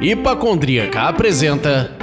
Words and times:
Hipacondríaca 0.00 1.08
apresenta 1.08 1.99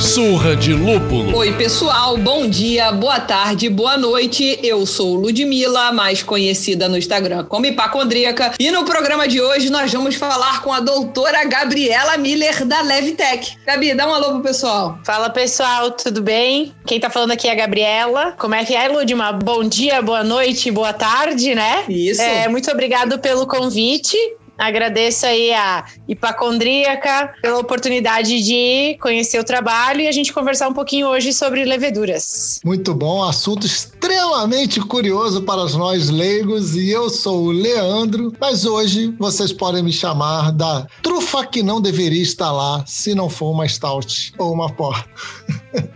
Surra 0.00 0.56
de 0.56 0.72
Lúpulo. 0.72 1.36
Oi, 1.36 1.52
pessoal, 1.52 2.16
bom 2.16 2.48
dia, 2.48 2.90
boa 2.90 3.20
tarde, 3.20 3.68
boa 3.68 3.98
noite. 3.98 4.58
Eu 4.62 4.86
sou 4.86 5.14
Ludmilla, 5.14 5.92
mais 5.92 6.22
conhecida 6.22 6.88
no 6.88 6.96
Instagram 6.96 7.44
como 7.44 7.66
Hipacondríaca. 7.66 8.54
E 8.58 8.70
no 8.70 8.86
programa 8.86 9.28
de 9.28 9.42
hoje 9.42 9.68
nós 9.68 9.92
vamos 9.92 10.14
falar 10.14 10.62
com 10.62 10.72
a 10.72 10.80
doutora 10.80 11.44
Gabriela 11.44 12.16
Miller 12.16 12.64
da 12.64 12.80
Levtech. 12.80 13.58
Gabi, 13.66 13.94
dá 13.94 14.08
um 14.08 14.14
alô 14.14 14.32
pro 14.32 14.40
pessoal. 14.40 14.98
Fala, 15.04 15.28
pessoal, 15.28 15.90
tudo 15.90 16.22
bem? 16.22 16.74
Quem 16.86 16.98
tá 16.98 17.10
falando 17.10 17.32
aqui 17.32 17.46
é 17.46 17.52
a 17.52 17.54
Gabriela. 17.54 18.32
Como 18.38 18.54
é 18.54 18.64
que 18.64 18.74
é, 18.74 18.88
Ludmilla? 18.88 19.32
Bom 19.32 19.62
dia, 19.64 20.00
boa 20.00 20.24
noite, 20.24 20.70
boa 20.70 20.94
tarde, 20.94 21.54
né? 21.54 21.84
Isso. 21.90 22.22
É, 22.22 22.48
muito 22.48 22.70
obrigado 22.70 23.18
pelo 23.18 23.46
convite. 23.46 24.16
Agradeço 24.60 25.24
aí 25.24 25.54
a 25.54 25.86
Hipacondríaca 26.06 27.32
pela 27.40 27.58
oportunidade 27.58 28.42
de 28.42 28.98
conhecer 29.00 29.40
o 29.40 29.44
trabalho 29.44 30.02
e 30.02 30.06
a 30.06 30.12
gente 30.12 30.34
conversar 30.34 30.68
um 30.68 30.74
pouquinho 30.74 31.08
hoje 31.08 31.32
sobre 31.32 31.64
leveduras. 31.64 32.60
Muito 32.62 32.94
bom, 32.94 33.24
assunto 33.24 33.66
extremamente 33.66 34.78
curioso 34.80 35.42
para 35.42 35.64
nós 35.70 36.10
leigos 36.10 36.76
e 36.76 36.90
eu 36.90 37.08
sou 37.08 37.44
o 37.44 37.50
Leandro, 37.50 38.34
mas 38.38 38.66
hoje 38.66 39.14
vocês 39.18 39.50
podem 39.50 39.82
me 39.82 39.92
chamar 39.92 40.52
da 40.52 40.86
trufa 41.02 41.46
que 41.46 41.62
não 41.62 41.80
deveria 41.80 42.22
estar 42.22 42.52
lá 42.52 42.84
se 42.86 43.14
não 43.14 43.30
for 43.30 43.52
uma 43.52 43.66
stout 43.66 44.34
ou 44.36 44.52
uma 44.52 44.70
porta. 44.70 45.08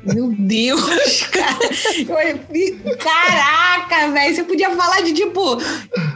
Meu 0.03 0.33
Deus, 0.39 1.23
cara. 1.33 1.59
Caraca, 2.99 4.11
velho. 4.13 4.35
Você 4.35 4.45
podia 4.45 4.71
falar 4.71 5.01
de 5.01 5.13
tipo, 5.13 5.59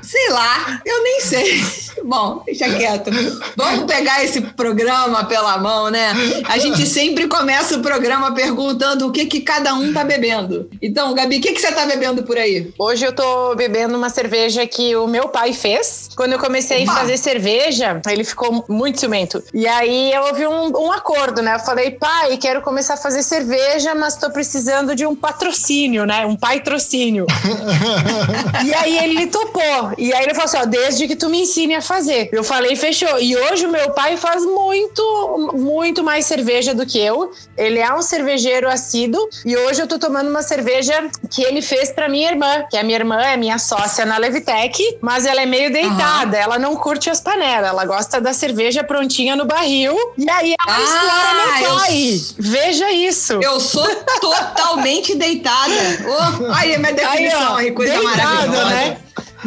sei 0.02 0.30
lá, 0.30 0.80
eu 0.84 1.02
nem 1.02 1.20
sei. 1.20 1.62
Bom, 2.04 2.42
deixa 2.46 2.68
quieto. 2.68 3.10
Vamos 3.56 3.84
pegar 3.84 4.22
esse 4.24 4.40
programa 4.40 5.24
pela 5.24 5.58
mão, 5.58 5.90
né? 5.90 6.12
A 6.48 6.58
gente 6.58 6.86
sempre 6.86 7.26
começa 7.26 7.76
o 7.76 7.82
programa 7.82 8.32
perguntando 8.32 9.06
o 9.06 9.12
que, 9.12 9.26
que 9.26 9.40
cada 9.40 9.74
um 9.74 9.92
tá 9.92 10.04
bebendo. 10.04 10.70
Então, 10.80 11.12
Gabi, 11.14 11.38
o 11.38 11.40
que, 11.40 11.52
que 11.52 11.60
você 11.60 11.72
tá 11.72 11.84
bebendo 11.86 12.22
por 12.22 12.38
aí? 12.38 12.72
Hoje 12.78 13.04
eu 13.04 13.12
tô 13.12 13.54
bebendo 13.54 13.96
uma 13.96 14.08
cerveja 14.10 14.66
que 14.66 14.94
o 14.96 15.06
meu 15.06 15.28
pai 15.28 15.52
fez. 15.52 16.08
Quando 16.16 16.32
eu 16.32 16.38
comecei 16.38 16.84
Opa. 16.84 16.92
a 16.92 16.96
fazer 16.96 17.16
cerveja, 17.16 18.00
ele 18.08 18.24
ficou 18.24 18.64
muito 18.68 19.00
ciumento. 19.00 19.42
E 19.52 19.66
aí 19.66 20.12
eu 20.12 20.22
ouvi 20.22 20.46
um, 20.46 20.72
um 20.76 20.92
acordo, 20.92 21.42
né? 21.42 21.54
Eu 21.54 21.60
falei, 21.60 21.90
pai, 21.90 22.36
quero 22.36 22.62
começar 22.62 22.94
a 22.94 22.96
fazer 22.96 23.22
cerveja, 23.22 23.47
mas 23.94 24.16
tô 24.16 24.30
precisando 24.30 24.94
de 24.94 25.06
um 25.06 25.14
patrocínio, 25.14 26.04
né? 26.04 26.26
Um 26.26 26.36
patrocínio. 26.36 27.26
e 28.64 28.74
aí 28.74 28.98
ele 28.98 29.26
topou. 29.26 29.92
E 29.96 30.12
aí 30.12 30.24
ele 30.24 30.34
falou 30.34 30.44
assim: 30.44 30.58
ó, 30.58 30.64
desde 30.64 31.06
que 31.06 31.16
tu 31.16 31.28
me 31.28 31.42
ensine 31.42 31.74
a 31.74 31.82
fazer. 31.82 32.28
Eu 32.32 32.44
falei, 32.44 32.76
fechou. 32.76 33.18
E 33.18 33.36
hoje 33.36 33.66
o 33.66 33.70
meu 33.70 33.90
pai 33.90 34.16
faz 34.16 34.44
muito, 34.44 35.52
muito 35.54 36.02
mais 36.02 36.26
cerveja 36.26 36.74
do 36.74 36.86
que 36.86 36.98
eu. 36.98 37.30
Ele 37.56 37.78
é 37.78 37.92
um 37.92 38.02
cervejeiro 38.02 38.68
assíduo. 38.68 39.28
E 39.44 39.56
hoje 39.56 39.82
eu 39.82 39.86
tô 39.86 39.98
tomando 39.98 40.28
uma 40.28 40.42
cerveja 40.42 41.08
que 41.30 41.42
ele 41.42 41.62
fez 41.62 41.90
pra 41.90 42.08
minha 42.08 42.30
irmã, 42.30 42.64
que 42.70 42.76
a 42.76 42.82
minha 42.82 42.98
irmã 42.98 43.20
é 43.20 43.36
minha 43.36 43.58
sócia 43.58 44.04
na 44.04 44.18
Levitec, 44.18 44.98
mas 45.00 45.26
ela 45.26 45.42
é 45.42 45.46
meio 45.46 45.72
deitada. 45.72 46.36
Uhum. 46.36 46.42
Ela 46.42 46.58
não 46.58 46.76
curte 46.76 47.10
as 47.10 47.20
panelas. 47.20 47.70
Ela 47.70 47.84
gosta 47.84 48.20
da 48.20 48.32
cerveja 48.32 48.84
prontinha 48.84 49.36
no 49.36 49.44
barril. 49.44 49.96
E 50.16 50.28
aí 50.28 50.54
ela 50.60 50.76
ah, 50.76 50.82
explora 50.82 51.34
meu 51.34 51.76
pai. 51.76 52.12
Eu... 52.12 52.18
Veja 52.38 52.90
isso. 52.90 53.37
Eu 53.42 53.60
sou 53.60 53.86
totalmente 54.20 55.14
deitada. 55.14 55.72
Oh, 56.06 56.52
aí 56.52 56.72
é 56.72 56.78
minha 56.78 56.92
definição 56.92 57.56
aí, 57.56 57.70
ó, 57.70 57.74
coisa 57.74 57.92
deitada, 57.98 58.22
maravilhosa. 58.26 58.64
Né? 58.66 58.98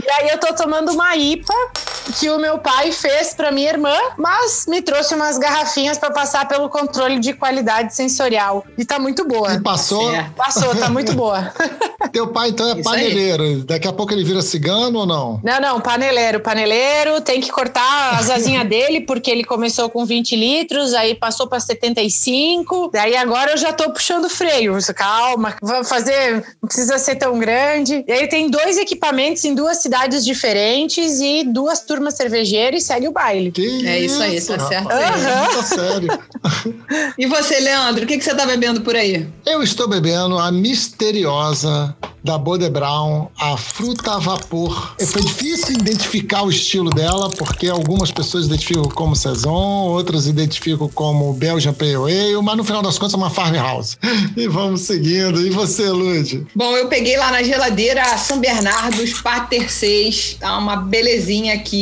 E 0.03 0.09
aí 0.09 0.30
eu 0.30 0.39
tô 0.39 0.53
tomando 0.53 0.92
uma 0.92 1.16
IPA 1.16 1.53
que 2.19 2.30
o 2.30 2.39
meu 2.39 2.57
pai 2.59 2.92
fez 2.92 3.33
para 3.33 3.52
minha 3.52 3.70
irmã, 3.70 3.95
mas 4.17 4.65
me 4.67 4.81
trouxe 4.81 5.14
umas 5.15 5.37
garrafinhas 5.37 5.98
para 5.98 6.11
passar 6.11 6.48
pelo 6.48 6.70
controle 6.70 7.20
de 7.20 7.33
qualidade 7.33 7.95
sensorial. 7.95 8.65
E 8.77 8.86
tá 8.86 8.99
muito 8.99 9.27
boa. 9.27 9.53
E 9.53 9.61
passou? 9.61 10.14
É. 10.14 10.30
Passou, 10.36 10.76
tá 10.76 10.89
muito 10.89 11.14
boa. 11.14 11.53
Teu 12.11 12.27
pai 12.27 12.49
então 12.49 12.67
é 12.70 12.73
Isso 12.73 12.83
paneleiro. 12.83 13.43
Aí. 13.43 13.55
Daqui 13.64 13.87
a 13.87 13.93
pouco 13.93 14.14
ele 14.14 14.23
vira 14.23 14.42
cigano 14.42 14.99
ou 14.99 15.05
não? 15.05 15.39
Não, 15.43 15.61
não, 15.61 15.81
paneleiro. 15.81 16.39
Paneleiro 16.39 17.21
tem 17.21 17.39
que 17.39 17.52
cortar 17.52 18.20
as 18.20 18.30
asinhas 18.30 18.67
dele, 18.70 19.02
porque 19.02 19.30
ele 19.30 19.43
começou 19.43 19.89
com 19.89 20.05
20 20.05 20.36
litros, 20.36 20.93
aí 20.93 21.15
passou 21.15 21.47
para 21.47 21.59
75. 21.59 22.89
Daí 22.93 23.15
agora 23.15 23.52
eu 23.52 23.58
já 23.58 23.71
tô 23.71 23.92
puxando 23.92 24.30
freio. 24.30 24.77
Calma, 24.95 25.55
vou 25.61 25.83
fazer, 25.83 26.43
não 26.61 26.67
precisa 26.67 26.97
ser 26.97 27.15
tão 27.15 27.37
grande. 27.39 28.03
E 28.08 28.11
aí 28.11 28.27
tem 28.27 28.49
dois 28.49 28.77
equipamentos 28.77 29.43
em 29.45 29.53
duas 29.53 29.77
cidades 29.77 30.26
diferentes 30.26 31.20
e 31.20 31.43
duas 31.43 31.81
turmas 31.91 32.13
cervejeiras 32.13 32.83
e 32.83 32.85
segue 32.85 33.09
o 33.09 33.11
baile. 33.11 33.52
Que 33.52 33.85
é 33.85 33.99
isso 33.99 34.23
aí, 34.23 34.39
tá 34.39 34.57
certo. 34.59 34.85
Uhum. 34.85 35.55
Tá 35.55 35.63
sério. 35.63 36.19
e 37.19 37.27
você, 37.27 37.59
Leandro, 37.59 38.05
o 38.05 38.07
que, 38.07 38.17
que 38.17 38.23
você 38.23 38.33
tá 38.33 38.45
bebendo 38.45 38.79
por 38.79 38.95
aí? 38.95 39.27
Eu 39.45 39.61
estou 39.61 39.89
bebendo 39.89 40.37
a 40.37 40.49
misteriosa 40.53 41.93
da 42.23 42.37
Bode 42.37 42.69
Brown, 42.69 43.27
a 43.37 43.57
fruta 43.57 44.13
a 44.13 44.19
vapor. 44.19 44.95
É, 44.99 45.05
foi 45.05 45.21
difícil 45.23 45.73
identificar 45.73 46.43
o 46.43 46.49
estilo 46.49 46.89
dela, 46.91 47.29
porque 47.31 47.67
algumas 47.67 48.11
pessoas 48.11 48.45
identificam 48.45 48.83
como 48.83 49.15
Saison, 49.15 49.87
outras 49.87 50.27
identificam 50.27 50.87
como 50.87 51.33
Belgian 51.33 51.73
Pale 51.73 51.95
Ale, 51.95 52.41
mas 52.43 52.58
no 52.58 52.63
final 52.63 52.81
das 52.81 52.97
contas 52.97 53.15
é 53.15 53.17
uma 53.17 53.29
farmhouse. 53.29 53.97
E 54.37 54.47
vamos 54.47 54.81
seguindo. 54.81 55.45
E 55.45 55.49
você, 55.49 55.89
Lud? 55.89 56.45
Bom, 56.55 56.77
eu 56.77 56.87
peguei 56.87 57.17
lá 57.17 57.31
na 57.31 57.43
geladeira 57.43 58.17
São 58.17 58.39
Bernardo, 58.39 59.03
Pater 59.21 59.71
6, 59.71 60.37
tá 60.39 60.58
uma 60.58 60.77
belezinha 60.77 61.53
aqui 61.53 61.80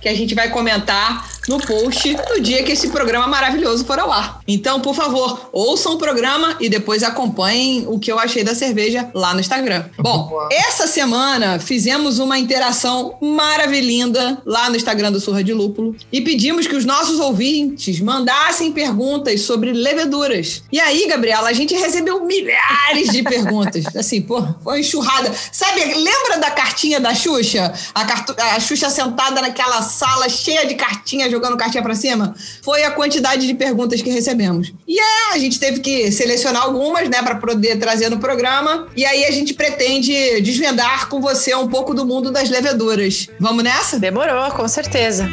que 0.00 0.08
a 0.08 0.14
gente 0.14 0.34
vai 0.34 0.48
comentar 0.50 1.39
no 1.50 1.58
post 1.58 2.16
no 2.30 2.40
dia 2.40 2.62
que 2.62 2.70
esse 2.70 2.90
programa 2.90 3.26
maravilhoso 3.26 3.84
for 3.84 3.98
ao 3.98 4.12
ar. 4.12 4.40
Então, 4.46 4.80
por 4.80 4.94
favor, 4.94 5.50
ouçam 5.52 5.94
o 5.94 5.98
programa 5.98 6.56
e 6.60 6.68
depois 6.68 7.02
acompanhem 7.02 7.86
o 7.88 7.98
que 7.98 8.12
eu 8.12 8.20
achei 8.20 8.44
da 8.44 8.54
cerveja 8.54 9.10
lá 9.12 9.34
no 9.34 9.40
Instagram. 9.40 9.86
Bom, 9.98 10.30
essa 10.48 10.86
semana 10.86 11.58
fizemos 11.58 12.20
uma 12.20 12.38
interação 12.38 13.16
maravilhosa 13.20 13.80
lá 14.44 14.70
no 14.70 14.76
Instagram 14.76 15.10
do 15.10 15.18
Surra 15.18 15.42
de 15.42 15.52
Lúpulo 15.52 15.96
e 16.12 16.20
pedimos 16.20 16.66
que 16.66 16.76
os 16.76 16.84
nossos 16.84 17.18
ouvintes 17.18 17.98
mandassem 17.98 18.70
perguntas 18.70 19.40
sobre 19.40 19.72
leveduras. 19.72 20.62
E 20.70 20.78
aí, 20.78 21.08
Gabriela, 21.08 21.48
a 21.48 21.52
gente 21.52 21.74
recebeu 21.74 22.24
milhares 22.24 23.10
de 23.10 23.22
perguntas. 23.22 23.84
Assim, 23.96 24.22
pô, 24.22 24.46
foi 24.62 24.80
enxurrada. 24.80 25.32
Sabe, 25.50 25.82
lembra 25.94 26.38
da 26.38 26.50
cartinha 26.50 27.00
da 27.00 27.14
Xuxa? 27.14 27.72
A, 27.94 28.54
a 28.54 28.60
Xuxa 28.60 28.88
sentada 28.90 29.40
naquela 29.40 29.82
sala 29.82 30.28
cheia 30.28 30.66
de 30.66 30.74
cartinhas 30.74 31.30
jogando 31.40 31.56
cartinha 31.56 31.82
para 31.82 31.94
cima, 31.94 32.34
foi 32.62 32.84
a 32.84 32.90
quantidade 32.90 33.46
de 33.46 33.54
perguntas 33.54 34.02
que 34.02 34.10
recebemos. 34.10 34.72
E 34.86 35.00
é, 35.00 35.34
a 35.34 35.38
gente 35.38 35.58
teve 35.58 35.80
que 35.80 36.12
selecionar 36.12 36.62
algumas, 36.62 37.08
né, 37.08 37.22
para 37.22 37.36
poder 37.36 37.78
trazer 37.78 38.10
no 38.10 38.18
programa. 38.18 38.86
E 38.94 39.04
aí 39.04 39.24
a 39.24 39.30
gente 39.30 39.54
pretende 39.54 40.40
desvendar 40.42 41.08
com 41.08 41.20
você 41.20 41.54
um 41.54 41.68
pouco 41.68 41.94
do 41.94 42.04
mundo 42.04 42.30
das 42.30 42.50
leveduras. 42.50 43.28
Vamos 43.40 43.64
nessa? 43.64 43.98
Demorou, 43.98 44.50
com 44.50 44.68
certeza. 44.68 45.28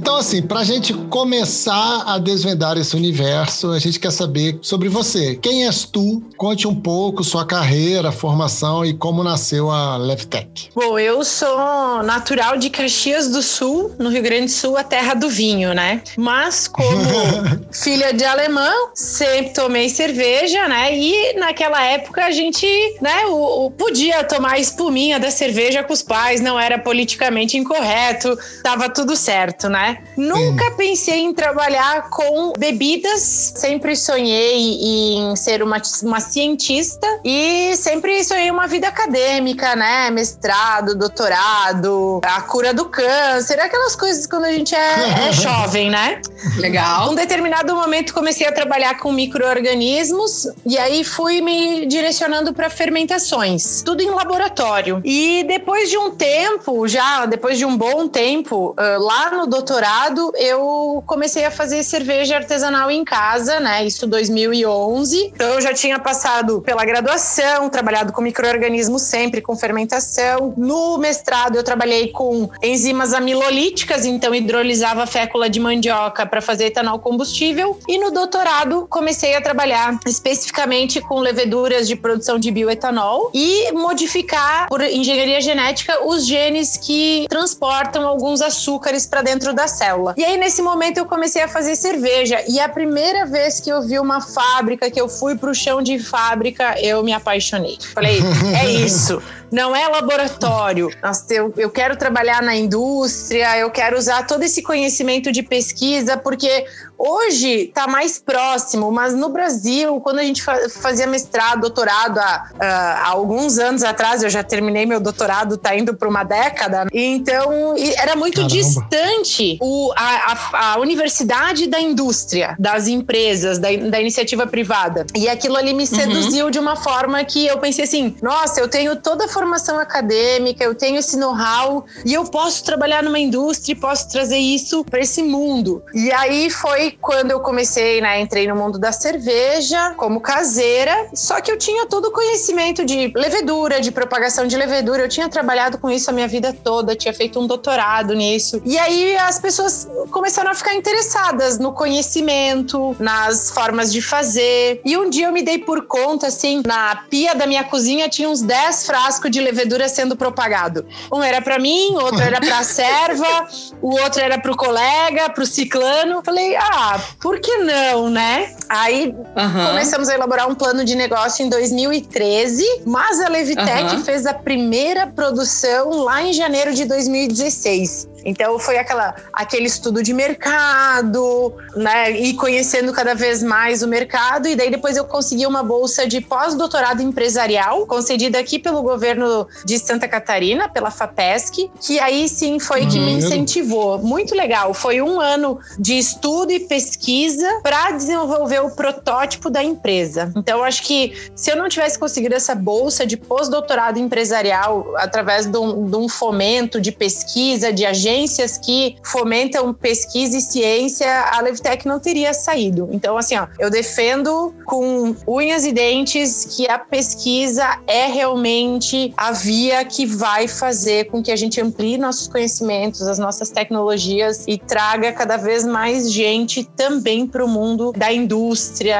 Então, 0.00 0.16
assim, 0.16 0.40
para 0.40 0.60
a 0.60 0.64
gente 0.64 0.94
começar 0.94 2.04
a 2.06 2.18
desvendar 2.18 2.78
esse 2.78 2.96
universo, 2.96 3.70
a 3.70 3.78
gente 3.78 4.00
quer 4.00 4.10
saber 4.10 4.58
sobre 4.62 4.88
você. 4.88 5.36
Quem 5.36 5.66
és 5.66 5.84
tu? 5.84 6.22
Conte 6.38 6.66
um 6.66 6.74
pouco 6.74 7.22
sua 7.22 7.44
carreira, 7.44 8.10
formação 8.10 8.82
e 8.82 8.94
como 8.94 9.22
nasceu 9.22 9.70
a 9.70 9.98
Levtech. 9.98 10.70
Bom, 10.74 10.98
eu 10.98 11.22
sou 11.22 12.02
natural 12.02 12.56
de 12.56 12.70
Caxias 12.70 13.28
do 13.28 13.42
Sul, 13.42 13.94
no 13.98 14.08
Rio 14.08 14.22
Grande 14.22 14.46
do 14.46 14.52
Sul, 14.52 14.78
a 14.78 14.82
terra 14.82 15.12
do 15.12 15.28
vinho, 15.28 15.74
né? 15.74 16.00
Mas 16.16 16.66
como 16.66 16.88
filha 17.70 18.14
de 18.14 18.24
alemão, 18.24 18.92
sempre 18.94 19.52
tomei 19.52 19.90
cerveja, 19.90 20.66
né? 20.66 20.96
E 20.96 21.34
naquela 21.34 21.84
época 21.84 22.24
a 22.24 22.30
gente, 22.30 22.66
né, 23.02 23.26
o, 23.26 23.66
o 23.66 23.70
podia 23.70 24.24
tomar 24.24 24.52
a 24.52 24.58
espuminha 24.58 25.20
da 25.20 25.30
cerveja 25.30 25.84
com 25.84 25.92
os 25.92 26.02
pais, 26.02 26.40
não 26.40 26.58
era 26.58 26.78
politicamente 26.78 27.58
incorreto, 27.58 28.34
tava 28.62 28.88
tudo 28.88 29.14
certo, 29.14 29.68
né? 29.68 29.89
Né? 29.90 29.98
Nunca 30.16 30.70
pensei 30.72 31.20
em 31.20 31.34
trabalhar 31.34 32.08
com 32.10 32.52
bebidas, 32.56 33.20
sempre 33.56 33.96
sonhei 33.96 34.78
em 34.80 35.34
ser 35.36 35.62
uma, 35.62 35.80
uma 36.02 36.20
cientista 36.20 37.06
e 37.24 37.74
sempre 37.76 38.22
sonhei 38.22 38.50
uma 38.50 38.66
vida 38.66 38.88
acadêmica, 38.88 39.74
né? 39.74 40.10
Mestrado, 40.10 40.96
doutorado, 40.96 42.20
a 42.24 42.40
cura 42.42 42.72
do 42.72 42.86
câncer, 42.86 43.58
aquelas 43.58 43.96
coisas 43.96 44.26
quando 44.26 44.44
a 44.44 44.52
gente 44.52 44.74
é, 44.74 45.28
é 45.28 45.32
jovem, 45.34 45.90
né? 45.90 46.20
Legal. 46.56 47.10
Um 47.10 47.14
determinado 47.14 47.74
momento 47.74 48.14
comecei 48.14 48.46
a 48.46 48.52
trabalhar 48.52 48.98
com 48.98 49.12
micro-organismos 49.12 50.48
e 50.64 50.78
aí 50.78 51.02
fui 51.04 51.40
me 51.40 51.86
direcionando 51.86 52.52
para 52.52 52.70
fermentações, 52.70 53.82
tudo 53.82 54.02
em 54.02 54.10
laboratório. 54.10 55.00
E 55.04 55.44
depois 55.44 55.90
de 55.90 55.96
um 55.96 56.10
tempo, 56.10 56.86
já 56.86 57.26
depois 57.26 57.58
de 57.58 57.64
um 57.64 57.76
bom 57.76 58.08
tempo, 58.08 58.74
lá 58.76 59.30
no 59.30 59.46
doutorado, 59.46 59.79
doutorado, 59.80 60.30
eu 60.36 61.02
comecei 61.06 61.42
a 61.46 61.50
fazer 61.50 61.82
cerveja 61.82 62.36
artesanal 62.36 62.90
em 62.90 63.02
casa, 63.02 63.58
né? 63.60 63.82
Isso 63.86 64.06
2011. 64.06 65.32
Então 65.34 65.54
eu 65.54 65.60
já 65.62 65.72
tinha 65.72 65.98
passado 65.98 66.60
pela 66.60 66.84
graduação, 66.84 67.70
trabalhado 67.70 68.12
com 68.12 68.20
microorganismos 68.20 69.00
sempre 69.00 69.40
com 69.40 69.56
fermentação. 69.56 70.52
No 70.54 70.98
mestrado 70.98 71.56
eu 71.56 71.64
trabalhei 71.64 72.08
com 72.08 72.50
enzimas 72.62 73.14
amilolíticas, 73.14 74.04
então 74.04 74.34
hidrolisava 74.34 75.06
fécula 75.06 75.48
de 75.48 75.58
mandioca 75.58 76.26
para 76.26 76.42
fazer 76.42 76.66
etanol 76.66 76.98
combustível. 76.98 77.78
E 77.88 77.98
no 77.98 78.10
doutorado 78.10 78.86
comecei 78.90 79.34
a 79.34 79.40
trabalhar 79.40 79.98
especificamente 80.06 81.00
com 81.00 81.20
leveduras 81.20 81.88
de 81.88 81.96
produção 81.96 82.38
de 82.38 82.50
bioetanol 82.50 83.30
e 83.32 83.72
modificar 83.72 84.68
por 84.68 84.82
engenharia 84.82 85.40
genética 85.40 86.06
os 86.06 86.26
genes 86.26 86.76
que 86.76 87.26
transportam 87.30 88.06
alguns 88.06 88.42
açúcares 88.42 89.06
para 89.06 89.22
dentro 89.22 89.54
da 89.54 89.69
célula. 89.70 90.14
E 90.16 90.24
aí 90.24 90.36
nesse 90.36 90.60
momento 90.60 90.98
eu 90.98 91.06
comecei 91.06 91.42
a 91.42 91.48
fazer 91.48 91.74
cerveja 91.74 92.42
e 92.46 92.60
a 92.60 92.68
primeira 92.68 93.24
vez 93.24 93.58
que 93.60 93.70
eu 93.70 93.80
vi 93.80 93.98
uma 93.98 94.20
fábrica, 94.20 94.90
que 94.90 95.00
eu 95.00 95.08
fui 95.08 95.36
para 95.36 95.50
o 95.50 95.54
chão 95.54 95.80
de 95.80 95.98
fábrica, 95.98 96.74
eu 96.80 97.02
me 97.02 97.12
apaixonei. 97.12 97.78
Falei, 97.94 98.20
é 98.60 98.70
isso 98.70 99.22
não 99.50 99.74
é 99.74 99.88
laboratório. 99.88 100.90
Eu, 101.28 101.52
eu 101.56 101.70
quero 101.70 101.96
trabalhar 101.96 102.42
na 102.42 102.54
indústria, 102.54 103.58
eu 103.58 103.70
quero 103.70 103.98
usar 103.98 104.26
todo 104.26 104.42
esse 104.42 104.62
conhecimento 104.62 105.32
de 105.32 105.42
pesquisa, 105.42 106.16
porque 106.16 106.66
hoje 107.00 107.62
está 107.62 107.86
mais 107.86 108.18
próximo, 108.18 108.92
mas 108.92 109.14
no 109.14 109.30
Brasil, 109.30 110.00
quando 110.00 110.18
a 110.18 110.22
gente 110.22 110.42
fazia 110.42 111.06
mestrado, 111.06 111.62
doutorado 111.62 112.18
há, 112.18 112.50
há, 112.60 113.08
alguns 113.08 113.58
anos 113.58 113.82
atrás, 113.82 114.22
eu 114.22 114.28
já 114.28 114.42
terminei 114.42 114.84
meu 114.84 115.00
doutorado, 115.00 115.56
tá 115.56 115.74
indo 115.74 115.94
para 115.94 116.08
uma 116.08 116.22
década, 116.22 116.86
então 116.92 117.74
era 117.96 118.14
muito 118.14 118.36
Caramba. 118.36 118.54
distante 118.54 119.58
o, 119.60 119.92
a, 119.96 120.32
a, 120.32 120.72
a, 120.72 120.78
universidade 120.78 121.66
da 121.66 121.80
indústria, 121.80 122.54
das 122.58 122.86
empresas, 122.86 123.58
da, 123.58 123.68
da, 123.76 124.00
iniciativa 124.00 124.46
privada. 124.46 125.06
E 125.14 125.28
aquilo 125.28 125.56
ali 125.56 125.72
me 125.72 125.84
uhum. 125.84 125.86
seduziu 125.86 126.44
uhum. 126.46 126.50
de 126.50 126.58
uma 126.58 126.76
forma 126.76 127.24
que 127.24 127.46
eu 127.46 127.58
pensei 127.58 127.84
assim: 127.84 128.14
nossa, 128.20 128.60
eu 128.60 128.68
tenho 128.68 128.96
toda 128.96 129.24
a 129.24 129.28
formação 129.28 129.78
acadêmica, 129.78 130.62
eu 130.62 130.74
tenho 130.74 130.98
esse 130.98 131.16
know-how 131.16 131.86
e 132.04 132.12
eu 132.12 132.24
posso 132.24 132.62
trabalhar 132.64 133.02
numa 133.02 133.18
indústria 133.18 133.72
e 133.72 133.76
posso 133.76 134.08
trazer 134.10 134.38
isso 134.38 134.84
para 134.84 135.00
esse 135.00 135.22
mundo. 135.22 135.82
E 135.94 136.12
aí 136.12 136.50
foi 136.50 136.89
quando 137.00 137.30
eu 137.30 137.40
comecei, 137.40 138.00
né, 138.00 138.20
entrei 138.20 138.46
no 138.46 138.56
mundo 138.56 138.78
da 138.78 138.92
cerveja 138.92 139.94
como 139.96 140.20
caseira, 140.20 141.08
só 141.14 141.40
que 141.40 141.50
eu 141.50 141.58
tinha 141.58 141.86
todo 141.86 142.06
o 142.06 142.10
conhecimento 142.10 142.84
de 142.84 143.12
levedura, 143.14 143.80
de 143.80 143.90
propagação 143.90 144.46
de 144.46 144.56
levedura, 144.56 145.02
eu 145.02 145.08
tinha 145.08 145.28
trabalhado 145.28 145.78
com 145.78 145.90
isso 145.90 146.10
a 146.10 146.12
minha 146.12 146.28
vida 146.28 146.52
toda, 146.52 146.96
tinha 146.96 147.12
feito 147.12 147.40
um 147.40 147.46
doutorado 147.46 148.14
nisso. 148.14 148.60
E 148.64 148.78
aí 148.78 149.16
as 149.16 149.38
pessoas 149.38 149.88
começaram 150.10 150.50
a 150.50 150.54
ficar 150.54 150.74
interessadas 150.74 151.58
no 151.58 151.72
conhecimento, 151.72 152.96
nas 152.98 153.50
formas 153.50 153.92
de 153.92 154.00
fazer. 154.00 154.80
E 154.84 154.96
um 154.96 155.08
dia 155.08 155.26
eu 155.26 155.32
me 155.32 155.42
dei 155.42 155.58
por 155.58 155.86
conta, 155.86 156.28
assim, 156.28 156.62
na 156.64 157.04
pia 157.08 157.34
da 157.34 157.46
minha 157.46 157.64
cozinha 157.64 158.08
tinha 158.08 158.28
uns 158.28 158.42
10 158.42 158.86
frascos 158.86 159.30
de 159.30 159.40
levedura 159.40 159.88
sendo 159.88 160.16
propagado. 160.16 160.86
Um 161.12 161.22
era 161.22 161.40
para 161.40 161.58
mim, 161.58 161.94
outro 161.96 162.20
era 162.20 162.40
para 162.40 162.58
a 162.58 162.64
serva, 162.64 163.48
o 163.80 163.98
outro 164.00 164.20
era 164.20 164.38
para 164.38 164.52
o 164.52 164.56
colega, 164.56 165.30
para 165.30 165.42
o 165.42 165.46
ciclano. 165.46 166.22
Falei, 166.24 166.56
ah, 166.56 166.79
por 167.20 167.40
que 167.40 167.56
não, 167.58 168.10
né? 168.10 168.56
Aí 168.70 169.12
uhum. 169.36 169.66
começamos 169.66 170.08
a 170.08 170.14
elaborar 170.14 170.48
um 170.48 170.54
plano 170.54 170.84
de 170.84 170.94
negócio 170.94 171.44
em 171.44 171.48
2013, 171.48 172.64
mas 172.86 173.20
a 173.20 173.28
Levitec 173.28 173.96
uhum. 173.96 174.04
fez 174.04 174.24
a 174.26 174.32
primeira 174.32 175.08
produção 175.08 176.04
lá 176.04 176.22
em 176.22 176.32
janeiro 176.32 176.72
de 176.72 176.84
2016. 176.84 178.08
Então 178.24 178.58
foi 178.58 178.78
aquela, 178.78 179.14
aquele 179.32 179.66
estudo 179.66 180.02
de 180.02 180.12
mercado, 180.12 181.52
né? 181.74 182.10
E 182.10 182.34
conhecendo 182.34 182.92
cada 182.92 183.14
vez 183.14 183.42
mais 183.42 183.82
o 183.82 183.88
mercado. 183.88 184.46
E 184.46 184.54
daí 184.54 184.70
depois 184.70 184.96
eu 184.96 185.04
consegui 185.04 185.46
uma 185.46 185.62
bolsa 185.62 186.06
de 186.06 186.20
pós-doutorado 186.20 187.02
empresarial, 187.02 187.86
concedida 187.86 188.38
aqui 188.38 188.58
pelo 188.58 188.82
governo 188.82 189.48
de 189.64 189.78
Santa 189.78 190.06
Catarina, 190.06 190.68
pela 190.68 190.90
FAPESC, 190.90 191.70
que 191.80 191.98
aí 191.98 192.28
sim 192.28 192.58
foi 192.58 192.86
que 192.86 192.98
me 192.98 193.12
incentivou. 193.12 193.98
Muito 193.98 194.34
legal. 194.34 194.74
Foi 194.74 195.00
um 195.00 195.20
ano 195.20 195.58
de 195.78 195.98
estudo 195.98 196.52
e 196.52 196.60
pesquisa 196.60 197.60
para 197.62 197.92
desenvolver 197.92 198.59
o 198.60 198.70
protótipo 198.70 199.50
da 199.50 199.62
empresa. 199.62 200.32
Então, 200.36 200.62
acho 200.62 200.82
que 200.82 201.30
se 201.34 201.50
eu 201.50 201.56
não 201.56 201.68
tivesse 201.68 201.98
conseguido 201.98 202.34
essa 202.34 202.54
bolsa 202.54 203.06
de 203.06 203.16
pós-doutorado 203.16 203.98
empresarial 203.98 204.92
através 204.96 205.46
de 205.46 205.58
um, 205.58 205.88
de 205.88 205.96
um 205.96 206.08
fomento 206.08 206.80
de 206.80 206.92
pesquisa, 206.92 207.72
de 207.72 207.84
agência, 207.84 208.10
agências 208.10 208.58
que 208.58 208.96
fomentam 209.04 209.72
pesquisa 209.72 210.36
e 210.36 210.40
ciência, 210.40 211.08
a 211.32 211.40
Levtech 211.40 211.86
não 211.86 211.98
teria 211.98 212.32
saído. 212.32 212.88
Então, 212.92 213.16
assim, 213.16 213.36
ó, 213.36 213.46
eu 213.58 213.70
defendo 213.70 214.54
com 214.64 215.14
unhas 215.26 215.64
e 215.64 215.72
dentes 215.72 216.44
que 216.44 216.68
a 216.68 216.78
pesquisa 216.78 217.78
é 217.86 218.06
realmente 218.06 219.12
a 219.16 219.32
via 219.32 219.84
que 219.84 220.06
vai 220.06 220.48
fazer 220.48 221.06
com 221.06 221.22
que 221.22 221.30
a 221.30 221.36
gente 221.36 221.60
amplie 221.60 221.98
nossos 221.98 222.28
conhecimentos, 222.28 223.02
as 223.02 223.18
nossas 223.18 223.50
tecnologias 223.50 224.44
e 224.46 224.58
traga 224.58 225.12
cada 225.12 225.36
vez 225.36 225.64
mais 225.64 226.12
gente 226.12 226.64
também 226.64 227.26
para 227.26 227.44
o 227.44 227.48
mundo 227.48 227.92
da 227.92 228.12
indústria, 228.12 228.49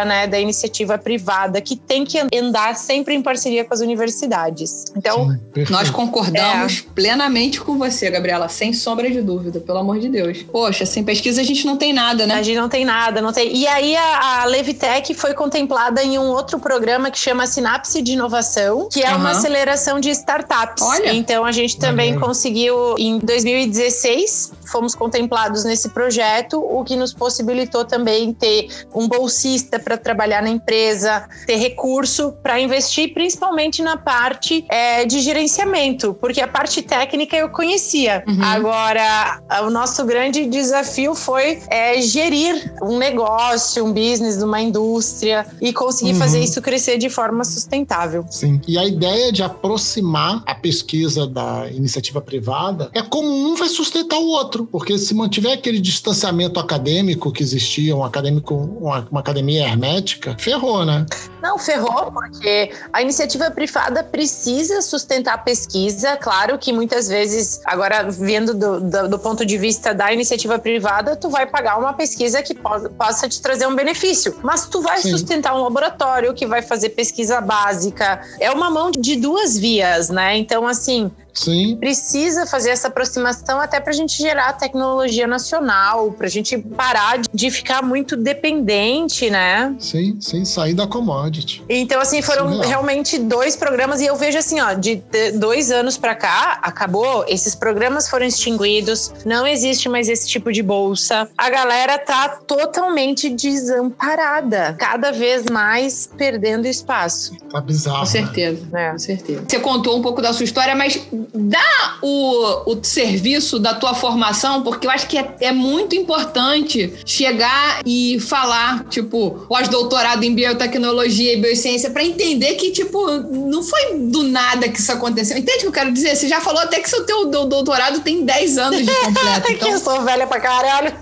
né, 0.07 0.27
da 0.27 0.39
iniciativa 0.39 0.99
privada, 0.99 1.61
que 1.61 1.77
tem 1.77 2.05
que 2.05 2.19
andar 2.35 2.77
sempre 2.77 3.15
em 3.15 3.23
parceria 3.23 3.65
com 3.65 3.75
as 3.75 3.81
universidades. 3.81 4.87
Então, 4.97 5.31
Sim, 5.55 5.67
nós 5.71 5.91
concordamos 5.91 6.85
é... 6.87 6.95
plenamente 6.95 7.61
com 7.61 7.79
você, 7.79 8.11
Gabriela, 8.11 8.49
sem 8.49 8.73
sombra 8.73 9.11
de 9.11 9.21
dúvida, 9.21 9.61
pelo 9.61 9.79
amor 9.79 9.99
de 9.99 10.09
Deus. 10.09 10.43
Poxa, 10.43 10.87
sem 10.87 11.05
pesquisa 11.05 11.41
a 11.41 11.45
gente 11.45 11.67
não 11.67 11.77
tem 11.77 11.93
nada, 11.93 12.27
né? 12.27 12.35
A 12.35 12.43
gente 12.43 12.59
não 12.59 12.69
tem 12.69 12.85
nada, 12.85 13.21
não 13.21 13.33
tem. 13.33 13.55
E 13.57 13.67
aí 13.67 13.97
a, 13.97 14.43
a 14.43 14.45
Levitec 14.45 15.15
foi 15.15 15.35
contemplada 15.35 16.03
em 16.03 16.19
um 16.19 16.29
outro 16.29 16.59
programa 16.59 17.11
que 17.11 17.19
chama 17.19 17.47
Sinapse 17.47 18.03
de 18.03 18.13
Inovação, 18.13 18.89
que 18.91 19.03
é 19.03 19.11
uhum. 19.11 19.19
uma 19.19 19.31
aceleração 19.31 20.01
de 20.01 20.11
startups. 20.11 20.83
Olha. 20.83 21.13
Então 21.13 21.45
a 21.45 21.53
gente 21.53 21.79
também 21.79 22.19
conseguiu 22.19 22.97
em 22.99 23.19
2016 23.19 24.53
fomos 24.71 24.95
contemplados 24.95 25.65
nesse 25.65 25.89
projeto, 25.91 26.61
o 26.61 26.85
que 26.85 26.97
nos 26.97 27.13
possibilitou 27.13 27.85
também 27.85 28.33
ter 28.33 28.69
um 28.95 29.09
bolsista 29.09 29.79
para 29.79 29.97
trabalhar 29.97 30.43
na 30.43 30.51
empresa, 30.51 31.29
ter 31.47 31.57
recurso 31.57 32.33
para 32.43 32.61
investir, 32.61 33.13
principalmente 33.13 33.83
na 33.83 33.97
parte 33.97 34.65
é, 34.69 35.05
de 35.05 35.21
gerenciamento, 35.21 36.15
porque 36.15 36.41
a 36.41 36.49
parte 36.49 36.83
técnica 36.83 37.37
eu 37.37 37.49
conhecia. 37.51 38.25
Uhum. 38.27 38.43
Agora 38.43 39.41
o 39.63 39.71
nosso 39.71 40.05
grande 40.05 40.47
desafio 40.47 41.15
foi 41.15 41.63
é, 41.69 42.01
gerir 42.01 42.75
um 42.83 42.99
negócio, 42.99 43.85
um 43.85 43.93
business, 43.93 44.43
uma 44.43 44.61
indústria 44.61 45.47
e 45.61 45.73
conseguir 45.73 46.13
uhum. 46.13 46.19
fazer 46.19 46.41
isso 46.41 46.61
crescer 46.63 46.99
de 46.99 47.11
forma 47.11 47.45
sustentável. 47.45 48.25
Sim. 48.31 48.61
E 48.67 48.79
a 48.79 48.85
ideia 48.85 49.33
de 49.33 49.43
aproximar 49.43 50.43
a 50.47 50.55
pesquisa 50.55 51.27
da 51.27 51.69
iniciativa 51.71 52.21
privada 52.21 52.91
é 52.93 53.03
como 53.03 53.29
um 53.29 53.55
vai 53.55 53.69
sustentar 53.69 54.19
o 54.19 54.29
outro, 54.29 54.60
porque 54.67 54.99
se 54.99 55.15
mantiver 55.15 55.53
aquele 55.53 55.81
distanciamento 55.81 56.59
acadêmico 56.59 57.33
que 57.33 57.43
existia, 57.43 57.95
um 57.95 58.05
acadêmico, 58.05 58.55
uma, 58.55 59.07
uma 59.11 59.21
academia 59.21 59.65
hermética, 59.65 60.37
ferrou, 60.39 60.85
né? 60.85 61.07
Não, 61.43 61.59
ferrou, 61.59 62.13
porque 62.13 62.71
a 62.93 63.01
iniciativa 63.01 63.51
privada 63.51 64.03
precisa 64.03 64.83
sustentar 64.83 65.35
a 65.35 65.39
pesquisa. 65.39 66.17
Claro 66.17 66.59
que 66.59 66.73
muitas 66.73 67.09
vezes, 67.09 67.61
agora 67.65 68.11
vendo 68.11 68.55
do, 68.55 68.81
do, 68.81 69.09
do, 69.09 69.19
ponto 69.19 69.45
de 69.45 69.57
vista 69.57 69.95
da 69.95 70.13
iniciativa 70.13 70.59
privada, 70.59 71.17
tu 71.17 71.31
vai 71.31 71.47
pagar 71.47 71.79
uma 71.79 71.93
pesquisa 71.93 72.43
que 72.43 72.55
po 72.55 72.71
possa 72.97 73.29
te 73.29 73.41
trazer 73.41 73.67
um 73.67 73.75
benefício. 73.75 74.37
Mas 74.43 74.67
tu 74.67 74.81
vai 74.81 74.99
Sim. 74.99 75.11
sustentar 75.11 75.55
um 75.55 75.63
laboratório 75.63 76.35
que 76.35 76.47
vai 76.47 76.63
fazer 76.63 76.91
pesquisa 76.91 77.41
básica. 77.41 78.21
É 78.39 78.51
uma 78.51 78.71
mão 78.71 78.91
de 78.91 79.17
duas 79.17 79.59
vias, 79.59 80.11
né? 80.11 80.37
Então, 80.37 80.67
assim, 80.67 81.11
Sim. 81.35 81.77
Precisa 81.77 82.47
fazer 82.47 82.71
essa 82.71 82.89
aproximação 82.89 83.61
até 83.61 83.81
para 83.81 83.91
a 83.91 83.97
gente 83.97 84.17
gerar 84.17 84.53
tecnologia 84.55 85.27
nacional, 85.27 86.13
para 86.13 86.27
a 86.27 86.31
gente 86.31 86.59
parar 86.59 87.21
de 87.33 87.51
ficar 87.51 87.83
muito 87.83 88.17
dependente, 88.17 89.31
né? 89.31 89.75
Sim, 89.79 90.17
sim, 90.21 90.45
sair 90.45 90.75
da 90.75 90.87
commodity. 90.87 91.63
Então, 91.69 92.01
assim, 92.01 92.23
foram 92.23 92.53
sim, 92.53 92.69
realmente 92.69 93.19
dois 93.19 93.57
programas 93.57 94.01
e 94.01 94.07
eu 94.07 94.17
vejo 94.17 94.39
assim, 94.39 94.61
ó, 94.61 94.73
de 94.73 95.03
dois 95.35 95.71
anos 95.71 95.97
para 95.97 96.15
cá, 96.15 96.59
acabou, 96.63 97.25
esses 97.29 97.55
programas 97.55 98.09
foram 98.09 98.27
extinguidos, 98.27 99.13
não 99.25 99.47
existe 99.47 99.89
mais 99.89 100.09
esse 100.09 100.29
tipo 100.29 100.53
de 100.53 100.63
bolsa. 100.63 101.29
A 101.37 101.51
galera 101.51 101.99
tá 101.99 102.29
totalmente 102.47 103.29
desamparada, 103.29 104.75
cada 104.79 105.11
vez 105.13 105.45
mais 105.51 106.09
perdendo 106.17 106.67
espaço. 106.67 107.37
Tá 107.51 107.61
bizarro. 107.61 108.01
Com 108.01 108.07
certeza, 108.07 108.67
né? 108.71 108.93
com 108.93 108.99
certeza. 108.99 109.45
Você 109.49 109.61
contou 109.61 109.99
um 109.99 110.03
pouco 110.03 110.21
da 110.21 110.33
sua 110.33 110.45
história, 110.45 110.75
mas 110.75 111.01
dá 111.35 111.99
o, 112.03 112.73
o 112.73 112.79
serviço 112.83 113.59
da 113.59 113.75
tua 113.75 113.95
formação, 113.95 114.63
porque 114.63 114.87
eu 114.87 114.91
acho 114.91 115.07
que 115.07 115.19
é, 115.19 115.37
é 115.41 115.53
muito 115.53 115.95
importante 115.95 116.95
chegar 117.05 117.81
e 117.85 118.19
falar, 118.21 118.85
tipo, 118.89 119.47
pós-doutorado 119.49 120.25
em 120.25 120.35
biotecnologia 120.35 121.35
e 121.35 121.37
biociência, 121.41 121.91
para 121.91 122.05
entender 122.05 122.55
que, 122.55 122.71
tipo, 122.71 123.11
não 123.11 123.63
foi 123.63 123.99
do 123.99 124.23
nada 124.23 124.69
que 124.69 124.79
isso 124.79 124.93
aconteceu. 124.93 125.37
Entende 125.37 125.59
o 125.59 125.61
que 125.61 125.67
eu 125.67 125.73
quero 125.73 125.93
dizer? 125.93 126.17
Você 126.17 126.29
já 126.29 126.41
falou 126.41 126.61
até 126.61 126.81
que 126.81 126.89
seu 126.89 127.05
teu 127.05 127.27
doutorado 127.27 128.01
tem 128.01 128.25
10 128.25 128.59
anos 128.59 128.87
de 128.87 128.95
completo. 128.95 129.51
Então... 129.51 129.69
que 129.69 129.75
eu 129.75 129.79
sou 129.81 130.03
velha 130.03 130.27
pra 130.27 130.41
caralho. 130.41 130.95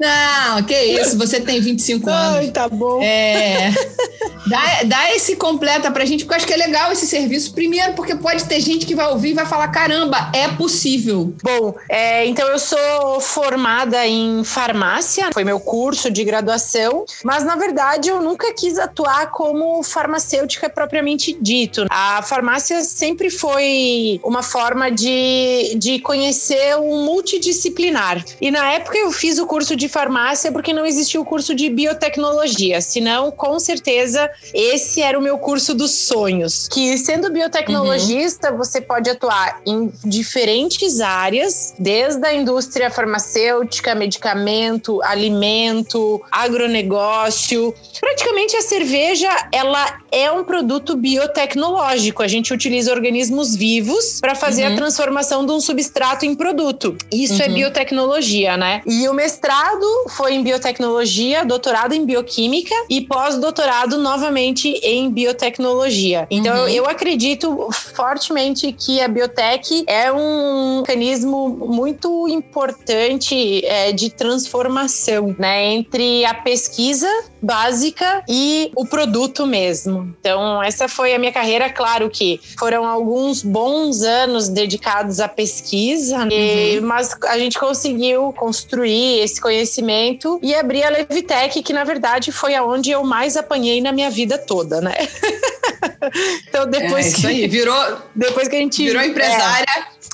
Não, 0.00 0.62
que 0.62 0.74
isso, 0.74 1.18
você 1.18 1.40
tem 1.40 1.60
25 1.60 2.08
anos. 2.08 2.36
Ai, 2.36 2.50
tá 2.50 2.68
bom. 2.68 3.02
É. 3.02 3.70
Dá, 4.46 4.82
dá 4.84 5.14
esse 5.14 5.36
completa 5.36 5.90
pra 5.90 6.04
gente, 6.04 6.24
porque 6.24 6.34
eu 6.34 6.36
acho 6.36 6.46
que 6.46 6.52
é 6.52 6.56
legal 6.56 6.92
esse 6.92 7.06
serviço. 7.06 7.52
Primeiro, 7.52 7.94
porque 7.94 8.14
pode 8.14 8.44
ter 8.44 8.60
gente 8.60 8.86
que 8.86 8.94
vai 8.94 9.08
ouvir 9.08 9.30
e 9.30 9.34
vai 9.34 9.46
falar: 9.46 9.68
caramba, 9.68 10.30
é 10.32 10.48
possível. 10.48 11.34
Bom, 11.42 11.74
é, 11.88 12.26
então 12.26 12.48
eu 12.48 12.58
sou 12.58 13.20
formada 13.20 14.06
em 14.06 14.42
farmácia, 14.44 15.30
foi 15.32 15.44
meu 15.44 15.60
curso 15.60 16.10
de 16.10 16.24
graduação, 16.24 17.04
mas 17.24 17.44
na 17.44 17.56
verdade 17.56 18.08
eu 18.08 18.22
nunca 18.22 18.52
quis 18.54 18.78
atuar 18.78 19.30
como 19.30 19.82
farmacêutica 19.82 20.68
propriamente 20.68 21.36
dito. 21.40 21.86
A 21.90 22.22
farmácia 22.22 22.82
sempre 22.82 23.30
foi 23.30 24.20
uma 24.22 24.42
forma 24.42 24.90
de, 24.90 25.74
de 25.76 25.98
conhecer 26.00 26.76
um 26.76 27.04
multidisciplinar. 27.04 28.24
E 28.40 28.50
na 28.50 28.72
época 28.72 28.96
eu 28.96 29.10
fiz 29.10 29.38
o 29.38 29.46
curso 29.46 29.76
de 29.76 29.88
farmácia 29.88 30.52
porque 30.52 30.72
não 30.72 30.86
existia 30.86 31.20
o 31.20 31.24
curso 31.24 31.54
de 31.54 31.68
biotecnologia, 31.68 32.80
senão 32.80 33.30
com 33.30 33.58
certeza 33.58 34.29
esse 34.54 35.02
era 35.02 35.18
o 35.18 35.22
meu 35.22 35.38
curso 35.38 35.74
dos 35.74 35.90
sonhos. 35.92 36.68
Que 36.68 36.96
sendo 36.98 37.30
biotecnologista, 37.30 38.50
uhum. 38.50 38.58
você 38.58 38.80
pode 38.80 39.10
atuar 39.10 39.60
em 39.66 39.92
diferentes 40.04 41.00
áreas, 41.00 41.74
desde 41.78 42.24
a 42.26 42.32
indústria 42.32 42.90
farmacêutica, 42.90 43.94
medicamento, 43.94 45.02
alimento, 45.02 46.22
agronegócio. 46.30 47.74
Praticamente 48.00 48.56
a 48.56 48.62
cerveja, 48.62 49.28
ela 49.52 49.99
é 50.12 50.30
um 50.30 50.44
produto 50.44 50.96
biotecnológico. 50.96 52.22
A 52.22 52.28
gente 52.28 52.52
utiliza 52.52 52.92
organismos 52.92 53.54
vivos 53.54 54.20
para 54.20 54.34
fazer 54.34 54.66
uhum. 54.66 54.72
a 54.72 54.76
transformação 54.76 55.44
de 55.46 55.52
um 55.52 55.60
substrato 55.60 56.24
em 56.24 56.34
produto. 56.34 56.96
Isso 57.12 57.42
é 57.42 57.46
uhum. 57.46 57.52
é 57.52 57.54
biotecnologia, 57.54 58.56
né? 58.56 58.82
E 58.86 59.08
o 59.08 59.14
mestrado 59.14 59.86
foi 60.10 60.34
em 60.34 60.42
biotecnologia, 60.42 61.44
doutorado 61.44 61.94
em 61.94 62.04
bioquímica 62.04 62.74
e 62.88 63.00
pós-doutorado 63.00 63.98
novamente 63.98 64.68
em 64.82 65.10
biotecnologia. 65.10 66.26
Então 66.30 66.62
uhum. 66.62 66.68
eu 66.68 66.86
acredito 66.86 67.68
fortemente 67.72 68.72
que 68.72 69.00
a 69.00 69.08
biotech 69.08 69.84
é 69.86 70.12
um 70.12 70.80
mecanismo 70.80 71.48
muito 71.48 72.28
importante 72.28 73.64
é, 73.64 73.92
de 73.92 74.10
transformação, 74.10 75.34
né, 75.38 75.72
entre 75.72 76.24
a 76.24 76.34
pesquisa 76.34 77.08
básica 77.42 78.22
e 78.28 78.70
o 78.74 78.86
produto 78.86 79.46
mesmo. 79.46 80.14
Então 80.20 80.62
essa 80.62 80.88
foi 80.88 81.14
a 81.14 81.18
minha 81.18 81.32
carreira, 81.32 81.70
claro 81.70 82.10
que 82.10 82.40
foram 82.58 82.86
alguns 82.86 83.42
bons 83.42 84.02
anos 84.02 84.48
dedicados 84.48 85.20
à 85.20 85.28
pesquisa, 85.28 86.18
uhum. 86.18 86.28
e, 86.30 86.80
mas 86.80 87.16
a 87.24 87.38
gente 87.38 87.58
conseguiu 87.58 88.32
construir 88.32 89.20
esse 89.20 89.40
conhecimento 89.40 90.38
e 90.42 90.54
abrir 90.54 90.84
a 90.84 90.90
Levitec, 90.90 91.62
que 91.62 91.72
na 91.72 91.84
verdade 91.84 92.32
foi 92.32 92.54
aonde 92.54 92.90
eu 92.90 93.04
mais 93.04 93.36
apanhei 93.36 93.80
na 93.80 93.92
minha 93.92 94.10
vida 94.10 94.38
toda, 94.38 94.80
né? 94.80 94.94
então 96.48 96.66
depois 96.66 97.14
é, 97.14 97.16
que 97.16 97.26
aí, 97.26 97.48
virou 97.48 97.74
depois 98.14 98.48
que 98.48 98.56
a 98.56 98.58
gente 98.58 98.84
virou 98.84 99.02
empresária, 99.02 99.66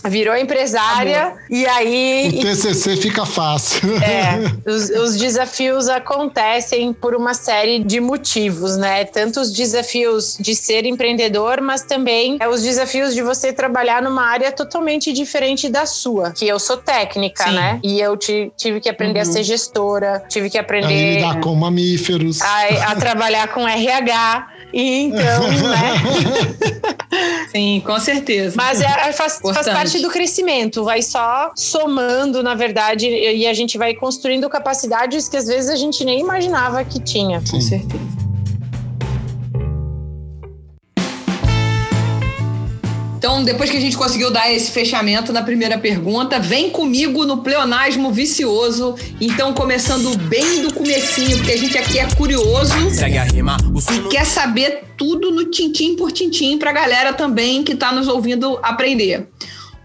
é, 0.04 0.08
virou 0.08 0.36
empresária 0.36 1.26
Amor. 1.26 1.38
e 1.50 1.66
aí 1.66 2.38
o 2.38 2.40
TCC 2.40 2.96
fica 2.96 3.24
fácil. 3.26 3.96
É, 4.02 4.38
os, 4.68 4.90
os, 4.90 5.16
desafios 5.16 5.88
acontecem 5.88 6.92
por 6.92 7.14
uma 7.16 7.34
série 7.34 7.82
de 7.82 8.00
motivos, 8.00 8.76
né? 8.76 9.04
Tanto 9.04 9.40
os 9.40 9.52
desafios 9.52 10.36
de 10.38 10.54
ser 10.54 10.84
empreendedor, 10.86 11.60
mas 11.60 11.82
também 11.82 12.36
é, 12.40 12.48
os 12.48 12.62
desafios 12.62 13.14
de 13.14 13.22
você 13.22 13.52
trabalhar 13.52 14.02
numa 14.02 14.22
área 14.22 14.52
totalmente 14.52 15.12
diferente 15.12 15.68
da 15.68 15.86
sua, 15.86 16.32
que 16.32 16.46
eu 16.46 16.58
sou 16.58 16.76
técnica, 16.76 17.44
Sim. 17.44 17.54
né? 17.54 17.80
E 17.82 18.00
eu 18.00 18.16
tive 18.16 18.80
que 18.80 18.88
aprender 18.88 19.20
uhum. 19.20 19.30
a 19.30 19.32
ser 19.32 19.42
gestora, 19.42 20.24
tive 20.28 20.50
que 20.50 20.58
aprender 20.58 20.86
a 20.86 21.14
lidar 21.14 21.40
com 21.40 21.54
mamíferos, 21.54 22.40
a, 22.40 22.92
a 22.92 22.96
trabalhar 22.96 23.48
com 23.48 23.66
RH. 23.66 24.55
E 24.76 25.04
então, 25.04 25.42
né? 25.72 27.48
Sim, 27.50 27.82
com 27.84 27.98
certeza. 27.98 28.54
Mas 28.58 28.82
é, 28.82 29.10
faz, 29.10 29.40
faz, 29.40 29.66
parte 29.66 29.98
do 30.00 30.10
crescimento, 30.10 30.84
vai 30.84 31.00
só 31.00 31.50
somando, 31.56 32.42
na 32.42 32.54
verdade, 32.54 33.08
e 33.08 33.46
a 33.46 33.54
gente 33.54 33.78
vai 33.78 33.94
construindo 33.94 34.46
capacidades 34.50 35.30
que 35.30 35.36
às 35.38 35.46
vezes 35.46 35.70
a 35.70 35.76
gente 35.76 36.04
nem 36.04 36.20
imaginava 36.20 36.84
que 36.84 37.00
tinha. 37.00 37.40
Sim. 37.40 37.52
Com 37.52 37.60
certeza. 37.62 38.25
Então, 43.26 43.42
depois 43.42 43.68
que 43.68 43.76
a 43.76 43.80
gente 43.80 43.96
conseguiu 43.96 44.30
dar 44.30 44.52
esse 44.52 44.70
fechamento 44.70 45.32
na 45.32 45.42
primeira 45.42 45.76
pergunta, 45.76 46.38
vem 46.38 46.70
comigo 46.70 47.26
no 47.26 47.38
pleonasmo 47.38 48.12
vicioso. 48.12 48.94
Então, 49.20 49.52
começando 49.52 50.16
bem 50.16 50.62
do 50.62 50.72
comecinho, 50.72 51.36
porque 51.38 51.50
a 51.50 51.56
gente 51.58 51.76
aqui 51.76 51.98
é 51.98 52.06
curioso. 52.14 52.88
Segue 52.88 53.18
a 53.18 53.24
rima. 53.24 53.56
O 53.74 54.08
quer 54.10 54.24
saber 54.24 54.84
tudo 54.96 55.32
no 55.32 55.46
tintim 55.46 55.96
por 55.96 56.12
tintim 56.12 56.56
pra 56.56 56.70
galera 56.70 57.12
também 57.12 57.64
que 57.64 57.74
tá 57.74 57.90
nos 57.90 58.06
ouvindo 58.06 58.60
aprender 58.62 59.26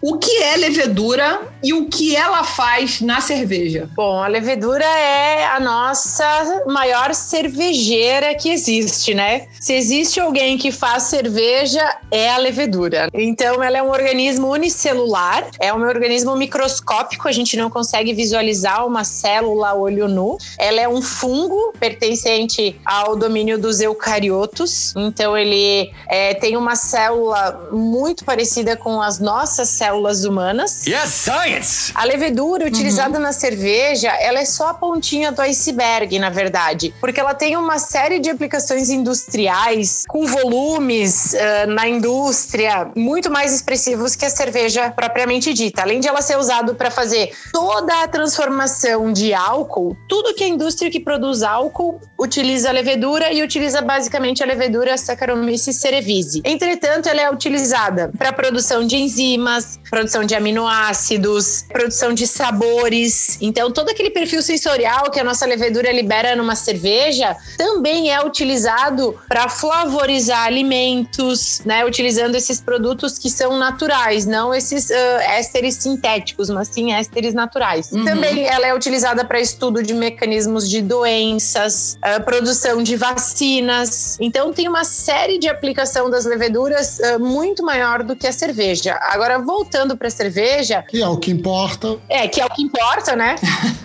o 0.02 0.18
que 0.18 0.42
é 0.42 0.58
levedura 0.58 1.42
e 1.64 1.74
o 1.74 1.88
que 1.88 2.16
ela 2.16 2.44
faz 2.44 3.02
na 3.02 3.22
cerveja? 3.22 3.88
Bom, 3.96 4.20
a 4.20 4.28
levedura 4.28 4.84
é 4.84 5.46
a 5.46 5.60
nossa 5.60 6.64
maior 6.66 7.14
cervejeira 7.14 8.34
que 8.34 8.50
existe, 8.50 9.14
né? 9.14 9.48
Se 9.60 9.74
existe 9.74 10.20
alguém 10.20 10.58
que 10.58 10.72
faz 10.72 11.04
cerveja, 11.04 11.98
é 12.10 12.32
a 12.32 12.38
levedura. 12.38 13.10
Então, 13.14 13.62
ela 13.62 13.78
é 13.78 13.84
um 13.84 13.92
organismo 13.92 14.48
unicelular, 14.48 15.48
é 15.60 15.72
um 15.72 15.82
organismo 15.82 16.36
microscópico, 16.36 17.28
a 17.28 17.32
gente 17.32 17.56
não 17.56 17.70
consegue 17.70 18.12
visualizar 18.12 18.88
uma 18.88 19.04
célula 19.04 19.76
olho 19.76 20.08
nu. 20.08 20.38
Ela 20.58 20.82
é 20.82 20.90
um 20.90 21.02
fungo 21.02 21.74
pertencente 21.80 22.80
ao 22.84 23.16
domínio 23.16 23.60
dos 23.60 23.80
eucariotos. 23.80 24.96
Então, 24.98 25.38
ele 25.38 25.92
é, 26.08 26.34
tem 26.34 26.58
uma 26.58 26.76
célula 26.76 27.70
muito 27.72 28.26
parecida 28.26 28.76
com 28.76 29.00
as 29.00 29.20
nossas 29.20 29.70
células 29.70 29.91
células 29.92 30.24
humanas. 30.24 30.88
Yes, 30.88 31.10
science! 31.10 31.92
A 31.94 32.06
levedura 32.06 32.66
utilizada 32.66 33.18
uhum. 33.18 33.24
na 33.24 33.34
cerveja, 33.34 34.10
ela 34.10 34.40
é 34.40 34.46
só 34.46 34.70
a 34.70 34.74
pontinha 34.74 35.32
do 35.32 35.42
iceberg, 35.42 36.18
na 36.18 36.30
verdade, 36.30 36.94
porque 37.02 37.20
ela 37.20 37.34
tem 37.34 37.58
uma 37.58 37.78
série 37.78 38.20
de 38.20 38.30
aplicações 38.30 38.90
industriais 38.90 40.04
com 40.08 40.26
volumes 40.26 41.34
uh, 41.34 41.70
na 41.70 41.88
indústria 41.88 42.90
muito 42.96 43.30
mais 43.30 43.54
expressivos 43.54 44.16
que 44.16 44.26
a 44.26 44.30
cerveja 44.30 44.92
propriamente 44.92 45.54
dita. 45.54 45.82
Além 45.82 46.00
de 46.00 46.08
ela 46.08 46.22
ser 46.22 46.38
usada 46.38 46.74
para 46.74 46.90
fazer 46.90 47.32
toda 47.52 48.04
a 48.04 48.08
transformação 48.08 49.12
de 49.12 49.34
álcool, 49.34 49.98
tudo 50.08 50.34
que 50.34 50.44
a 50.44 50.48
indústria 50.48 50.90
que 50.90 51.00
produz 51.00 51.44
álcool 51.44 52.00
utiliza 52.18 52.70
a 52.70 52.72
levedura 52.72 53.32
e 53.34 53.44
utiliza 53.44 53.82
basicamente 53.82 54.42
a 54.42 54.46
levedura 54.46 54.98
Saccharomyces 54.98 55.76
cerevisiae. 55.76 56.44
Entretanto, 56.46 57.10
ela 57.10 57.22
é 57.22 57.32
utilizada 57.32 58.12
para 58.18 58.32
produção 58.32 58.86
de 58.86 58.96
enzimas, 58.96 59.81
produção 59.90 60.24
de 60.24 60.34
aminoácidos, 60.34 61.66
produção 61.68 62.14
de 62.14 62.26
sabores. 62.26 63.38
Então, 63.42 63.70
todo 63.70 63.90
aquele 63.90 64.10
perfil 64.10 64.42
sensorial 64.42 65.12
que 65.12 65.20
a 65.20 65.24
nossa 65.24 65.46
levedura 65.46 65.92
libera 65.92 66.36
numa 66.36 66.56
cerveja 66.56 67.36
também 67.58 68.10
é 68.10 68.24
utilizado 68.24 69.20
para 69.28 69.50
flavorizar 69.50 70.46
alimentos, 70.46 71.62
né? 71.66 71.86
Utilizando 71.86 72.36
esses 72.36 72.62
produtos 72.62 73.20
que 73.20 73.30
são 73.30 73.58
naturais, 73.58 74.26
não 74.26 74.54
esses 74.54 74.90
uh, 74.90 74.94
ésteres 75.24 75.76
sintéticos, 75.76 76.50
mas 76.50 76.70
sim 76.70 76.94
ésteres 76.94 77.34
naturais. 77.34 77.92
Uhum. 77.92 78.06
Também 78.06 78.46
ela 78.46 78.68
é 78.68 78.74
utilizada 78.74 79.26
para 79.26 79.42
estudo 79.42 79.84
de 79.84 79.94
mecanismos 79.94 80.70
de 80.70 80.82
doenças, 80.82 81.98
uh, 81.98 82.24
produção 82.24 82.82
de 82.82 82.96
vacinas. 82.96 84.18
Então, 84.22 84.54
tem 84.54 84.70
uma 84.70 84.86
série 84.86 85.38
de 85.38 85.50
aplicação 85.50 86.10
das 86.10 86.24
leveduras 86.24 87.00
uh, 87.00 87.20
muito 87.20 87.62
maior 87.62 88.04
do 88.04 88.16
que 88.16 88.26
a 88.26 88.32
cerveja. 88.32 88.98
Agora, 89.02 89.38
voltando 89.38 89.71
voltando 89.72 89.96
para 89.96 90.10
a 90.10 90.12
cerveja. 90.12 90.84
Que 90.84 91.02
é 91.02 91.08
o 91.08 91.18
que 91.18 91.32
importa. 91.32 91.98
É, 92.10 92.28
que 92.28 92.42
é 92.42 92.46
o 92.46 92.50
que 92.50 92.62
importa, 92.62 93.16
né? 93.16 93.36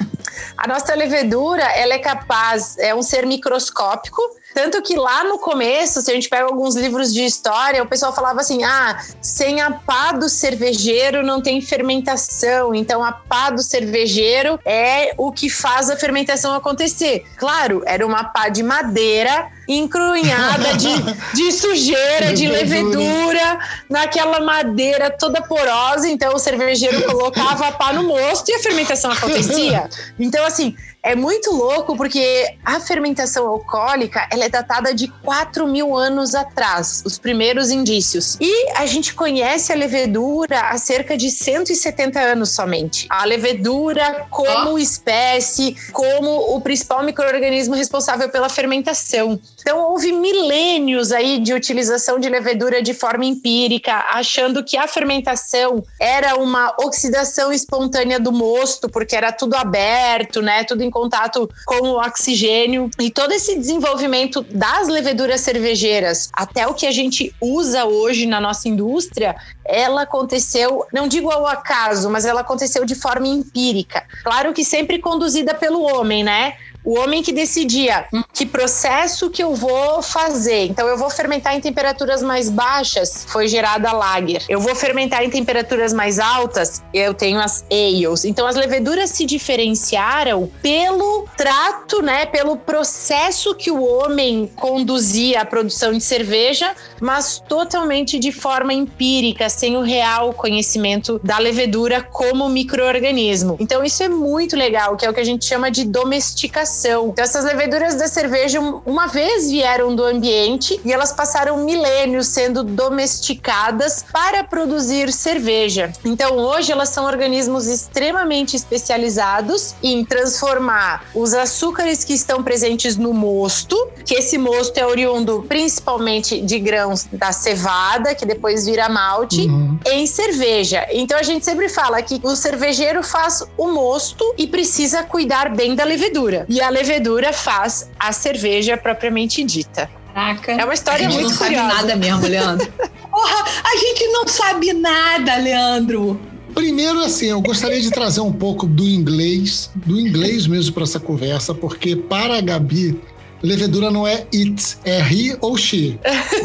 a 0.58 0.66
nossa 0.66 0.94
levedura, 0.96 1.62
ela 1.62 1.94
é 1.94 1.98
capaz, 1.98 2.76
é 2.78 2.92
um 2.92 3.02
ser 3.02 3.24
microscópico, 3.24 4.20
Tanto 4.56 4.80
que 4.80 4.96
lá 4.96 5.22
no 5.22 5.38
começo, 5.38 6.00
se 6.00 6.10
a 6.10 6.14
gente 6.14 6.30
pega 6.30 6.44
alguns 6.44 6.74
livros 6.74 7.12
de 7.12 7.22
história, 7.22 7.82
o 7.82 7.86
pessoal 7.86 8.14
falava 8.14 8.40
assim: 8.40 8.64
ah, 8.64 8.98
sem 9.20 9.60
a 9.60 9.70
pá 9.70 10.12
do 10.12 10.30
cervejeiro 10.30 11.22
não 11.22 11.42
tem 11.42 11.60
fermentação. 11.60 12.74
Então 12.74 13.04
a 13.04 13.12
pá 13.12 13.50
do 13.50 13.62
cervejeiro 13.62 14.58
é 14.64 15.12
o 15.18 15.30
que 15.30 15.50
faz 15.50 15.90
a 15.90 15.96
fermentação 15.96 16.54
acontecer. 16.54 17.26
Claro, 17.36 17.82
era 17.84 18.06
uma 18.06 18.24
pá 18.24 18.48
de 18.48 18.62
madeira 18.62 19.52
encrunhada 19.68 20.74
de, 20.74 20.88
de 21.34 21.52
sujeira, 21.52 22.32
de 22.32 22.46
levedura, 22.46 23.58
naquela 23.90 24.40
madeira 24.40 25.10
toda 25.10 25.42
porosa. 25.42 26.08
Então 26.08 26.34
o 26.34 26.38
cervejeiro 26.38 27.02
colocava 27.02 27.68
a 27.68 27.72
pá 27.72 27.92
no 27.92 28.04
mosto 28.04 28.48
e 28.48 28.54
a 28.54 28.58
fermentação 28.60 29.10
acontecia. 29.10 29.86
Então, 30.18 30.44
assim, 30.46 30.74
é 31.06 31.14
muito 31.14 31.52
louco 31.52 31.96
porque 31.96 32.56
a 32.64 32.80
fermentação 32.80 33.46
alcoólica 33.46 34.28
ela 34.32 34.44
é 34.44 34.48
datada 34.48 34.92
de 34.92 35.06
4 35.06 35.64
mil 35.68 35.96
anos 35.96 36.34
atrás, 36.34 37.02
os 37.06 37.16
primeiros 37.16 37.70
indícios. 37.70 38.36
E 38.40 38.72
a 38.76 38.84
gente 38.86 39.14
conhece 39.14 39.72
a 39.72 39.76
levedura 39.76 40.62
há 40.62 40.76
cerca 40.76 41.16
de 41.16 41.30
170 41.30 42.18
anos 42.18 42.50
somente. 42.50 43.06
A 43.08 43.24
levedura 43.24 44.26
como 44.30 44.72
oh. 44.72 44.78
espécie, 44.78 45.76
como 45.92 46.56
o 46.56 46.60
principal 46.60 47.04
microorganismo 47.04 47.76
responsável 47.76 48.28
pela 48.28 48.48
fermentação. 48.48 49.40
Então 49.66 49.80
houve 49.80 50.12
milênios 50.12 51.10
aí 51.10 51.40
de 51.40 51.52
utilização 51.52 52.20
de 52.20 52.28
levedura 52.28 52.80
de 52.80 52.94
forma 52.94 53.24
empírica, 53.24 53.92
achando 54.10 54.62
que 54.62 54.76
a 54.76 54.86
fermentação 54.86 55.82
era 56.00 56.36
uma 56.36 56.72
oxidação 56.78 57.52
espontânea 57.52 58.20
do 58.20 58.30
mosto, 58.30 58.88
porque 58.88 59.16
era 59.16 59.32
tudo 59.32 59.56
aberto, 59.56 60.40
né? 60.40 60.62
Tudo 60.62 60.84
em 60.84 60.90
contato 60.90 61.50
com 61.64 61.80
o 61.80 61.98
oxigênio 61.98 62.88
e 63.00 63.10
todo 63.10 63.32
esse 63.32 63.58
desenvolvimento 63.58 64.40
das 64.42 64.86
leveduras 64.86 65.40
cervejeiras 65.40 66.30
até 66.32 66.64
o 66.68 66.72
que 66.72 66.86
a 66.86 66.92
gente 66.92 67.34
usa 67.40 67.86
hoje 67.86 68.24
na 68.24 68.40
nossa 68.40 68.68
indústria, 68.68 69.34
ela 69.64 70.02
aconteceu, 70.02 70.86
não 70.92 71.08
digo 71.08 71.28
ao 71.28 71.44
acaso, 71.44 72.08
mas 72.08 72.24
ela 72.24 72.42
aconteceu 72.42 72.84
de 72.84 72.94
forma 72.94 73.26
empírica. 73.26 74.04
Claro 74.22 74.52
que 74.52 74.64
sempre 74.64 75.00
conduzida 75.00 75.54
pelo 75.54 75.82
homem, 75.82 76.22
né? 76.22 76.54
O 76.86 76.96
homem 77.00 77.20
que 77.20 77.32
decidia 77.32 78.06
que 78.32 78.46
processo 78.46 79.28
que 79.28 79.42
eu 79.42 79.54
vou 79.54 80.00
fazer. 80.00 80.66
Então, 80.66 80.86
eu 80.86 80.96
vou 80.96 81.10
fermentar 81.10 81.56
em 81.56 81.60
temperaturas 81.60 82.22
mais 82.22 82.48
baixas, 82.48 83.26
foi 83.28 83.48
gerada 83.48 83.92
lager. 83.92 84.44
Eu 84.48 84.60
vou 84.60 84.74
fermentar 84.74 85.24
em 85.24 85.28
temperaturas 85.28 85.92
mais 85.92 86.20
altas, 86.20 86.82
eu 86.94 87.12
tenho 87.12 87.40
as 87.40 87.64
ales. 87.70 88.24
Então, 88.24 88.46
as 88.46 88.54
leveduras 88.54 89.10
se 89.10 89.26
diferenciaram 89.26 90.48
pelo 90.62 91.26
trato, 91.36 92.00
né, 92.00 92.24
pelo 92.24 92.56
processo 92.56 93.54
que 93.56 93.70
o 93.70 93.82
homem 93.82 94.48
conduzia 94.54 95.40
a 95.40 95.44
produção 95.44 95.92
de 95.92 96.00
cerveja, 96.00 96.72
mas 97.00 97.42
totalmente 97.48 98.16
de 98.18 98.30
forma 98.30 98.72
empírica, 98.72 99.48
sem 99.48 99.76
o 99.76 99.80
real 99.80 100.32
conhecimento 100.32 101.20
da 101.24 101.38
levedura 101.38 102.00
como 102.00 102.48
microorganismo. 102.48 103.56
Então, 103.58 103.82
isso 103.82 104.04
é 104.04 104.08
muito 104.08 104.54
legal, 104.56 104.96
que 104.96 105.04
é 105.04 105.10
o 105.10 105.14
que 105.14 105.20
a 105.20 105.24
gente 105.24 105.44
chama 105.44 105.68
de 105.68 105.84
domesticação 105.84 106.75
fermentação. 106.76 107.08
Então, 107.08 107.24
essas 107.24 107.44
leveduras 107.44 107.94
da 107.94 108.06
cerveja, 108.06 108.60
uma 108.60 109.06
vez 109.06 109.50
vieram 109.50 109.94
do 109.94 110.04
ambiente 110.04 110.80
e 110.84 110.92
elas 110.92 111.12
passaram 111.12 111.64
milênios 111.64 112.28
sendo 112.28 112.62
domesticadas 112.62 114.04
para 114.12 114.44
produzir 114.44 115.12
cerveja. 115.12 115.92
Então, 116.04 116.36
hoje 116.36 116.72
elas 116.72 116.90
são 116.90 117.04
organismos 117.04 117.66
extremamente 117.66 118.56
especializados 118.56 119.74
em 119.82 120.04
transformar 120.04 121.04
os 121.14 121.32
açúcares 121.34 122.04
que 122.04 122.12
estão 122.12 122.42
presentes 122.42 122.96
no 122.96 123.12
mosto, 123.12 123.76
que 124.04 124.14
esse 124.14 124.38
mosto 124.38 124.76
é 124.78 124.86
oriundo 124.86 125.44
principalmente 125.48 126.40
de 126.40 126.58
grãos 126.58 127.06
da 127.12 127.32
cevada, 127.32 128.14
que 128.14 128.26
depois 128.26 128.66
vira 128.66 128.88
malte, 128.88 129.46
uhum. 129.46 129.78
em 129.86 130.06
cerveja. 130.06 130.86
Então, 130.92 131.18
a 131.18 131.22
gente 131.22 131.44
sempre 131.44 131.68
fala 131.68 132.02
que 132.02 132.20
o 132.22 132.36
cervejeiro 132.36 133.02
faz 133.02 133.42
o 133.56 133.68
mosto 133.68 134.34
e 134.36 134.46
precisa 134.46 135.02
cuidar 135.02 135.54
bem 135.54 135.74
da 135.74 135.84
levedura. 135.84 136.44
E 136.48 136.60
a 136.66 136.70
levedura 136.70 137.32
faz 137.32 137.88
a 137.98 138.12
cerveja 138.12 138.76
propriamente 138.76 139.44
dita. 139.44 139.88
Caraca. 140.12 140.52
É 140.52 140.64
uma 140.64 140.74
história 140.74 141.08
muito 141.08 141.36
curiosa. 141.36 141.44
A 141.44 141.46
gente 141.46 141.52
não 141.52 141.56
sabe 141.56 141.74
nada 141.74 141.96
mesmo, 141.96 142.26
Leandro. 142.26 142.72
Porra, 143.10 143.44
a 143.64 143.76
gente 143.76 144.06
não 144.08 144.26
sabe 144.26 144.72
nada, 144.72 145.36
Leandro. 145.36 146.20
Primeiro, 146.54 147.00
assim, 147.00 147.26
eu 147.26 147.40
gostaria 147.40 147.80
de 147.80 147.90
trazer 147.90 148.20
um 148.20 148.32
pouco 148.32 148.66
do 148.66 148.84
inglês, 148.84 149.70
do 149.74 150.00
inglês 150.00 150.46
mesmo 150.46 150.72
para 150.72 150.84
essa 150.84 150.98
conversa, 150.98 151.54
porque 151.54 151.94
para 151.94 152.38
a 152.38 152.40
Gabi, 152.40 152.98
levedura 153.42 153.90
não 153.90 154.06
é 154.06 154.26
it, 154.34 154.78
é 154.84 155.00
he 155.00 155.36
ou 155.40 155.56
she. 155.56 155.98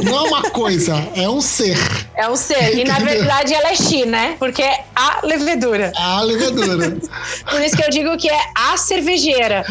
Não 0.04 0.18
é 0.18 0.22
uma 0.28 0.42
coisa, 0.52 0.96
é 1.16 1.30
um 1.30 1.42
ser. 1.42 1.78
É 2.22 2.30
um 2.30 2.36
ser. 2.36 2.78
E 2.78 2.84
na 2.84 3.00
verdade 3.02 3.52
ela 3.54 3.70
é 3.70 3.76
she, 3.76 4.06
né? 4.06 4.36
Porque 4.38 4.62
é 4.62 4.84
a 4.96 5.26
levedura. 5.26 5.92
A 5.96 6.22
levedura. 6.22 6.98
Por 7.50 7.62
isso 7.62 7.76
que 7.76 7.84
eu 7.84 7.90
digo 7.90 8.16
que 8.16 8.30
é 8.30 8.40
a 8.56 8.78
cervejeira. 8.78 9.66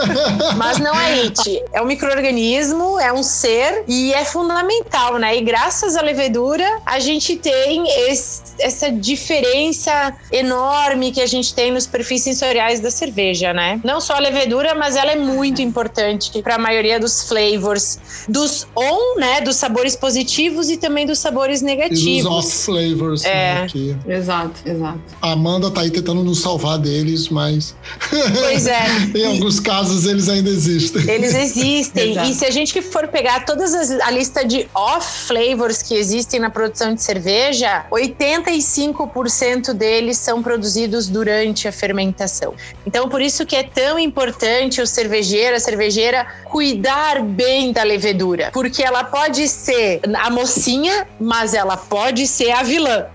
Mas 0.56 0.78
não 0.78 0.94
é 0.94 1.22
it. 1.22 1.62
É 1.72 1.80
um 1.80 1.86
microorganismo, 1.86 3.00
é 3.00 3.10
um 3.10 3.22
ser 3.22 3.84
e 3.88 4.12
é 4.12 4.24
fundamental, 4.24 5.18
né? 5.18 5.36
E 5.36 5.40
graças 5.40 5.96
à 5.96 6.02
levedura 6.02 6.66
a 6.84 6.98
gente 6.98 7.36
tem 7.36 7.88
esse, 8.10 8.42
essa 8.58 8.92
diferença 8.92 10.14
enorme 10.30 11.10
que 11.10 11.22
a 11.22 11.26
gente 11.26 11.54
tem 11.54 11.72
nos 11.72 11.86
perfis 11.86 12.22
sensoriais 12.22 12.80
da 12.80 12.90
cerveja, 12.90 13.54
né? 13.54 13.80
Não 13.82 13.98
só 13.98 14.14
a 14.14 14.18
levedura, 14.18 14.74
mas 14.74 14.94
ela 14.94 15.12
é 15.12 15.16
muito 15.16 15.62
importante 15.62 16.42
para 16.42 16.58
maioria 16.58 17.00
dos 17.00 17.26
flavors, 17.28 18.26
dos 18.28 18.66
on, 18.76 19.18
né, 19.18 19.40
dos 19.40 19.56
sabores 19.56 19.96
positivos 19.96 20.68
e 20.68 20.76
também 20.76 21.06
dos 21.06 21.18
sabores 21.18 21.62
negativos. 21.62 21.93
E 22.00 22.22
dos 22.22 22.26
off 22.26 22.52
flavors. 22.52 23.24
É, 23.24 23.54
né, 23.54 23.62
aqui. 23.62 23.96
exato, 24.06 24.60
exato. 24.64 25.00
A 25.20 25.32
Amanda 25.32 25.70
tá 25.70 25.82
aí 25.82 25.90
tentando 25.90 26.22
nos 26.22 26.40
salvar 26.40 26.78
deles, 26.78 27.28
mas 27.28 27.74
Pois 28.08 28.66
é. 28.66 28.84
em 29.14 29.26
alguns 29.26 29.60
casos 29.60 30.06
eles 30.06 30.28
ainda 30.28 30.50
existem. 30.50 31.08
Eles 31.08 31.34
existem. 31.34 32.12
e 32.28 32.34
se 32.34 32.44
a 32.44 32.50
gente 32.50 32.80
for 32.82 33.08
pegar 33.08 33.44
todas 33.44 33.74
as, 33.74 33.90
a 34.00 34.10
lista 34.10 34.44
de 34.44 34.68
off 34.74 35.26
flavors 35.26 35.82
que 35.82 35.94
existem 35.94 36.40
na 36.40 36.50
produção 36.50 36.94
de 36.94 37.02
cerveja, 37.02 37.86
85% 37.90 39.72
deles 39.72 40.18
são 40.18 40.42
produzidos 40.42 41.08
durante 41.08 41.68
a 41.68 41.72
fermentação. 41.72 42.54
Então, 42.86 43.08
por 43.08 43.20
isso 43.20 43.46
que 43.46 43.56
é 43.56 43.62
tão 43.62 43.98
importante 43.98 44.80
o 44.80 44.86
cervejeiro, 44.86 45.56
a 45.56 45.60
cervejeira 45.60 46.26
cuidar 46.44 47.22
bem 47.22 47.72
da 47.72 47.82
levedura, 47.82 48.50
porque 48.52 48.82
ela 48.82 49.04
pode 49.04 49.48
ser 49.48 50.00
a 50.16 50.30
mocinha, 50.30 51.06
mas 51.20 51.54
ela 51.54 51.73
pode 51.76 52.26
ser 52.26 52.50
a 52.50 52.62
vilã. 52.62 53.06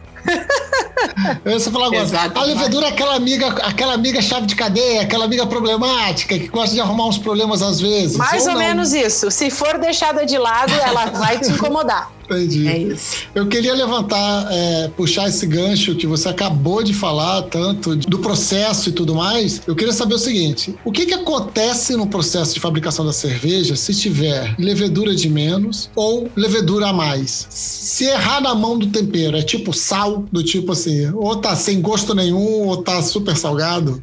Eu 1.46 1.54
ia 1.54 1.60
falar 1.60 1.88
agora. 1.88 2.04
Exato, 2.04 2.40
a 2.40 2.44
levedura 2.44 2.88
é 2.88 2.90
aquela 2.90 3.16
amiga, 3.16 3.48
aquela 3.64 3.94
amiga 3.94 4.22
chave 4.22 4.46
de 4.46 4.56
cadeia, 4.56 5.02
aquela 5.02 5.26
amiga 5.26 5.46
problemática, 5.48 6.38
que 6.38 6.48
gosta 6.48 6.76
de 6.76 6.82
arrumar 6.82 7.08
uns 7.08 7.18
problemas 7.18 7.62
às 7.62 7.80
vezes. 7.80 8.18
Mais 8.18 8.46
ou, 8.46 8.54
ou 8.54 8.60
menos 8.60 8.94
isso. 8.94 9.32
Se 9.32 9.50
for 9.50 9.78
deixada 9.78 10.26
de 10.26 10.38
lado, 10.38 10.74
ela 10.74 11.06
vai 11.06 11.40
te 11.40 11.52
incomodar. 11.52 12.12
Entendi. 12.30 12.68
É 12.68 12.78
isso. 12.78 13.18
Eu 13.34 13.48
queria 13.48 13.74
levantar, 13.74 14.48
é, 14.52 14.88
puxar 14.90 15.28
esse 15.28 15.46
gancho 15.46 15.96
que 15.96 16.06
você 16.06 16.30
acabou 16.30 16.84
de 16.84 16.94
falar, 16.94 17.44
tanto 17.44 17.96
do 17.96 18.20
processo 18.20 18.90
e 18.90 18.92
tudo 18.92 19.16
mais. 19.16 19.62
Eu 19.66 19.76
queria 19.76 19.94
saber 19.94 20.16
o 20.16 20.20
seguinte: 20.20 20.76
o 20.86 20.92
que, 20.92 21.06
que 21.06 21.14
acontece 21.14 21.96
no 21.96 22.08
processo 22.08 22.54
de 22.54 22.60
fabricação 22.60 23.06
da 23.06 23.14
cerveja 23.14 23.76
se 23.76 23.94
tiver 23.94 24.56
levedura 24.60 25.16
de 25.16 25.30
menos 25.30 25.90
ou 25.96 26.30
levedura 26.36 26.88
a 26.88 26.94
mais? 26.94 27.48
Se 27.50 28.06
errar 28.06 28.42
na 28.42 28.54
mão 28.54 28.78
do 28.78 28.88
tempero, 28.88 29.38
é 29.38 29.42
tipo 29.42 29.74
sal, 29.74 30.26
do 30.32 30.44
tipo 30.44 30.72
assim, 30.72 31.12
ou 31.14 31.36
tá 31.36 31.56
sem 31.56 31.82
gosto 31.82 32.14
nenhum, 32.14 32.68
ou 32.68 32.78
tá 32.78 33.02
super 33.02 33.36
salgado? 33.36 34.02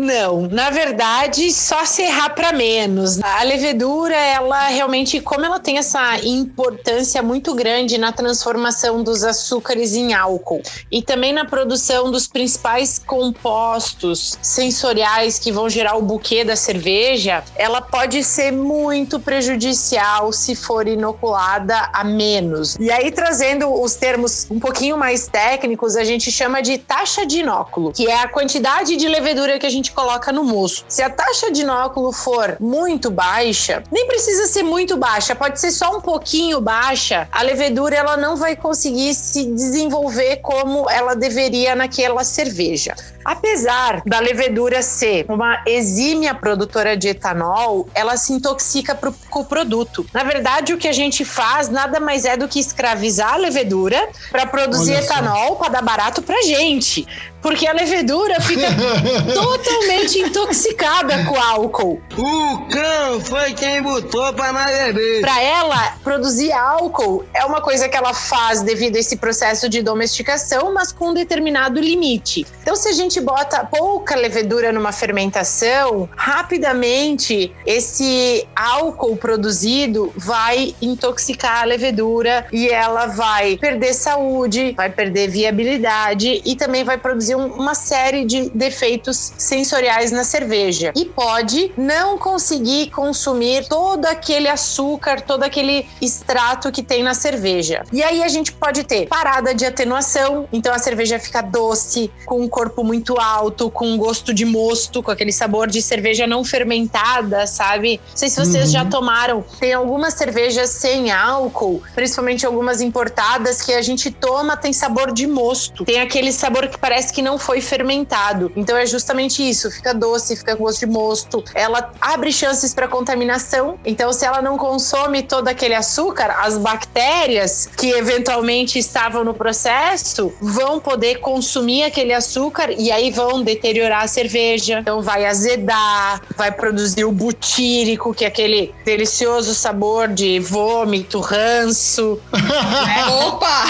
Não, 0.00 0.42
na 0.42 0.70
verdade, 0.70 1.52
só 1.52 1.84
se 1.84 2.02
errar 2.02 2.30
para 2.30 2.52
menos. 2.52 3.20
A 3.20 3.42
levedura, 3.42 4.14
ela 4.14 4.68
realmente, 4.68 5.20
como 5.20 5.44
ela 5.44 5.58
tem 5.58 5.76
essa 5.76 6.24
importância 6.24 7.20
muito 7.20 7.52
grande 7.52 7.98
na 7.98 8.12
transformação 8.12 9.02
dos 9.02 9.24
açúcares 9.24 9.96
em 9.96 10.14
álcool 10.14 10.62
e 10.88 11.02
também 11.02 11.32
na 11.32 11.44
produção 11.44 12.12
dos 12.12 12.28
principais 12.28 13.00
compostos 13.04 14.38
sensoriais 14.40 15.36
que 15.36 15.50
vão 15.50 15.68
gerar 15.68 15.96
o 15.96 16.02
buquê 16.02 16.44
da 16.44 16.54
cerveja, 16.54 17.42
ela 17.56 17.80
pode 17.80 18.22
ser 18.22 18.52
muito 18.52 19.18
prejudicial 19.18 20.32
se 20.32 20.54
for 20.54 20.86
inoculada 20.86 21.90
a 21.92 22.04
menos. 22.04 22.76
E 22.78 22.88
aí, 22.88 23.10
trazendo 23.10 23.68
os 23.68 23.96
termos 23.96 24.46
um 24.48 24.60
pouquinho 24.60 24.96
mais 24.96 25.26
técnicos, 25.26 25.96
a 25.96 26.04
gente 26.04 26.30
chama 26.30 26.62
de 26.62 26.78
taxa 26.78 27.26
de 27.26 27.40
inóculo, 27.40 27.92
que 27.92 28.06
é 28.06 28.22
a 28.22 28.28
quantidade 28.28 28.94
de 28.94 29.08
levedura 29.08 29.58
que 29.58 29.66
a 29.66 29.70
gente 29.70 29.87
gente 29.88 29.92
coloca 29.92 30.30
no 30.32 30.44
moço. 30.44 30.84
Se 30.88 31.02
a 31.02 31.10
taxa 31.10 31.50
de 31.50 31.62
inóculo 31.62 32.12
for 32.12 32.56
muito 32.60 33.10
baixa, 33.10 33.82
nem 33.90 34.06
precisa 34.06 34.46
ser 34.46 34.62
muito 34.62 34.96
baixa, 34.96 35.34
pode 35.34 35.58
ser 35.58 35.70
só 35.70 35.96
um 35.96 36.00
pouquinho 36.00 36.60
baixa, 36.60 37.28
a 37.32 37.42
levedura 37.42 37.96
ela 37.96 38.16
não 38.16 38.36
vai 38.36 38.54
conseguir 38.54 39.14
se 39.14 39.46
desenvolver 39.46 40.36
como 40.36 40.88
ela 40.90 41.14
deveria 41.14 41.74
naquela 41.74 42.22
cerveja. 42.22 42.94
Apesar 43.24 44.02
da 44.06 44.20
levedura 44.20 44.82
ser 44.82 45.26
uma 45.28 45.62
exímia 45.66 46.34
produtora 46.34 46.96
de 46.96 47.08
etanol, 47.08 47.88
ela 47.94 48.16
se 48.16 48.32
intoxica 48.32 48.94
pro, 48.94 49.14
com 49.28 49.40
o 49.40 49.44
produto. 49.44 50.06
Na 50.14 50.24
verdade, 50.24 50.72
o 50.72 50.78
que 50.78 50.88
a 50.88 50.92
gente 50.92 51.24
faz 51.24 51.68
nada 51.68 52.00
mais 52.00 52.24
é 52.24 52.36
do 52.36 52.48
que 52.48 52.58
escravizar 52.58 53.34
a 53.34 53.36
levedura 53.36 54.08
para 54.30 54.46
produzir 54.46 54.94
etanol 54.94 55.56
para 55.56 55.68
dar 55.68 55.82
barato 55.82 56.22
pra 56.22 56.40
gente. 56.42 57.06
Porque 57.40 57.66
a 57.66 57.72
levedura 57.72 58.40
fica 58.40 58.68
totalmente 59.32 60.18
intoxicada 60.20 61.24
com 61.24 61.40
álcool. 61.40 62.00
O 62.16 62.58
cão 62.68 63.20
foi 63.20 63.52
quem 63.54 63.82
botou 63.82 64.32
para 64.32 64.52
nós 64.52 64.66
beber. 64.66 65.20
Para 65.20 65.40
ela, 65.42 65.96
produzir 66.02 66.52
álcool 66.52 67.24
é 67.32 67.44
uma 67.44 67.60
coisa 67.60 67.88
que 67.88 67.96
ela 67.96 68.12
faz 68.12 68.62
devido 68.62 68.96
a 68.96 68.98
esse 68.98 69.16
processo 69.16 69.68
de 69.68 69.82
domesticação, 69.82 70.72
mas 70.72 70.92
com 70.92 71.10
um 71.10 71.14
determinado 71.14 71.80
limite. 71.80 72.46
Então, 72.62 72.74
se 72.74 72.88
a 72.88 72.92
gente 72.92 73.20
bota 73.20 73.64
pouca 73.64 74.16
levedura 74.16 74.72
numa 74.72 74.92
fermentação, 74.92 76.08
rapidamente 76.16 77.52
esse 77.64 78.46
álcool 78.54 79.16
produzido 79.16 80.12
vai 80.16 80.74
intoxicar 80.82 81.62
a 81.62 81.64
levedura 81.64 82.46
e 82.52 82.68
ela 82.68 83.06
vai 83.06 83.56
perder 83.56 83.94
saúde, 83.94 84.74
vai 84.76 84.90
perder 84.90 85.28
viabilidade 85.28 86.42
e 86.44 86.56
também 86.56 86.84
vai 86.84 86.98
produzir 86.98 87.27
uma 87.34 87.74
série 87.74 88.24
de 88.24 88.50
defeitos 88.50 89.32
sensoriais 89.36 90.10
na 90.10 90.24
cerveja 90.24 90.92
e 90.94 91.04
pode 91.04 91.72
não 91.76 92.18
conseguir 92.18 92.90
consumir 92.90 93.66
todo 93.68 94.06
aquele 94.06 94.48
açúcar, 94.48 95.20
todo 95.20 95.42
aquele 95.42 95.86
extrato 96.00 96.70
que 96.70 96.82
tem 96.82 97.02
na 97.02 97.14
cerveja. 97.14 97.84
E 97.92 98.02
aí 98.02 98.22
a 98.22 98.28
gente 98.28 98.52
pode 98.52 98.84
ter 98.84 99.06
parada 99.06 99.54
de 99.54 99.64
atenuação, 99.64 100.48
então 100.52 100.72
a 100.74 100.78
cerveja 100.78 101.18
fica 101.18 101.40
doce, 101.40 102.10
com 102.24 102.40
um 102.40 102.48
corpo 102.48 102.84
muito 102.84 103.18
alto, 103.20 103.70
com 103.70 103.86
um 103.86 103.96
gosto 103.96 104.32
de 104.32 104.44
mosto, 104.44 105.02
com 105.02 105.10
aquele 105.10 105.32
sabor 105.32 105.68
de 105.68 105.80
cerveja 105.82 106.26
não 106.26 106.44
fermentada, 106.44 107.46
sabe? 107.46 108.00
Não 108.10 108.16
sei 108.16 108.28
se 108.28 108.36
vocês 108.36 108.66
uhum. 108.66 108.72
já 108.72 108.84
tomaram. 108.84 109.44
Tem 109.58 109.72
algumas 109.72 110.14
cervejas 110.14 110.70
sem 110.70 111.10
álcool, 111.10 111.82
principalmente 111.94 112.46
algumas 112.46 112.80
importadas, 112.80 113.62
que 113.62 113.72
a 113.72 113.82
gente 113.82 114.10
toma, 114.10 114.56
tem 114.56 114.72
sabor 114.72 115.12
de 115.12 115.26
mosto. 115.26 115.84
Tem 115.84 116.00
aquele 116.00 116.32
sabor 116.32 116.68
que 116.68 116.78
parece 116.78 117.12
que 117.12 117.17
que 117.18 117.22
não 117.22 117.36
foi 117.36 117.60
fermentado. 117.60 118.52
Então 118.54 118.76
é 118.76 118.86
justamente 118.86 119.42
isso, 119.42 119.68
fica 119.72 119.92
doce, 119.92 120.36
fica 120.36 120.54
com 120.54 120.62
gosto 120.62 120.78
de 120.78 120.86
mosto. 120.86 121.44
Ela 121.52 121.90
abre 122.00 122.30
chances 122.30 122.72
para 122.72 122.86
contaminação. 122.86 123.76
Então 123.84 124.12
se 124.12 124.24
ela 124.24 124.40
não 124.40 124.56
consome 124.56 125.24
todo 125.24 125.48
aquele 125.48 125.74
açúcar, 125.74 126.36
as 126.44 126.56
bactérias 126.56 127.68
que 127.76 127.90
eventualmente 127.90 128.78
estavam 128.78 129.24
no 129.24 129.34
processo 129.34 130.32
vão 130.40 130.78
poder 130.78 131.16
consumir 131.16 131.82
aquele 131.82 132.12
açúcar 132.12 132.70
e 132.70 132.92
aí 132.92 133.10
vão 133.10 133.42
deteriorar 133.42 134.04
a 134.04 134.06
cerveja. 134.06 134.78
Então 134.78 135.02
vai 135.02 135.26
azedar, 135.26 136.22
vai 136.36 136.52
produzir 136.52 137.04
o 137.04 137.10
butírico, 137.10 138.14
que 138.14 138.24
é 138.24 138.28
aquele 138.28 138.72
delicioso 138.84 139.56
sabor 139.56 140.06
de 140.06 140.38
vômito, 140.38 141.18
ranço. 141.18 142.20
né? 142.32 143.06
Opa! 143.26 143.64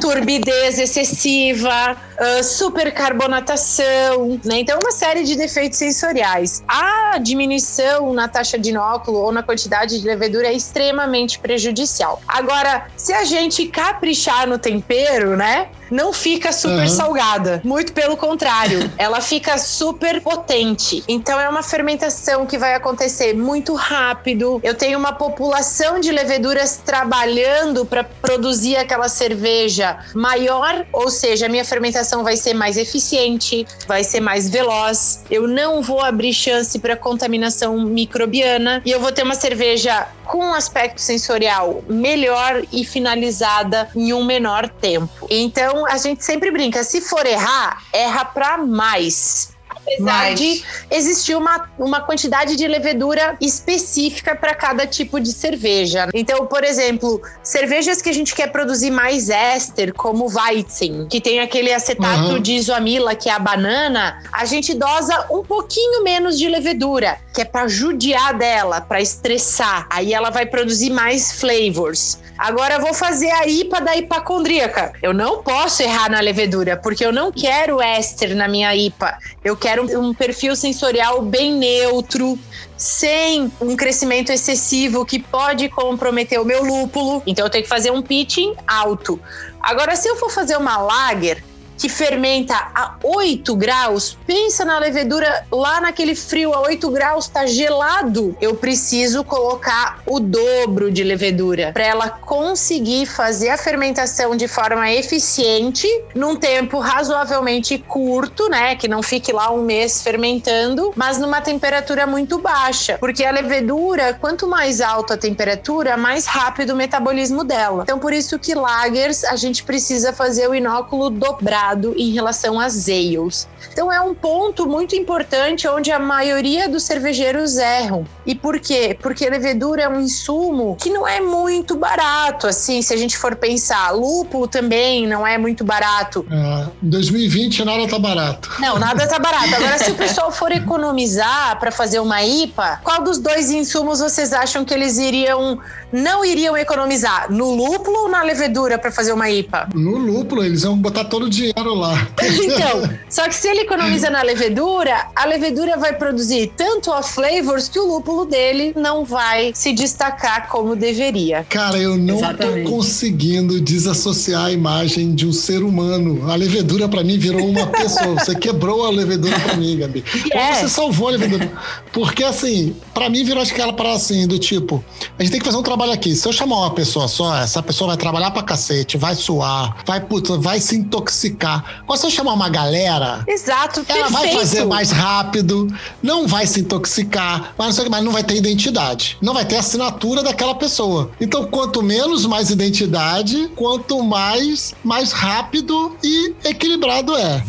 Turbidez 0.00 0.78
excessiva, 0.78 1.96
uh, 2.20 2.44
supercarbonatação, 2.44 4.38
né? 4.44 4.60
Então, 4.60 4.78
uma 4.82 4.92
série 4.92 5.24
de 5.24 5.36
defeitos 5.36 5.78
sensoriais. 5.78 6.62
A 6.68 7.18
diminuição 7.18 8.12
na 8.12 8.28
taxa 8.28 8.58
de 8.58 8.70
inóculo 8.70 9.18
ou 9.18 9.32
na 9.32 9.42
quantidade 9.42 10.00
de 10.00 10.06
levedura 10.06 10.48
é 10.48 10.52
extremamente 10.52 11.38
prejudicial. 11.38 12.20
Agora, 12.28 12.86
se 12.96 13.12
a 13.12 13.24
gente 13.24 13.66
caprichar 13.66 14.46
no 14.46 14.58
tempero, 14.58 15.36
né? 15.36 15.68
Não 15.90 16.12
fica 16.12 16.52
super 16.52 16.82
uhum. 16.82 16.88
salgada. 16.88 17.60
Muito 17.64 17.92
pelo 17.92 18.16
contrário, 18.16 18.90
ela 18.96 19.20
fica 19.20 19.58
super 19.58 20.20
potente. 20.20 21.02
Então 21.08 21.38
é 21.38 21.48
uma 21.48 21.62
fermentação 21.62 22.46
que 22.46 22.58
vai 22.58 22.74
acontecer 22.74 23.34
muito 23.34 23.74
rápido. 23.74 24.60
Eu 24.62 24.74
tenho 24.74 24.98
uma 24.98 25.12
população 25.12 26.00
de 26.00 26.10
leveduras 26.12 26.80
trabalhando 26.84 27.84
para 27.84 28.04
produzir 28.04 28.76
aquela 28.76 29.08
cerveja 29.08 29.98
maior, 30.14 30.86
ou 30.92 31.10
seja, 31.10 31.46
a 31.46 31.48
minha 31.48 31.64
fermentação 31.64 32.22
vai 32.22 32.36
ser 32.36 32.54
mais 32.54 32.76
eficiente, 32.76 33.66
vai 33.86 34.04
ser 34.04 34.20
mais 34.20 34.48
veloz. 34.48 35.24
Eu 35.30 35.46
não 35.46 35.82
vou 35.82 36.00
abrir 36.00 36.32
chance 36.32 36.78
para 36.78 36.96
contaminação 36.96 37.78
microbiana 37.80 38.82
e 38.84 38.90
eu 38.90 39.00
vou 39.00 39.12
ter 39.12 39.22
uma 39.22 39.34
cerveja 39.34 40.08
com 40.30 40.38
um 40.38 40.54
aspecto 40.54 41.00
sensorial 41.00 41.82
melhor 41.88 42.62
e 42.72 42.84
finalizada 42.84 43.88
em 43.96 44.12
um 44.12 44.24
menor 44.24 44.68
tempo. 44.68 45.26
Então, 45.28 45.79
a 45.86 45.96
gente 45.96 46.24
sempre 46.24 46.50
brinca, 46.50 46.82
se 46.84 47.00
for 47.00 47.24
errar, 47.26 47.82
erra 47.92 48.24
para 48.24 48.58
mais 48.58 49.49
apesar 49.94 50.30
Mas... 50.30 50.40
de 50.40 50.64
existir 50.90 51.34
uma, 51.34 51.68
uma 51.78 52.00
quantidade 52.00 52.56
de 52.56 52.66
levedura 52.66 53.36
específica 53.40 54.34
para 54.34 54.54
cada 54.54 54.86
tipo 54.86 55.20
de 55.20 55.32
cerveja. 55.32 56.08
Então, 56.14 56.46
por 56.46 56.64
exemplo, 56.64 57.20
cervejas 57.42 58.00
que 58.00 58.08
a 58.08 58.12
gente 58.12 58.34
quer 58.34 58.48
produzir 58.48 58.90
mais 58.90 59.28
éster, 59.28 59.92
como 59.94 60.26
Weizen, 60.26 61.06
que 61.08 61.20
tem 61.20 61.40
aquele 61.40 61.72
acetato 61.72 62.34
uhum. 62.34 62.40
de 62.40 62.52
isoamila, 62.52 63.14
que 63.14 63.28
é 63.28 63.32
a 63.32 63.38
banana, 63.38 64.22
a 64.32 64.44
gente 64.44 64.74
dosa 64.74 65.26
um 65.30 65.42
pouquinho 65.42 66.02
menos 66.02 66.38
de 66.38 66.48
levedura, 66.48 67.18
que 67.34 67.42
é 67.42 67.44
para 67.44 67.66
judiar 67.68 68.36
dela, 68.36 68.80
para 68.80 69.00
estressar. 69.00 69.86
Aí 69.90 70.12
ela 70.12 70.30
vai 70.30 70.46
produzir 70.46 70.90
mais 70.90 71.32
flavors. 71.32 72.18
Agora 72.40 72.76
eu 72.76 72.80
vou 72.80 72.94
fazer 72.94 73.30
a 73.30 73.46
IPA 73.46 73.80
da 73.82 73.96
hipacondríaca. 73.96 74.94
Eu 75.02 75.12
não 75.12 75.42
posso 75.42 75.82
errar 75.82 76.10
na 76.10 76.20
levedura, 76.20 76.74
porque 76.74 77.04
eu 77.04 77.12
não 77.12 77.30
quero 77.30 77.82
éster 77.82 78.34
na 78.34 78.48
minha 78.48 78.74
IPA. 78.74 79.18
Eu 79.44 79.54
quero 79.54 79.79
um 79.82 80.14
perfil 80.14 80.54
sensorial 80.56 81.22
bem 81.22 81.54
neutro, 81.54 82.38
sem 82.76 83.50
um 83.60 83.76
crescimento 83.76 84.30
excessivo 84.30 85.04
que 85.04 85.18
pode 85.18 85.68
comprometer 85.68 86.40
o 86.40 86.44
meu 86.44 86.64
lúpulo. 86.64 87.22
Então 87.26 87.46
eu 87.46 87.50
tenho 87.50 87.64
que 87.64 87.68
fazer 87.68 87.90
um 87.90 88.02
pitching 88.02 88.54
alto. 88.66 89.20
Agora, 89.60 89.94
se 89.96 90.08
eu 90.08 90.16
for 90.16 90.30
fazer 90.30 90.56
uma 90.56 90.78
lager, 90.78 91.44
que 91.80 91.88
fermenta 91.88 92.54
a 92.74 92.96
8 93.02 93.56
graus, 93.56 94.18
pensa 94.26 94.66
na 94.66 94.78
levedura 94.78 95.46
lá 95.50 95.80
naquele 95.80 96.14
frio 96.14 96.52
a 96.52 96.60
8 96.60 96.90
graus, 96.90 97.26
tá 97.26 97.46
gelado. 97.46 98.36
Eu 98.38 98.54
preciso 98.54 99.24
colocar 99.24 100.02
o 100.04 100.20
dobro 100.20 100.90
de 100.90 101.02
levedura 101.02 101.72
para 101.72 101.84
ela 101.84 102.10
conseguir 102.10 103.06
fazer 103.06 103.48
a 103.48 103.56
fermentação 103.56 104.36
de 104.36 104.46
forma 104.46 104.92
eficiente 104.92 105.88
num 106.14 106.36
tempo 106.36 106.78
razoavelmente 106.80 107.78
curto, 107.78 108.50
né, 108.50 108.74
que 108.74 108.86
não 108.86 109.02
fique 109.02 109.32
lá 109.32 109.50
um 109.50 109.62
mês 109.62 110.02
fermentando, 110.02 110.92
mas 110.94 111.16
numa 111.16 111.40
temperatura 111.40 112.06
muito 112.06 112.38
baixa, 112.38 112.98
porque 113.00 113.24
a 113.24 113.30
levedura, 113.30 114.12
quanto 114.20 114.46
mais 114.46 114.82
alta 114.82 115.14
a 115.14 115.16
temperatura, 115.16 115.96
mais 115.96 116.26
rápido 116.26 116.74
o 116.74 116.76
metabolismo 116.76 117.42
dela. 117.42 117.84
Então 117.84 117.98
por 117.98 118.12
isso 118.12 118.38
que 118.38 118.54
lagers 118.54 119.24
a 119.24 119.36
gente 119.36 119.64
precisa 119.64 120.12
fazer 120.12 120.46
o 120.46 120.54
inóculo 120.54 121.08
dobrado 121.08 121.69
em 121.96 122.12
relação 122.12 122.58
às 122.58 122.88
ales. 122.88 123.48
Então 123.72 123.92
é 123.92 124.00
um 124.00 124.14
ponto 124.14 124.66
muito 124.66 124.94
importante 124.96 125.68
onde 125.68 125.90
a 125.90 125.98
maioria 125.98 126.68
dos 126.68 126.82
cervejeiros 126.82 127.56
erram. 127.56 128.04
E 128.26 128.34
por 128.34 128.58
quê? 128.58 128.96
Porque 129.00 129.26
a 129.26 129.30
levedura 129.30 129.82
é 129.82 129.88
um 129.88 130.00
insumo 130.00 130.76
que 130.80 130.90
não 130.90 131.06
é 131.06 131.20
muito 131.20 131.76
barato, 131.76 132.46
assim, 132.46 132.82
se 132.82 132.92
a 132.92 132.96
gente 132.96 133.16
for 133.16 133.36
pensar. 133.36 133.90
Lúpulo 133.92 134.46
também 134.46 135.06
não 135.06 135.26
é 135.26 135.38
muito 135.38 135.64
barato. 135.64 136.26
É, 136.30 136.66
em 136.82 136.88
2020 136.88 137.64
nada 137.64 137.88
tá 137.88 137.98
barato. 137.98 138.50
Não, 138.58 138.78
nada 138.78 139.06
tá 139.06 139.18
barato. 139.18 139.54
Agora, 139.54 139.78
se 139.78 139.90
o 139.90 139.94
pessoal 139.94 140.30
for 140.30 140.52
economizar 140.52 141.58
para 141.58 141.70
fazer 141.70 142.00
uma 142.00 142.22
IPA, 142.22 142.80
qual 142.82 143.02
dos 143.02 143.18
dois 143.18 143.50
insumos 143.50 144.00
vocês 144.00 144.32
acham 144.32 144.64
que 144.64 144.74
eles 144.74 144.98
iriam 144.98 145.58
não 145.92 146.24
iriam 146.24 146.56
economizar? 146.56 147.30
No 147.30 147.50
lúpulo 147.50 148.02
ou 148.02 148.08
na 148.08 148.22
levedura 148.22 148.78
para 148.78 148.92
fazer 148.92 149.12
uma 149.12 149.28
IPA? 149.28 149.68
No 149.74 149.96
lúpulo, 149.96 150.44
eles 150.44 150.62
vão 150.62 150.76
botar 150.76 151.04
todo 151.04 151.26
o 151.26 151.30
dinheiro 151.30 151.59
lá. 151.68 152.08
então, 152.20 152.82
só 153.08 153.28
que 153.28 153.34
se 153.34 153.48
ele 153.48 153.60
economiza 153.60 154.10
na 154.10 154.22
levedura, 154.22 155.08
a 155.14 155.24
levedura 155.24 155.76
vai 155.76 155.92
produzir 155.94 156.52
tanto 156.56 156.92
a 156.92 157.02
flavors 157.02 157.68
que 157.68 157.78
o 157.78 157.86
lúpulo 157.86 158.24
dele 158.24 158.72
não 158.76 159.04
vai 159.04 159.52
se 159.54 159.72
destacar 159.72 160.48
como 160.48 160.76
deveria. 160.76 161.44
Cara, 161.48 161.78
eu 161.78 161.96
não 161.96 162.16
Exatamente. 162.16 162.64
tô 162.64 162.70
conseguindo 162.70 163.60
desassociar 163.60 164.46
a 164.46 164.52
imagem 164.52 165.14
de 165.14 165.26
um 165.26 165.32
ser 165.32 165.62
humano. 165.62 166.30
A 166.30 166.34
levedura 166.34 166.88
para 166.88 167.02
mim 167.02 167.18
virou 167.18 167.46
uma 167.46 167.66
pessoa. 167.66 168.14
Você 168.14 168.34
quebrou 168.34 168.86
a 168.86 168.90
levedura 168.90 169.38
para 169.40 169.56
mim, 169.56 169.78
Gabi. 169.78 170.04
Ou 170.34 170.40
é. 170.40 170.54
você 170.54 170.68
salvou 170.68 171.08
a 171.08 171.12
levedura. 171.12 171.50
Porque 171.92 172.22
assim, 172.22 172.74
pra 172.94 173.08
mim 173.08 173.24
virou 173.24 173.42
aquela 173.42 173.72
parada 173.72 173.96
assim, 173.96 174.26
do 174.26 174.38
tipo, 174.38 174.82
a 175.18 175.22
gente 175.22 175.32
tem 175.32 175.40
que 175.40 175.46
fazer 175.46 175.58
um 175.58 175.62
trabalho 175.62 175.92
aqui. 175.92 176.14
Se 176.14 176.26
eu 176.26 176.32
chamar 176.32 176.58
uma 176.58 176.70
pessoa 176.70 177.08
só, 177.08 177.36
essa 177.38 177.62
pessoa 177.62 177.88
vai 177.88 177.96
trabalhar 177.96 178.30
pra 178.30 178.42
cacete, 178.42 178.96
vai 178.96 179.14
suar, 179.14 179.76
vai, 179.86 180.00
puta, 180.00 180.36
vai 180.38 180.60
se 180.60 180.76
intoxicar. 180.76 181.49
Se 181.96 182.06
eu 182.06 182.10
chamar 182.10 182.32
uma 182.32 182.48
galera, 182.48 183.22
Exato, 183.28 183.84
ela 183.88 184.04
perfeito. 184.08 184.12
vai 184.12 184.32
fazer 184.32 184.64
mais 184.64 184.90
rápido, 184.90 185.66
não 186.02 186.26
vai 186.26 186.46
se 186.46 186.60
intoxicar, 186.60 187.52
mas 187.58 187.66
não, 187.66 187.72
sei 187.74 187.88
mas 187.90 188.02
não 188.04 188.12
vai 188.12 188.24
ter 188.24 188.36
identidade. 188.36 189.18
Não 189.20 189.34
vai 189.34 189.44
ter 189.44 189.56
assinatura 189.56 190.22
daquela 190.22 190.54
pessoa. 190.54 191.10
Então, 191.20 191.44
quanto 191.46 191.82
menos 191.82 192.24
mais 192.24 192.48
identidade, 192.50 193.50
quanto 193.54 194.02
mais, 194.02 194.74
mais 194.82 195.12
rápido 195.12 195.94
e 196.02 196.34
equilibrado 196.44 197.14
é. 197.16 197.42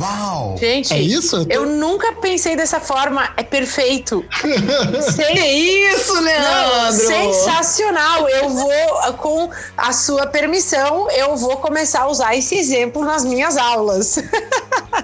Gente, 0.59 0.93
É 0.93 0.99
isso? 1.01 1.45
eu 1.49 1.65
nunca 1.65 2.13
pensei 2.13 2.55
dessa 2.55 2.79
forma. 2.79 3.29
É 3.37 3.43
perfeito. 3.43 4.25
Sem- 5.15 5.35
Que 5.35 5.45
isso, 5.93 6.13
Não, 6.15 6.21
Leandro? 6.21 7.07
sensacional. 7.07 8.27
Eu 8.27 8.49
vou, 8.49 9.13
com 9.17 9.49
a 9.77 9.93
sua 9.93 10.27
permissão, 10.27 11.09
eu 11.11 11.35
vou 11.37 11.57
começar 11.57 12.01
a 12.01 12.07
usar 12.09 12.35
esse 12.35 12.55
exemplo 12.55 13.03
nas 13.05 13.23
minhas 13.23 13.57
aulas. 13.57 13.80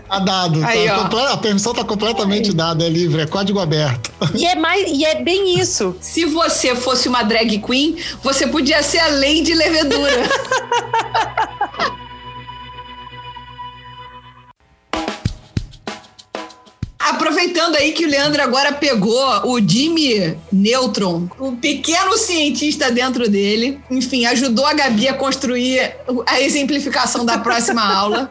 Tá 0.07 0.19
dado. 0.19 0.61
tá 0.61 0.67
Aí, 0.67 0.89
ó. 0.89 1.03
comple- 1.03 1.19
a 1.27 1.37
permissão 1.37 1.73
tá 1.73 1.83
completamente 1.83 2.53
dada, 2.53 2.85
é 2.85 2.89
livre, 2.89 3.21
é 3.21 3.25
código 3.25 3.59
aberto. 3.59 4.09
E 4.35 4.45
é, 4.45 4.55
mais, 4.55 4.87
e 4.89 5.03
é 5.03 5.21
bem 5.21 5.59
isso. 5.59 5.95
Se 5.99 6.23
você 6.25 6.75
fosse 6.75 7.09
uma 7.09 7.23
drag 7.23 7.59
queen, 7.59 7.97
você 8.23 8.47
podia 8.47 8.81
ser 8.83 8.99
a 8.99 9.07
Lady 9.09 9.53
Levedura. 9.53 10.23
Aproveitando 17.07 17.75
aí 17.75 17.93
que 17.93 18.05
o 18.05 18.09
Leandro 18.09 18.41
agora 18.41 18.73
pegou 18.73 19.23
o 19.45 19.59
Jimmy 19.59 20.37
Neutron, 20.51 21.27
o 21.39 21.53
pequeno 21.53 22.17
cientista 22.17 22.91
dentro 22.91 23.29
dele, 23.29 23.79
enfim, 23.89 24.25
ajudou 24.25 24.65
a 24.65 24.73
Gabi 24.73 25.07
a 25.07 25.13
construir 25.13 25.95
a 26.25 26.41
exemplificação 26.41 27.25
da 27.25 27.37
próxima 27.37 27.81
aula. 27.81 28.29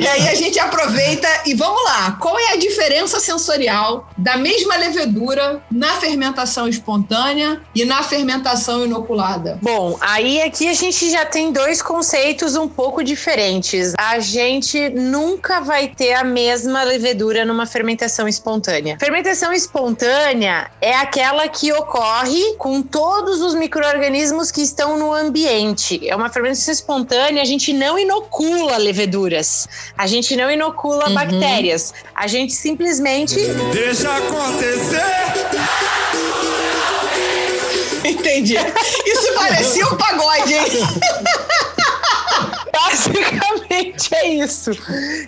E 0.00 0.06
aí 0.06 0.28
a 0.28 0.34
gente 0.34 0.58
aproveita 0.58 1.28
e 1.44 1.52
vamos 1.54 1.84
lá. 1.84 2.12
Qual 2.12 2.38
é 2.38 2.52
a 2.52 2.56
diferença 2.56 3.20
sensorial 3.20 4.08
da 4.16 4.38
mesma 4.38 4.76
levedura 4.76 5.62
na 5.70 5.94
fermentação 5.96 6.66
espontânea 6.66 7.60
e 7.74 7.84
na 7.84 8.02
fermentação 8.02 8.86
inoculada? 8.86 9.58
Bom, 9.60 9.98
aí 10.00 10.40
aqui 10.40 10.66
a 10.66 10.72
gente 10.72 11.10
já 11.10 11.26
tem 11.26 11.52
dois 11.52 11.82
conceitos 11.82 12.56
um 12.56 12.68
pouco 12.68 13.04
diferentes. 13.04 13.92
A 13.98 14.18
gente 14.18 14.88
nunca 14.90 15.60
vai 15.60 15.88
ter 15.88 16.14
a 16.14 16.24
mesma 16.24 16.82
levedura 16.84 17.44
numa 17.44 17.66
fermentação 17.66 17.97
espontânea. 18.28 18.96
Fermentação 19.00 19.52
espontânea 19.52 20.70
é 20.80 20.94
aquela 20.94 21.48
que 21.48 21.72
ocorre 21.72 22.54
com 22.56 22.82
todos 22.82 23.40
os 23.40 23.54
micro-organismos 23.54 24.50
que 24.50 24.62
estão 24.62 24.98
no 24.98 25.12
ambiente. 25.12 26.06
É 26.08 26.14
uma 26.14 26.28
fermentação 26.28 26.72
espontânea, 26.72 27.42
a 27.42 27.46
gente 27.46 27.72
não 27.72 27.98
inocula 27.98 28.76
leveduras, 28.76 29.68
a 29.96 30.06
gente 30.06 30.36
não 30.36 30.50
inocula 30.50 31.10
bactérias, 31.10 31.92
a 32.14 32.26
gente 32.26 32.52
simplesmente 32.52 33.36
Deixa 33.72 34.14
acontecer. 34.16 35.02
Entendi. 38.04 38.56
Isso 39.06 39.34
parecia 39.34 39.86
um 39.86 39.96
pagode, 39.96 40.54
hein? 40.54 40.64
Basicamente 43.68 44.14
é 44.14 44.28
isso. 44.28 44.70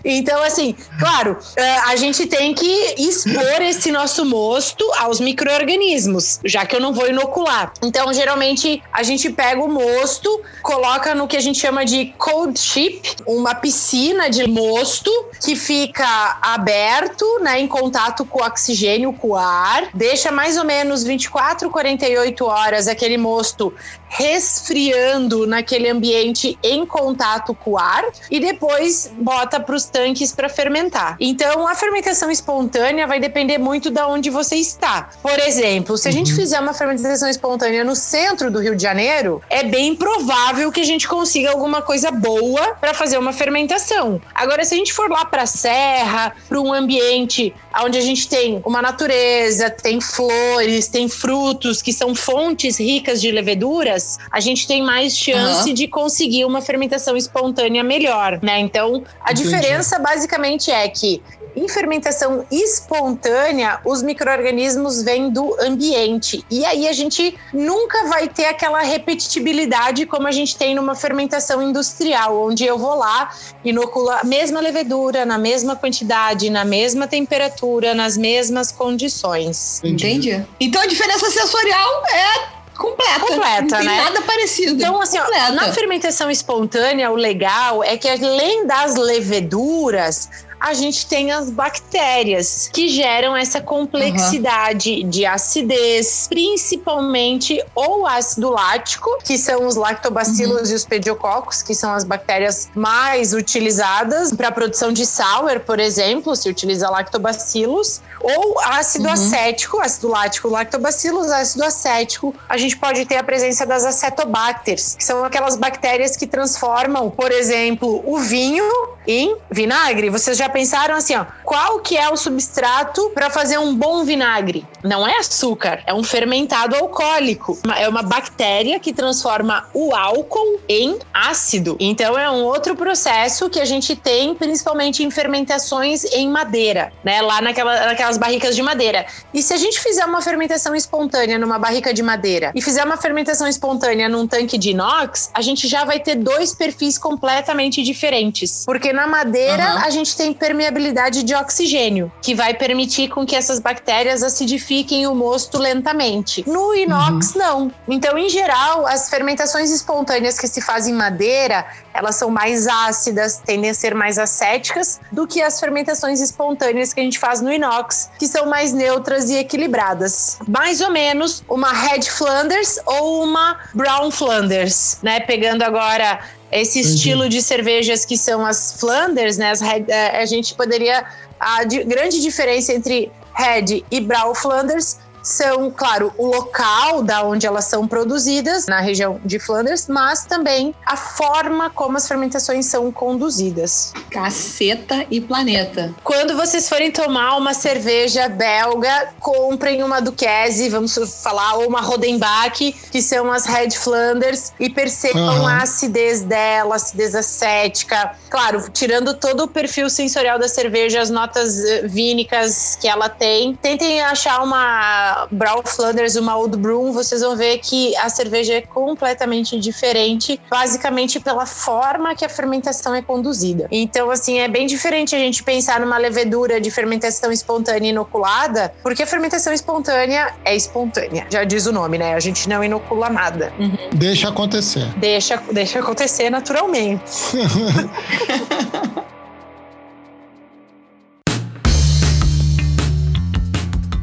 Então, 0.04 0.42
assim, 0.42 0.74
claro, 0.98 1.36
eh, 1.56 1.78
a 1.86 1.96
gente 1.96 2.26
tem 2.26 2.54
que 2.54 2.94
expor 2.98 3.60
esse 3.62 3.92
nosso 3.92 4.24
mosto 4.24 4.84
aos 4.98 5.20
micro-organismos, 5.20 6.40
já 6.44 6.64
que 6.64 6.74
eu 6.74 6.80
não 6.80 6.92
vou 6.92 7.08
inocular. 7.08 7.72
Então, 7.82 8.12
geralmente, 8.12 8.82
a 8.92 9.02
gente 9.02 9.30
pega 9.30 9.62
o 9.62 9.68
mosto, 9.68 10.40
coloca 10.62 11.14
no 11.14 11.28
que 11.28 11.36
a 11.36 11.40
gente 11.40 11.58
chama 11.58 11.84
de 11.84 12.14
cold 12.18 12.58
ship, 12.58 13.16
uma 13.26 13.54
piscina 13.54 14.30
de 14.30 14.46
mosto 14.46 15.10
que 15.44 15.54
fica 15.54 16.38
aberto, 16.40 17.24
né, 17.40 17.60
em 17.60 17.68
contato 17.68 18.24
com 18.24 18.40
o 18.40 18.46
oxigênio, 18.46 19.12
com 19.12 19.28
o 19.28 19.36
ar, 19.36 19.88
deixa 19.94 20.30
mais 20.30 20.56
ou 20.56 20.64
menos 20.64 21.04
24, 21.04 21.70
48 21.70 22.44
horas 22.44 22.88
aquele 22.88 23.16
mosto 23.16 23.72
resfriando 24.10 25.46
naquele 25.46 25.88
ambiente 25.88 26.58
em 26.62 26.84
contato 26.84 27.54
com 27.54 27.70
o 27.70 27.78
ar 27.78 28.04
e 28.28 28.40
depois 28.40 29.10
bota 29.16 29.60
para 29.60 29.74
os 29.74 29.84
tanques 29.84 30.32
para 30.32 30.48
fermentar. 30.48 31.16
Então, 31.20 31.66
a 31.66 31.74
fermentação 31.76 32.30
espontânea 32.30 33.06
vai 33.06 33.20
depender 33.20 33.56
muito 33.56 33.88
da 33.88 34.08
onde 34.08 34.28
você 34.28 34.56
está. 34.56 35.10
Por 35.22 35.38
exemplo, 35.38 35.96
se 35.96 36.08
a 36.08 36.10
gente 36.10 36.34
fizer 36.34 36.58
uma 36.58 36.74
fermentação 36.74 37.28
espontânea 37.28 37.84
no 37.84 37.94
centro 37.94 38.50
do 38.50 38.58
Rio 38.58 38.74
de 38.74 38.82
Janeiro, 38.82 39.40
é 39.48 39.62
bem 39.62 39.94
provável 39.94 40.72
que 40.72 40.80
a 40.80 40.84
gente 40.84 41.06
consiga 41.06 41.50
alguma 41.50 41.80
coisa 41.80 42.10
boa 42.10 42.74
para 42.80 42.92
fazer 42.92 43.16
uma 43.16 43.32
fermentação. 43.32 44.20
Agora, 44.34 44.64
se 44.64 44.74
a 44.74 44.76
gente 44.76 44.92
for 44.92 45.08
lá 45.08 45.24
para 45.24 45.42
a 45.42 45.46
serra, 45.46 46.34
para 46.48 46.60
um 46.60 46.72
ambiente 46.72 47.54
onde 47.84 47.96
a 47.96 48.00
gente 48.00 48.28
tem 48.28 48.60
uma 48.64 48.82
natureza, 48.82 49.70
tem 49.70 50.00
flores, 50.00 50.88
tem 50.88 51.08
frutos 51.08 51.80
que 51.80 51.92
são 51.92 52.14
fontes 52.14 52.78
ricas 52.78 53.20
de 53.20 53.30
leveduras, 53.30 53.99
a 54.30 54.40
gente 54.40 54.66
tem 54.66 54.82
mais 54.82 55.16
chance 55.16 55.68
Aham. 55.68 55.74
de 55.74 55.88
conseguir 55.88 56.44
uma 56.44 56.60
fermentação 56.60 57.16
espontânea 57.16 57.82
melhor, 57.82 58.38
né? 58.42 58.60
Então, 58.60 59.02
a 59.20 59.32
Entendi. 59.32 59.42
diferença 59.42 59.98
basicamente 59.98 60.70
é 60.70 60.88
que 60.88 61.22
em 61.56 61.68
fermentação 61.68 62.44
espontânea, 62.50 63.80
os 63.84 64.02
micro-organismos 64.02 65.02
vêm 65.02 65.30
do 65.30 65.56
ambiente. 65.60 66.44
E 66.50 66.64
aí 66.64 66.88
a 66.88 66.92
gente 66.92 67.36
nunca 67.52 68.06
vai 68.06 68.28
ter 68.28 68.46
aquela 68.46 68.80
repetitibilidade 68.82 70.06
como 70.06 70.26
a 70.26 70.32
gente 70.32 70.56
tem 70.56 70.74
numa 70.74 70.94
fermentação 70.94 71.62
industrial, 71.62 72.46
onde 72.46 72.64
eu 72.64 72.78
vou 72.78 72.94
lá, 72.94 73.30
inoculo 73.64 74.10
a 74.10 74.24
mesma 74.24 74.60
levedura, 74.60 75.24
na 75.24 75.38
mesma 75.38 75.76
quantidade, 75.76 76.50
na 76.50 76.64
mesma 76.64 77.06
temperatura, 77.06 77.94
nas 77.94 78.16
mesmas 78.16 78.70
condições. 78.70 79.80
Entendi. 79.84 80.44
Então 80.58 80.80
a 80.80 80.86
diferença 80.86 81.30
sensorial 81.30 82.04
é 82.12 82.59
completa. 82.80 83.20
Completa, 83.20 83.60
Não 83.60 83.68
tem 83.68 83.86
né? 83.86 83.96
nada 84.04 84.22
parecido. 84.22 84.72
Então, 84.72 85.00
assim, 85.00 85.18
ó, 85.18 85.52
na 85.52 85.72
fermentação 85.72 86.30
espontânea, 86.30 87.10
o 87.10 87.14
legal 87.14 87.84
é 87.84 87.96
que 87.96 88.08
além 88.08 88.66
das 88.66 88.96
leveduras, 88.96 90.30
a 90.60 90.74
gente 90.74 91.06
tem 91.06 91.32
as 91.32 91.50
bactérias 91.50 92.68
que 92.72 92.88
geram 92.88 93.34
essa 93.34 93.60
complexidade 93.60 95.02
de 95.04 95.24
acidez, 95.24 96.26
principalmente 96.28 97.64
ou 97.74 98.06
ácido 98.06 98.50
lático, 98.50 99.08
que 99.24 99.38
são 99.38 99.66
os 99.66 99.74
lactobacilos 99.74 100.70
e 100.70 100.74
os 100.74 100.84
pediococos, 100.84 101.62
que 101.62 101.74
são 101.74 101.92
as 101.92 102.04
bactérias 102.04 102.68
mais 102.74 103.32
utilizadas 103.32 104.32
para 104.32 104.48
a 104.48 104.52
produção 104.52 104.92
de 104.92 105.06
sour, 105.06 105.60
por 105.60 105.80
exemplo, 105.80 106.36
se 106.36 106.48
utiliza 106.48 106.90
lactobacilos, 106.90 108.02
ou 108.20 108.60
ácido 108.60 109.08
acético, 109.08 109.80
ácido 109.80 110.08
lático, 110.08 110.48
lactobacilos, 110.48 111.30
ácido 111.30 111.64
acético, 111.64 112.34
a 112.46 112.58
gente 112.58 112.76
pode 112.76 113.06
ter 113.06 113.16
a 113.16 113.24
presença 113.24 113.64
das 113.64 113.84
acetobacters, 113.84 114.94
que 114.94 115.04
são 115.04 115.24
aquelas 115.24 115.56
bactérias 115.56 116.16
que 116.16 116.26
transformam, 116.26 117.10
por 117.10 117.32
exemplo, 117.32 118.02
o 118.04 118.18
vinho 118.18 118.68
em 119.06 119.36
vinagre. 119.50 120.10
Vocês 120.10 120.36
já 120.36 120.49
pensaram 120.50 120.94
assim, 120.94 121.16
ó, 121.16 121.24
qual 121.44 121.80
que 121.80 121.96
é 121.96 122.08
o 122.10 122.16
substrato 122.16 123.10
para 123.10 123.30
fazer 123.30 123.58
um 123.58 123.74
bom 123.74 124.04
vinagre? 124.04 124.66
Não 124.82 125.06
é 125.06 125.18
açúcar, 125.18 125.82
é 125.86 125.94
um 125.94 126.02
fermentado 126.02 126.76
alcoólico. 126.76 127.58
É 127.76 127.88
uma 127.88 128.02
bactéria 128.02 128.78
que 128.78 128.92
transforma 128.92 129.68
o 129.74 129.94
álcool 129.94 130.60
em 130.68 130.98
ácido. 131.12 131.76
Então 131.80 132.18
é 132.18 132.30
um 132.30 132.42
outro 132.42 132.74
processo 132.76 133.48
que 133.48 133.60
a 133.60 133.64
gente 133.64 133.94
tem 133.96 134.34
principalmente 134.34 135.02
em 135.02 135.10
fermentações 135.10 136.04
em 136.04 136.28
madeira, 136.28 136.92
né? 137.04 137.20
Lá 137.20 137.40
naquela, 137.40 137.86
naquelas 137.86 138.18
barricas 138.18 138.56
de 138.56 138.62
madeira. 138.62 139.06
E 139.32 139.42
se 139.42 139.52
a 139.52 139.56
gente 139.56 139.80
fizer 139.80 140.04
uma 140.04 140.22
fermentação 140.22 140.74
espontânea 140.74 141.38
numa 141.38 141.58
barrica 141.58 141.92
de 141.92 142.02
madeira 142.02 142.52
e 142.54 142.62
fizer 142.62 142.84
uma 142.84 142.96
fermentação 142.96 143.46
espontânea 143.46 144.08
num 144.08 144.26
tanque 144.26 144.58
de 144.58 144.70
inox, 144.70 145.30
a 145.34 145.40
gente 145.40 145.68
já 145.68 145.84
vai 145.84 146.00
ter 146.00 146.16
dois 146.16 146.54
perfis 146.54 146.98
completamente 146.98 147.82
diferentes. 147.82 148.64
Porque 148.64 148.92
na 148.92 149.06
madeira 149.06 149.64
Aham. 149.64 149.82
a 149.84 149.90
gente 149.90 150.16
tem 150.16 150.32
permeabilidade 150.40 151.22
de 151.22 151.34
oxigênio, 151.34 152.10
que 152.22 152.34
vai 152.34 152.54
permitir 152.54 153.08
com 153.08 153.26
que 153.26 153.36
essas 153.36 153.60
bactérias 153.60 154.22
acidifiquem 154.22 155.06
o 155.06 155.14
mosto 155.14 155.58
lentamente. 155.58 156.42
No 156.48 156.74
inox, 156.74 157.34
não. 157.34 157.70
Então, 157.86 158.16
em 158.16 158.28
geral, 158.28 158.86
as 158.86 159.10
fermentações 159.10 159.70
espontâneas 159.70 160.38
que 160.38 160.48
se 160.48 160.62
fazem 160.62 160.94
em 160.94 160.96
madeira, 160.96 161.66
elas 161.92 162.16
são 162.16 162.30
mais 162.30 162.66
ácidas, 162.66 163.36
tendem 163.44 163.70
a 163.70 163.74
ser 163.74 163.94
mais 163.94 164.18
acéticas 164.18 164.98
do 165.12 165.26
que 165.26 165.42
as 165.42 165.60
fermentações 165.60 166.20
espontâneas 166.20 166.94
que 166.94 167.00
a 167.00 167.04
gente 167.04 167.18
faz 167.18 167.42
no 167.42 167.52
inox, 167.52 168.10
que 168.18 168.26
são 168.26 168.46
mais 168.46 168.72
neutras 168.72 169.28
e 169.28 169.36
equilibradas. 169.36 170.38
Mais 170.48 170.80
ou 170.80 170.90
menos 170.90 171.44
uma 171.48 171.70
Red 171.70 172.02
Flanders 172.02 172.78
ou 172.86 173.22
uma 173.22 173.58
Brown 173.74 174.10
Flanders, 174.10 174.98
né? 175.02 175.20
Pegando 175.20 175.62
agora 175.62 176.20
esse 176.52 176.80
estilo 176.80 177.28
de 177.28 177.40
cervejas 177.42 178.04
que 178.04 178.16
são 178.16 178.44
as 178.44 178.72
Flanders, 178.80 179.36
né? 179.38 179.50
As 179.50 179.60
Red- 179.60 179.84
eh, 179.88 180.20
a 180.20 180.26
gente 180.26 180.54
poderia 180.54 181.04
a 181.38 181.64
grande 181.64 182.20
diferença 182.20 182.72
entre 182.72 183.10
Red 183.34 183.84
e 183.90 184.00
Brown 184.00 184.34
Flanders 184.34 184.98
são, 185.22 185.70
claro, 185.70 186.12
o 186.16 186.26
local 186.26 187.02
da 187.02 187.22
onde 187.24 187.46
elas 187.46 187.64
são 187.66 187.86
produzidas, 187.86 188.66
na 188.66 188.80
região 188.80 189.20
de 189.24 189.38
Flanders, 189.38 189.86
mas 189.88 190.24
também 190.24 190.74
a 190.86 190.96
forma 190.96 191.70
como 191.70 191.96
as 191.96 192.06
fermentações 192.06 192.66
são 192.66 192.90
conduzidas. 192.90 193.92
Caceta 194.10 195.06
e 195.10 195.20
planeta. 195.20 195.94
Quando 196.02 196.36
vocês 196.36 196.68
forem 196.68 196.90
tomar 196.90 197.36
uma 197.36 197.54
cerveja 197.54 198.28
belga, 198.28 199.12
comprem 199.18 199.82
uma 199.82 200.00
Duquesne, 200.00 200.68
vamos 200.68 200.98
falar, 201.22 201.56
ou 201.56 201.68
uma 201.68 201.80
Rodenbach, 201.80 202.72
que 202.90 203.02
são 203.02 203.30
as 203.30 203.46
Red 203.46 203.70
Flanders, 203.70 204.52
e 204.58 204.70
percebam 204.70 205.40
uhum. 205.40 205.46
a 205.46 205.62
acidez 205.62 206.22
dela, 206.22 206.74
a 206.74 206.76
acidez 206.76 207.14
acética. 207.14 208.12
Claro, 208.28 208.68
tirando 208.72 209.14
todo 209.14 209.44
o 209.44 209.48
perfil 209.48 209.90
sensorial 209.90 210.38
da 210.38 210.48
cerveja, 210.48 211.00
as 211.00 211.10
notas 211.10 211.64
eh, 211.64 211.82
vínicas 211.86 212.76
que 212.80 212.88
ela 212.88 213.08
tem. 213.08 213.54
Tentem 213.56 214.00
achar 214.00 214.42
uma 214.42 215.09
Brown 215.30 215.62
Flanders, 215.64 216.16
uma 216.16 216.36
Old 216.36 216.56
Broom, 216.56 216.92
vocês 216.92 217.20
vão 217.20 217.36
ver 217.36 217.58
que 217.58 217.96
a 217.96 218.08
cerveja 218.08 218.54
é 218.54 218.60
completamente 218.60 219.58
diferente, 219.58 220.40
basicamente 220.50 221.20
pela 221.20 221.46
forma 221.46 222.14
que 222.14 222.24
a 222.24 222.28
fermentação 222.28 222.94
é 222.94 223.02
conduzida. 223.02 223.68
Então, 223.70 224.10
assim, 224.10 224.38
é 224.38 224.48
bem 224.48 224.66
diferente 224.66 225.14
a 225.14 225.18
gente 225.18 225.42
pensar 225.42 225.80
numa 225.80 225.98
levedura 225.98 226.60
de 226.60 226.70
fermentação 226.70 227.32
espontânea 227.32 227.90
inoculada, 227.90 228.72
porque 228.82 229.02
a 229.02 229.06
fermentação 229.06 229.52
espontânea 229.52 230.34
é 230.44 230.54
espontânea. 230.54 231.26
Já 231.30 231.44
diz 231.44 231.66
o 231.66 231.72
nome, 231.72 231.98
né? 231.98 232.14
A 232.14 232.20
gente 232.20 232.48
não 232.48 232.62
inocula 232.62 233.08
nada. 233.08 233.52
Uhum. 233.58 233.76
Deixa 233.94 234.28
acontecer. 234.28 234.86
Deixa, 234.98 235.42
deixa 235.52 235.80
acontecer 235.80 236.30
naturalmente. 236.30 237.10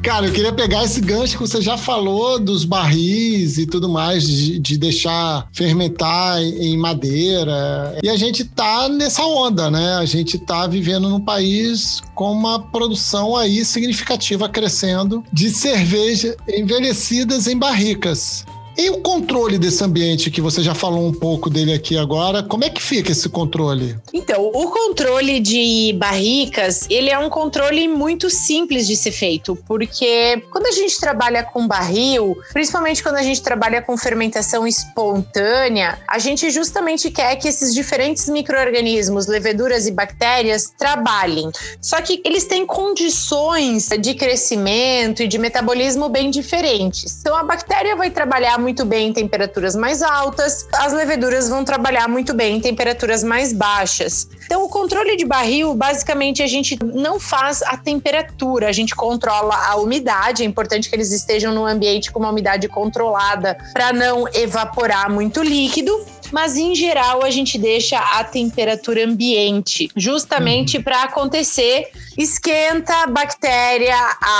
Cara, 0.03 0.27
eu 0.27 0.31
queria 0.31 0.53
pegar 0.53 0.83
esse 0.85 1.01
gancho 1.01 1.37
que 1.37 1.47
você 1.47 1.61
já 1.61 1.77
falou 1.77 2.39
dos 2.39 2.63
barris 2.63 3.57
e 3.57 3.65
tudo 3.65 3.89
mais, 3.89 4.25
de, 4.25 4.57
de 4.57 4.77
deixar 4.77 5.47
fermentar 5.51 6.41
em 6.41 6.77
madeira. 6.77 7.97
E 8.01 8.09
a 8.09 8.15
gente 8.15 8.45
tá 8.45 8.87
nessa 8.87 9.23
onda, 9.23 9.69
né? 9.69 9.95
A 9.95 10.05
gente 10.05 10.37
tá 10.37 10.65
vivendo 10.65 11.09
num 11.09 11.19
país 11.19 12.01
com 12.15 12.31
uma 12.31 12.59
produção 12.59 13.35
aí 13.35 13.65
significativa 13.65 14.47
crescendo 14.47 15.23
de 15.33 15.49
cerveja 15.49 16.37
envelhecidas 16.47 17.47
em 17.47 17.57
barricas. 17.57 18.45
E 18.77 18.91
o 18.91 18.99
controle 18.99 19.57
desse 19.57 19.83
ambiente, 19.83 20.29
que 20.29 20.39
você 20.39 20.61
já 20.61 20.75
falou 20.75 21.07
um 21.07 21.11
pouco 21.11 21.49
dele 21.49 21.73
aqui 21.73 21.97
agora, 21.97 22.43
como 22.43 22.63
é 22.63 22.69
que 22.69 22.79
fica 22.79 23.11
esse 23.11 23.27
controle? 23.27 23.97
Então, 24.13 24.51
o 24.53 24.69
controle 24.69 25.39
de 25.39 25.95
barricas, 25.97 26.85
ele 26.87 27.09
é 27.09 27.17
um 27.17 27.27
controle 27.27 27.87
muito 27.87 28.29
simples 28.29 28.85
de 28.85 28.95
ser 28.95 29.11
feito, 29.11 29.55
porque 29.67 30.43
quando 30.51 30.67
a 30.67 30.71
gente 30.71 30.99
trabalha 30.99 31.43
com 31.43 31.67
barril, 31.67 32.37
principalmente 32.53 33.01
quando 33.01 33.15
a 33.15 33.23
gente 33.23 33.41
trabalha 33.41 33.81
com 33.81 33.97
fermentação 33.97 34.67
espontânea, 34.67 35.97
a 36.07 36.19
gente 36.19 36.51
justamente 36.51 37.09
quer 37.09 37.35
que 37.37 37.47
esses 37.47 37.73
diferentes 37.73 38.29
micro-organismos, 38.29 39.25
leveduras 39.25 39.87
e 39.87 39.91
bactérias, 39.91 40.71
trabalhem. 40.77 41.49
Só 41.81 41.99
que 41.99 42.21
eles 42.23 42.45
têm 42.45 42.63
condições 42.63 43.89
de 43.99 44.13
crescimento 44.13 45.23
e 45.23 45.27
de 45.27 45.39
metabolismo 45.39 46.09
bem 46.09 46.29
diferentes. 46.29 47.17
Então, 47.21 47.35
a 47.35 47.43
bactéria 47.43 47.95
vai 47.95 48.11
trabalhar 48.11 48.66
muito 48.67 48.83
bem 48.83 49.07
em 49.07 49.13
temperaturas 49.13 49.77
mais 49.77 50.01
altas, 50.01 50.67
as 50.73 50.91
leveduras 50.91 51.47
vão 51.47 51.63
trabalhar 51.63 52.09
muito 52.09 52.33
bem 52.33 52.57
em 52.57 52.59
temperaturas 52.59 53.23
mais 53.23 53.53
baixas. 53.53 54.27
Então, 54.45 54.61
o 54.65 54.67
controle 54.67 55.15
de 55.15 55.23
barril, 55.23 55.73
basicamente, 55.73 56.43
a 56.43 56.47
gente 56.47 56.77
não 56.83 57.17
faz 57.17 57.61
a 57.61 57.77
temperatura, 57.77 58.67
a 58.67 58.73
gente 58.73 58.93
controla 58.93 59.55
a 59.55 59.77
umidade. 59.77 60.43
É 60.43 60.45
importante 60.45 60.89
que 60.89 60.95
eles 60.97 61.13
estejam 61.13 61.53
num 61.53 61.65
ambiente 61.65 62.11
com 62.11 62.19
uma 62.19 62.29
umidade 62.29 62.67
controlada 62.67 63.57
para 63.71 63.93
não 63.93 64.27
evaporar 64.33 65.09
muito 65.09 65.41
líquido 65.41 66.05
mas 66.31 66.57
em 66.57 66.75
geral 66.75 67.23
a 67.23 67.29
gente 67.29 67.57
deixa 67.57 67.97
a 67.97 68.23
temperatura 68.23 69.05
ambiente, 69.05 69.89
justamente 69.95 70.77
uhum. 70.77 70.83
para 70.83 71.03
acontecer 71.03 71.91
esquenta, 72.17 73.05
bactéria, 73.05 73.95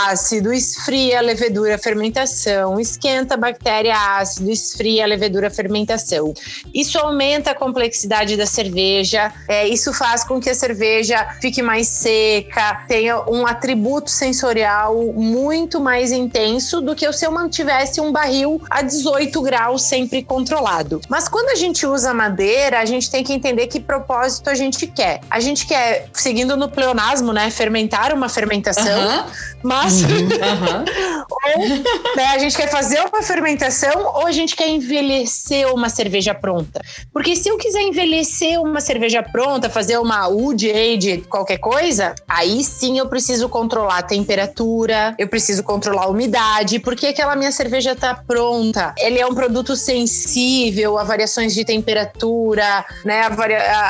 ácido, 0.08 0.52
esfria, 0.52 1.22
levedura, 1.22 1.78
fermentação, 1.78 2.80
esquenta, 2.80 3.38
bactéria, 3.38 3.96
ácido, 4.18 4.50
esfria, 4.50 5.06
levedura, 5.06 5.52
fermentação. 5.52 6.34
Isso 6.74 6.98
aumenta 6.98 7.52
a 7.52 7.56
complexidade 7.56 8.36
da 8.36 8.48
cerveja, 8.48 9.32
é, 9.48 9.68
isso 9.68 9.94
faz 9.94 10.24
com 10.24 10.40
que 10.40 10.50
a 10.50 10.56
cerveja 10.56 11.38
fique 11.40 11.62
mais 11.62 11.88
seca, 11.88 12.84
tenha 12.88 13.22
um 13.30 13.46
atributo 13.46 14.10
sensorial 14.10 15.14
muito 15.14 15.80
mais 15.80 16.12
intenso 16.12 16.82
do 16.82 16.96
que 16.96 17.12
se 17.14 17.26
eu 17.26 17.32
mantivesse 17.32 18.02
um 18.02 18.12
barril 18.12 18.60
a 18.72 18.82
18 18.82 19.40
graus 19.44 19.84
sempre 19.84 20.24
controlado. 20.24 21.00
Mas 21.08 21.28
quando 21.28 21.50
a 21.50 21.56
gente 21.56 21.77
usa 21.86 22.14
madeira, 22.14 22.80
a 22.80 22.86
gente 22.86 23.10
tem 23.10 23.24
que 23.24 23.34
entender 23.34 23.68
que 23.68 23.80
propósito 23.80 24.50
a 24.50 24.56
gente 24.56 24.88
quer. 24.88 25.22
A 25.30 25.40
gente 25.40 25.66
quer, 25.66 26.08
seguindo 26.14 26.56
no 26.56 26.70
pleonasmo, 26.70 27.34
né, 27.34 27.50
fermentar 27.50 28.14
uma 28.14 28.30
fermentação, 28.30 29.26
mas 29.64 30.02
uhum. 30.02 30.08
ou 31.30 32.16
né, 32.16 32.28
a 32.28 32.38
gente 32.38 32.56
quer 32.56 32.70
fazer 32.70 33.02
uma 33.02 33.22
fermentação 33.22 34.14
ou 34.16 34.28
a 34.28 34.32
gente 34.32 34.56
quer 34.56 34.70
envelhecer 34.70 35.68
uma 35.74 35.90
cerveja 35.90 36.34
pronta. 36.34 36.82
Porque 37.12 37.36
se 37.36 37.50
eu 37.50 37.58
quiser 37.58 37.82
envelhecer 37.82 38.60
uma 38.62 38.80
cerveja 38.80 39.22
pronta, 39.24 39.70
fazer 39.70 39.98
uma 39.98 40.28
wood 40.28 40.70
age, 40.72 41.24
qualquer 41.30 41.58
coisa, 41.58 42.16
aí 42.28 42.64
sim 42.64 42.98
eu 42.98 43.08
preciso 43.08 43.50
controlar 43.50 44.00
a 44.00 44.04
temperatura, 44.04 45.16
eu 45.18 45.28
preciso 45.28 45.64
controlar 45.64 46.04
a 46.04 46.08
umidade, 46.08 46.80
porque 46.80 47.08
aquela 47.08 47.36
minha 47.36 47.52
cerveja 47.52 47.96
tá 47.96 48.16
pronta. 48.16 48.94
Ele 48.98 49.20
é 49.20 49.26
um 49.26 49.34
produto 49.34 49.76
sensível 49.76 50.98
a 50.98 51.04
variações 51.04 51.54
de 51.54 51.64
temperatura, 51.68 52.86
né, 53.04 53.22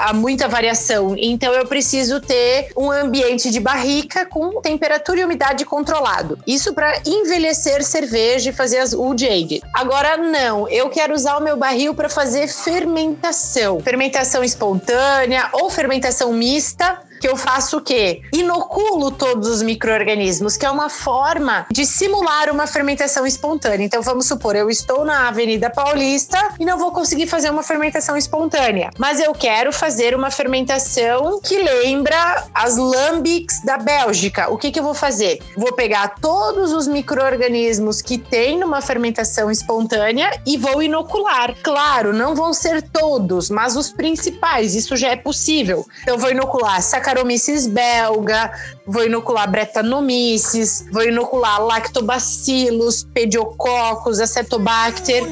a 0.03 0.11
muita 0.13 0.47
variação. 0.47 1.15
Então 1.17 1.53
eu 1.53 1.65
preciso 1.65 2.19
ter 2.19 2.69
um 2.75 2.91
ambiente 2.91 3.49
de 3.51 3.59
barrica 3.59 4.25
com 4.25 4.59
temperatura 4.59 5.21
e 5.21 5.23
umidade 5.23 5.63
controlado. 5.63 6.39
Isso 6.45 6.73
para 6.73 6.99
envelhecer 7.05 7.83
cerveja 7.83 8.49
e 8.49 8.53
fazer 8.53 8.79
as 8.79 8.93
old 8.93 9.25
age. 9.25 9.61
Agora 9.73 10.17
não, 10.17 10.67
eu 10.67 10.89
quero 10.89 11.13
usar 11.13 11.37
o 11.37 11.43
meu 11.43 11.55
barril 11.55 11.93
para 11.93 12.09
fazer 12.09 12.47
fermentação. 12.47 13.79
Fermentação 13.79 14.43
espontânea 14.43 15.49
ou 15.53 15.69
fermentação 15.69 16.33
mista, 16.33 16.99
que 17.19 17.27
eu 17.27 17.35
faço 17.35 17.77
o 17.77 17.81
quê? 17.81 18.21
Inoculo 18.33 19.11
todos 19.11 19.47
os 19.47 19.61
micro-organismos, 19.61 20.57
que 20.57 20.65
é 20.65 20.69
uma 20.69 20.89
forma 20.89 21.65
de 21.71 21.85
simular 21.85 22.49
uma 22.51 22.67
fermentação 22.67 23.25
espontânea. 23.25 23.85
Então, 23.85 24.01
vamos 24.01 24.27
supor, 24.27 24.55
eu 24.55 24.69
estou 24.69 25.05
na 25.05 25.27
Avenida 25.27 25.69
Paulista 25.69 26.37
e 26.59 26.65
não 26.65 26.77
vou 26.77 26.91
conseguir 26.91 27.27
fazer 27.27 27.49
uma 27.49 27.63
fermentação 27.63 28.15
espontânea, 28.17 28.89
mas 28.97 29.19
eu 29.19 29.33
quero 29.33 29.71
fazer 29.71 30.15
uma 30.15 30.31
fermentação 30.31 31.39
que 31.41 31.57
lembra 31.57 32.45
as 32.53 32.77
lambics 32.77 33.61
da 33.63 33.77
Bélgica. 33.77 34.49
O 34.49 34.57
que, 34.57 34.71
que 34.71 34.79
eu 34.79 34.83
vou 34.83 34.93
fazer? 34.93 35.39
Vou 35.55 35.73
pegar 35.73 36.15
todos 36.19 36.73
os 36.73 36.87
micro-organismos 36.87 38.01
que 38.01 38.17
tem 38.17 38.57
numa 38.57 38.81
fermentação 38.81 39.49
espontânea 39.49 40.41
e 40.45 40.57
vou 40.57 40.81
inocular. 40.81 41.55
Claro, 41.63 42.13
não 42.13 42.35
vão 42.35 42.53
ser 42.53 42.81
todos, 42.81 43.49
mas 43.49 43.75
os 43.75 43.91
principais, 43.91 44.75
isso 44.75 44.95
já 44.95 45.09
é 45.09 45.15
possível. 45.15 45.85
Eu 46.05 46.17
vou 46.17 46.31
inocular 46.31 46.81
Saccharomyces 47.07 47.67
belga, 47.67 48.51
vou 48.85 49.05
inocular 49.05 49.49
Brettanomyces, 49.49 50.85
vou 50.91 51.03
inocular 51.03 51.63
Lactobacillus, 51.63 53.07
Pediococcus, 53.13 54.19
Acetobacter. 54.19 55.23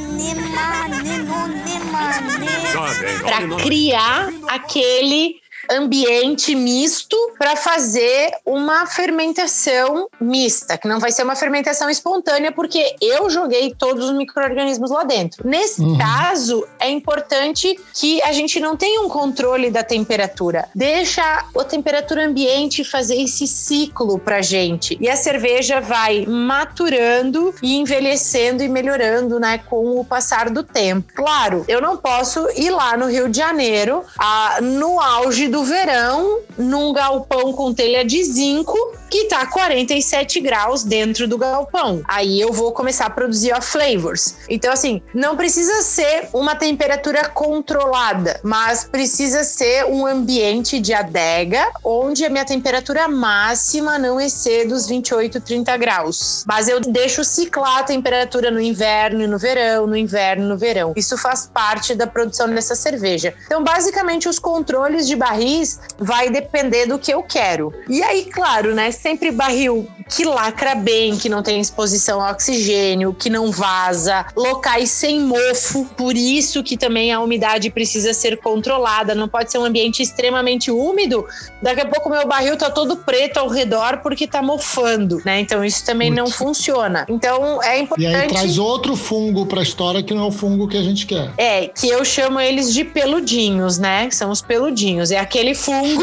Para 3.23 3.61
criar 3.61 4.29
aquele 4.47 5.35
ambiente 5.71 6.55
misto 6.55 7.17
para 7.37 7.55
fazer 7.55 8.31
uma 8.45 8.85
fermentação 8.85 10.07
mista, 10.19 10.77
que 10.77 10.87
não 10.87 10.99
vai 10.99 11.11
ser 11.11 11.23
uma 11.23 11.35
fermentação 11.35 11.89
espontânea, 11.89 12.51
porque 12.51 12.95
eu 13.01 13.29
joguei 13.29 13.73
todos 13.77 14.05
os 14.05 14.15
micro-organismos 14.15 14.91
lá 14.91 15.03
dentro. 15.03 15.47
Nesse 15.47 15.81
uhum. 15.81 15.97
caso, 15.97 16.65
é 16.79 16.89
importante 16.89 17.79
que 17.93 18.21
a 18.23 18.31
gente 18.31 18.59
não 18.59 18.75
tenha 18.75 19.01
um 19.01 19.09
controle 19.09 19.69
da 19.69 19.83
temperatura. 19.83 20.67
Deixa 20.73 21.23
a 21.23 21.63
temperatura 21.63 22.25
ambiente 22.25 22.83
fazer 22.83 23.21
esse 23.21 23.47
ciclo 23.47 24.19
pra 24.19 24.41
gente. 24.41 24.97
E 24.99 25.09
a 25.09 25.15
cerveja 25.15 25.79
vai 25.79 26.25
maturando 26.25 27.53
e 27.61 27.75
envelhecendo 27.75 28.63
e 28.63 28.67
melhorando, 28.67 29.39
né, 29.39 29.59
com 29.69 29.99
o 29.99 30.05
passar 30.05 30.49
do 30.49 30.63
tempo. 30.63 31.11
Claro, 31.13 31.65
eu 31.67 31.81
não 31.81 31.97
posso 31.97 32.47
ir 32.55 32.69
lá 32.69 32.97
no 32.97 33.07
Rio 33.07 33.29
de 33.29 33.37
Janeiro, 33.37 34.03
a, 34.17 34.59
no 34.61 34.99
auge 34.99 35.47
do 35.47 35.54
do 35.55 35.63
verão 35.63 36.41
num 36.57 36.91
galpão 36.91 37.53
com 37.53 37.73
telha 37.73 38.03
de 38.03 38.21
zinco 38.25 38.77
que 39.09 39.29
tá 39.29 39.45
47 39.45 40.41
graus 40.41 40.83
dentro 40.83 41.29
do 41.29 41.37
galpão. 41.37 42.01
Aí 42.05 42.41
eu 42.41 42.51
vou 42.51 42.73
começar 42.73 43.05
a 43.05 43.09
produzir 43.09 43.53
off 43.53 43.65
flavors. 43.65 44.35
Então 44.49 44.73
assim, 44.73 45.01
não 45.13 45.37
precisa 45.37 45.81
ser 45.81 46.27
uma 46.33 46.55
temperatura 46.55 47.29
controlada, 47.29 48.41
mas 48.43 48.83
precisa 48.83 49.45
ser 49.45 49.85
um 49.85 50.05
ambiente 50.05 50.77
de 50.81 50.93
adega 50.93 51.65
onde 51.83 52.25
a 52.25 52.29
minha 52.29 52.43
temperatura 52.43 53.07
máxima 53.07 53.97
não 53.97 54.19
exceda 54.19 54.75
os 54.75 54.87
28, 54.87 55.39
30 55.39 55.77
graus. 55.77 56.43
Mas 56.45 56.67
eu 56.67 56.81
deixo 56.81 57.23
ciclar 57.23 57.77
a 57.77 57.83
temperatura 57.83 58.51
no 58.51 58.59
inverno 58.59 59.21
e 59.21 59.27
no 59.27 59.37
verão, 59.37 59.87
no 59.87 59.95
inverno 59.95 60.43
e 60.43 60.47
no 60.49 60.57
verão. 60.57 60.93
Isso 60.97 61.17
faz 61.17 61.49
parte 61.53 61.95
da 61.95 62.07
produção 62.07 62.49
dessa 62.49 62.75
cerveja. 62.75 63.33
Então, 63.45 63.63
basicamente, 63.63 64.27
os 64.27 64.39
controles 64.39 65.07
de 65.07 65.15
vai 65.97 66.29
depender 66.29 66.85
do 66.85 66.99
que 66.99 67.13
eu 67.13 67.23
quero. 67.23 67.73
E 67.89 68.01
aí, 68.03 68.25
claro, 68.25 68.73
né? 68.73 68.91
Sempre 68.91 69.31
barril 69.31 69.87
que 70.09 70.23
lacra 70.23 70.75
bem, 70.75 71.17
que 71.17 71.27
não 71.27 71.41
tem 71.41 71.59
exposição 71.59 72.21
ao 72.21 72.31
oxigênio, 72.31 73.13
que 73.13 73.29
não 73.29 73.51
vaza, 73.51 74.25
locais 74.35 74.91
sem 74.91 75.19
mofo, 75.19 75.85
por 75.97 76.15
isso 76.15 76.63
que 76.63 76.77
também 76.77 77.11
a 77.11 77.19
umidade 77.19 77.69
precisa 77.69 78.13
ser 78.13 78.37
controlada, 78.37 79.15
não 79.15 79.27
pode 79.27 79.51
ser 79.51 79.57
um 79.57 79.65
ambiente 79.65 80.01
extremamente 80.01 80.69
úmido, 80.69 81.25
daqui 81.61 81.81
a 81.81 81.85
pouco 81.85 82.09
meu 82.09 82.27
barril 82.27 82.57
tá 82.57 82.69
todo 82.69 82.97
preto 82.97 83.37
ao 83.37 83.47
redor 83.47 83.99
porque 84.03 84.27
tá 84.27 84.41
mofando, 84.41 85.21
né? 85.25 85.39
Então 85.39 85.63
isso 85.63 85.83
também 85.85 86.09
Putz. 86.09 86.21
não 86.21 86.29
funciona. 86.29 87.05
Então 87.09 87.61
é 87.63 87.79
importante... 87.79 88.11
E 88.11 88.15
aí 88.15 88.27
traz 88.27 88.57
outro 88.57 88.95
fungo 88.95 89.45
pra 89.45 89.61
história 89.61 90.03
que 90.03 90.13
não 90.13 90.25
é 90.25 90.27
o 90.27 90.31
fungo 90.31 90.67
que 90.67 90.77
a 90.77 90.83
gente 90.83 91.05
quer. 91.05 91.31
É, 91.37 91.67
que 91.67 91.89
eu 91.89 92.05
chamo 92.05 92.39
eles 92.39 92.73
de 92.73 92.83
peludinhos, 92.83 93.79
né? 93.79 94.09
São 94.11 94.29
os 94.29 94.41
peludinhos. 94.41 95.11
É 95.11 95.19
aquele 95.19 95.34
fungo 95.53 96.01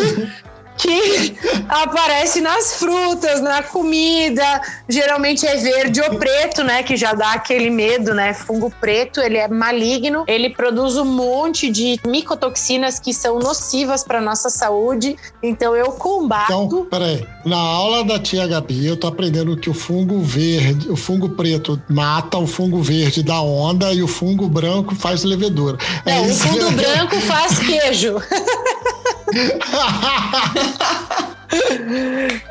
que 0.77 1.37
aparece 1.69 2.41
nas 2.41 2.75
frutas, 2.75 3.41
na 3.41 3.63
comida. 3.63 4.61
Geralmente 4.89 5.47
é 5.47 5.57
verde 5.57 6.01
ou 6.01 6.19
preto, 6.19 6.65
né? 6.65 6.83
Que 6.83 6.97
já 6.97 7.13
dá 7.15 7.33
aquele 7.33 7.71
medo, 7.71 8.15
né? 8.15 8.35
Fungo 8.35 8.73
preto, 8.81 9.21
ele 9.21 9.39
é 9.39 9.49
maligno, 9.49 10.25
ele 10.27 10.51
produz 10.51 10.97
um 10.97 11.05
monte 11.05 11.71
de 11.71 11.99
micotoxinas 12.07 12.99
que 12.99 13.15
são 13.15 13.39
nocivas 13.39 14.03
para 14.03 14.21
nossa 14.21 14.51
saúde. 14.51 15.17
Então 15.43 15.77
eu 15.77 15.93
combato. 15.93 16.53
Então, 16.53 16.87
peraí. 16.87 17.27
Na 17.45 17.57
aula 17.57 18.05
da 18.05 18.19
tia 18.19 18.47
Gabi, 18.47 18.87
eu 18.87 18.97
tô 18.97 19.07
aprendendo 19.07 19.57
que 19.57 19.69
o 19.69 19.75
fungo 19.75 20.21
verde, 20.21 20.91
o 20.91 20.97
fungo 20.97 21.31
preto 21.31 21.81
mata, 21.89 22.39
o 22.39 22.47
fungo 22.47 22.81
verde 22.81 23.23
dá 23.23 23.41
onda 23.41 23.93
e 23.93 24.03
o 24.03 24.09
fungo 24.09 24.49
branco 24.49 24.95
faz 24.95 25.25
levedura. 25.25 25.77
É, 26.07 26.17
é 26.17 26.21
o 26.21 26.35
fungo 26.35 26.71
branco 26.71 27.21
faz 27.21 27.59
queijo. 27.59 28.17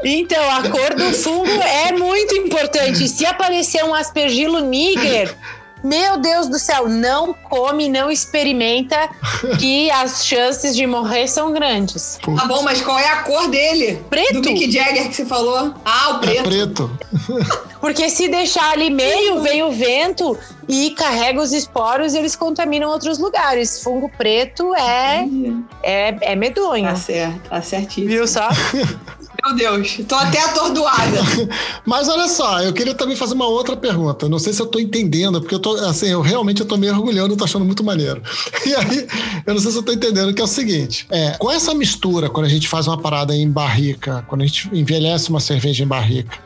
então, 0.03 0.49
a 0.51 0.69
cor 0.69 0.93
do 0.95 1.11
fungo 1.13 1.61
é 1.61 1.91
muito 1.91 2.35
importante. 2.35 3.07
Se 3.07 3.25
aparecer 3.25 3.83
um 3.83 3.93
aspergilo 3.93 4.59
níger, 4.59 5.35
meu 5.83 6.17
Deus 6.17 6.47
do 6.47 6.59
céu, 6.59 6.87
não 6.87 7.33
come, 7.33 7.89
não 7.89 8.11
experimenta, 8.11 9.09
que 9.59 9.89
as 9.91 10.25
chances 10.25 10.75
de 10.75 10.85
morrer 10.85 11.27
são 11.27 11.51
grandes. 11.51 12.19
Tá 12.23 12.45
bom, 12.45 12.61
mas 12.61 12.81
qual 12.81 12.97
é 12.99 13.07
a 13.07 13.23
cor 13.23 13.49
dele? 13.49 14.03
Preto. 14.09 14.41
Do 14.41 14.51
Mick 14.51 14.71
Jagger 14.71 15.09
que 15.09 15.15
você 15.15 15.25
falou? 15.25 15.73
Ah, 15.83 16.11
o 16.11 16.19
preto. 16.19 16.39
É 16.39 16.43
preto. 16.43 16.91
Porque 17.81 18.09
se 18.09 18.27
deixar 18.27 18.71
ali 18.71 18.91
meio, 18.91 19.41
vem 19.41 19.63
o 19.63 19.71
vento 19.71 20.37
e 20.69 20.91
carrega 20.91 21.41
os 21.41 21.51
esporos 21.51 22.13
e 22.13 22.17
eles 22.17 22.35
contaminam 22.35 22.89
outros 22.89 23.17
lugares. 23.17 23.81
Fungo 23.81 24.09
preto 24.17 24.75
é, 24.75 25.25
é, 25.81 26.15
é 26.21 26.35
medonho. 26.35 26.85
Tá 26.85 26.95
certo, 26.95 27.49
tá 27.49 27.61
certíssimo. 27.61 28.07
Viu 28.07 28.27
só? 28.27 28.47
Meu 29.43 29.55
Deus, 29.55 29.99
tô 30.07 30.15
até 30.15 30.39
atordoada. 30.39 31.19
Mas 31.85 32.07
olha 32.07 32.27
só, 32.27 32.61
eu 32.61 32.71
queria 32.73 32.93
também 32.93 33.15
fazer 33.15 33.33
uma 33.33 33.47
outra 33.47 33.75
pergunta. 33.75 34.29
Não 34.29 34.37
sei 34.37 34.53
se 34.53 34.61
eu 34.61 34.67
tô 34.67 34.79
entendendo, 34.79 35.41
porque 35.41 35.55
eu 35.55 35.59
tô, 35.59 35.75
assim, 35.77 36.07
eu 36.07 36.21
realmente 36.21 36.61
eu 36.61 36.67
tô 36.67 36.77
me 36.77 36.89
orgulhando, 36.89 37.35
tô 37.35 37.43
achando 37.43 37.65
muito 37.65 37.83
maneiro. 37.83 38.21
E 38.63 38.75
aí, 38.75 39.07
eu 39.45 39.53
não 39.53 39.61
sei 39.61 39.71
se 39.71 39.77
eu 39.77 39.83
tô 39.83 39.91
entendendo, 39.91 40.33
que 40.33 40.39
é 40.39 40.43
o 40.43 40.47
seguinte: 40.47 41.07
é, 41.09 41.31
com 41.31 41.49
essa 41.49 41.73
mistura, 41.73 42.29
quando 42.29 42.45
a 42.45 42.49
gente 42.49 42.67
faz 42.67 42.87
uma 42.87 42.97
parada 42.97 43.35
em 43.35 43.49
barrica, 43.49 44.23
quando 44.27 44.41
a 44.41 44.45
gente 44.45 44.69
envelhece 44.71 45.29
uma 45.29 45.39
cerveja 45.39 45.83
em 45.83 45.87
barrica, 45.87 46.37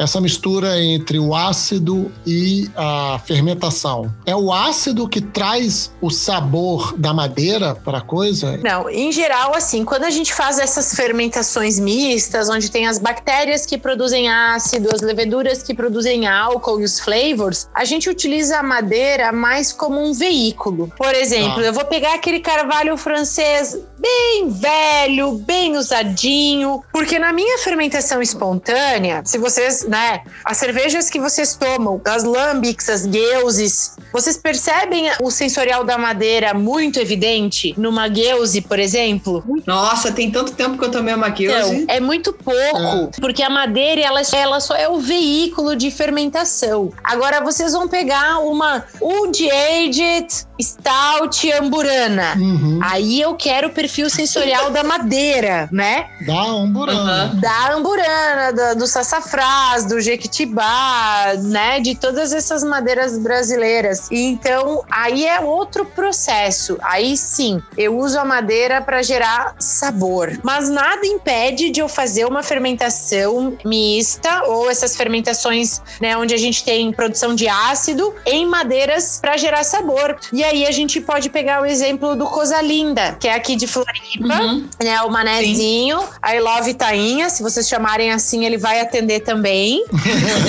essa 0.00 0.18
mistura 0.18 0.82
entre 0.82 1.18
o 1.18 1.34
ácido 1.34 2.10
e 2.26 2.70
a 2.74 3.20
fermentação. 3.26 4.10
É 4.24 4.34
o 4.34 4.50
ácido 4.50 5.06
que 5.06 5.20
traz 5.20 5.92
o 6.00 6.08
sabor 6.08 6.96
da 6.96 7.12
madeira 7.12 7.74
para 7.74 7.98
a 7.98 8.00
coisa? 8.00 8.56
Não, 8.56 8.88
em 8.88 9.12
geral, 9.12 9.54
assim, 9.54 9.84
quando 9.84 10.04
a 10.04 10.10
gente 10.10 10.32
faz 10.32 10.58
essas 10.58 10.94
fermentações 10.94 11.78
mistas, 11.78 12.48
onde 12.48 12.70
tem 12.70 12.88
as 12.88 12.98
bactérias 12.98 13.66
que 13.66 13.76
produzem 13.76 14.30
ácido, 14.30 14.88
as 14.90 15.02
leveduras 15.02 15.62
que 15.62 15.74
produzem 15.74 16.26
álcool 16.26 16.80
e 16.80 16.84
os 16.84 16.98
flavors, 16.98 17.68
a 17.74 17.84
gente 17.84 18.08
utiliza 18.08 18.56
a 18.56 18.62
madeira 18.62 19.30
mais 19.32 19.70
como 19.70 20.02
um 20.02 20.14
veículo. 20.14 20.90
Por 20.96 21.14
exemplo, 21.14 21.60
ah. 21.60 21.66
eu 21.66 21.74
vou 21.74 21.84
pegar 21.84 22.14
aquele 22.14 22.40
carvalho 22.40 22.96
francês 22.96 23.78
bem 23.98 24.48
velho, 24.48 25.32
bem 25.32 25.76
usadinho, 25.76 26.82
porque 26.90 27.18
na 27.18 27.34
minha 27.34 27.58
fermentação 27.58 28.22
espontânea, 28.22 29.22
se 29.26 29.36
vocês 29.36 29.89
né? 29.90 30.22
As 30.44 30.56
cervejas 30.56 31.10
que 31.10 31.18
vocês 31.18 31.56
tomam, 31.56 32.00
as 32.04 32.22
lambics, 32.22 32.88
as 32.88 33.04
gueuses, 33.04 33.96
vocês 34.12 34.36
percebem 34.36 35.10
o 35.20 35.32
sensorial 35.32 35.82
da 35.82 35.98
madeira 35.98 36.54
muito 36.54 37.00
evidente 37.00 37.74
numa 37.76 38.06
gueuse, 38.06 38.60
por 38.60 38.78
exemplo? 38.78 39.42
Nossa, 39.66 40.12
tem 40.12 40.30
tanto 40.30 40.52
tempo 40.52 40.78
que 40.78 40.84
eu 40.84 40.92
tomei 40.92 41.12
uma 41.12 41.28
gueuse. 41.28 41.74
Então, 41.74 41.94
é 41.96 41.98
muito 41.98 42.32
pouco, 42.32 42.56
é. 42.56 43.20
porque 43.20 43.42
a 43.42 43.50
madeira 43.50 44.00
ela, 44.00 44.22
ela 44.32 44.60
só 44.60 44.76
é 44.76 44.88
o 44.88 45.00
veículo 45.00 45.74
de 45.74 45.90
fermentação. 45.90 46.92
Agora 47.02 47.40
vocês 47.40 47.72
vão 47.72 47.88
pegar 47.88 48.38
uma 48.38 48.84
Wood 49.00 49.50
Aged 49.50 50.46
Stout 50.62 51.52
Amburana. 51.52 52.34
Uhum. 52.36 52.80
Aí 52.82 53.20
eu 53.20 53.34
quero 53.34 53.68
o 53.68 53.70
perfil 53.70 54.08
sensorial 54.10 54.70
da 54.70 54.82
madeira, 54.82 55.68
né? 55.70 56.06
Da 56.26 56.40
Amburana. 56.42 57.32
Uhum. 57.32 57.40
Da 57.40 57.72
Amburana, 57.74 58.52
do, 58.52 58.80
do 58.80 58.86
sassafrás, 58.86 59.84
do 59.84 60.00
jequitibá, 60.00 61.34
né, 61.42 61.80
de 61.80 61.94
todas 61.94 62.32
essas 62.32 62.64
madeiras 62.64 63.18
brasileiras. 63.18 64.08
E 64.10 64.24
então, 64.24 64.84
aí 64.90 65.26
é 65.26 65.40
outro 65.40 65.84
processo. 65.84 66.78
Aí 66.82 67.16
sim, 67.16 67.62
eu 67.76 67.96
uso 67.96 68.18
a 68.18 68.24
madeira 68.24 68.80
para 68.80 69.02
gerar 69.02 69.54
sabor. 69.58 70.38
Mas 70.42 70.68
nada 70.68 71.06
impede 71.06 71.70
de 71.70 71.80
eu 71.80 71.88
fazer 71.88 72.24
uma 72.24 72.42
fermentação 72.42 73.56
mista 73.64 74.44
ou 74.44 74.70
essas 74.70 74.96
fermentações, 74.96 75.80
né, 76.00 76.16
onde 76.16 76.34
a 76.34 76.38
gente 76.38 76.64
tem 76.64 76.92
produção 76.92 77.34
de 77.34 77.48
ácido 77.48 78.14
em 78.26 78.46
madeiras 78.46 79.18
para 79.20 79.36
gerar 79.36 79.64
sabor. 79.64 80.16
E 80.32 80.42
aí 80.42 80.49
a 80.66 80.70
gente 80.70 81.00
pode 81.00 81.30
pegar 81.30 81.62
o 81.62 81.66
exemplo 81.66 82.16
do 82.16 82.26
Coisa 82.26 82.60
Linda, 82.60 83.16
que 83.18 83.28
é 83.28 83.34
aqui 83.34 83.56
de 83.56 83.66
Floripa, 83.66 84.42
uhum. 84.42 84.68
né, 84.82 85.00
o 85.02 85.10
manezinho, 85.10 86.02
a 86.20 86.34
I 86.34 86.40
Love 86.40 86.74
Tainha, 86.74 87.30
se 87.30 87.42
vocês 87.42 87.68
chamarem 87.68 88.10
assim, 88.10 88.44
ele 88.44 88.58
vai 88.58 88.80
atender 88.80 89.20
também. 89.20 89.84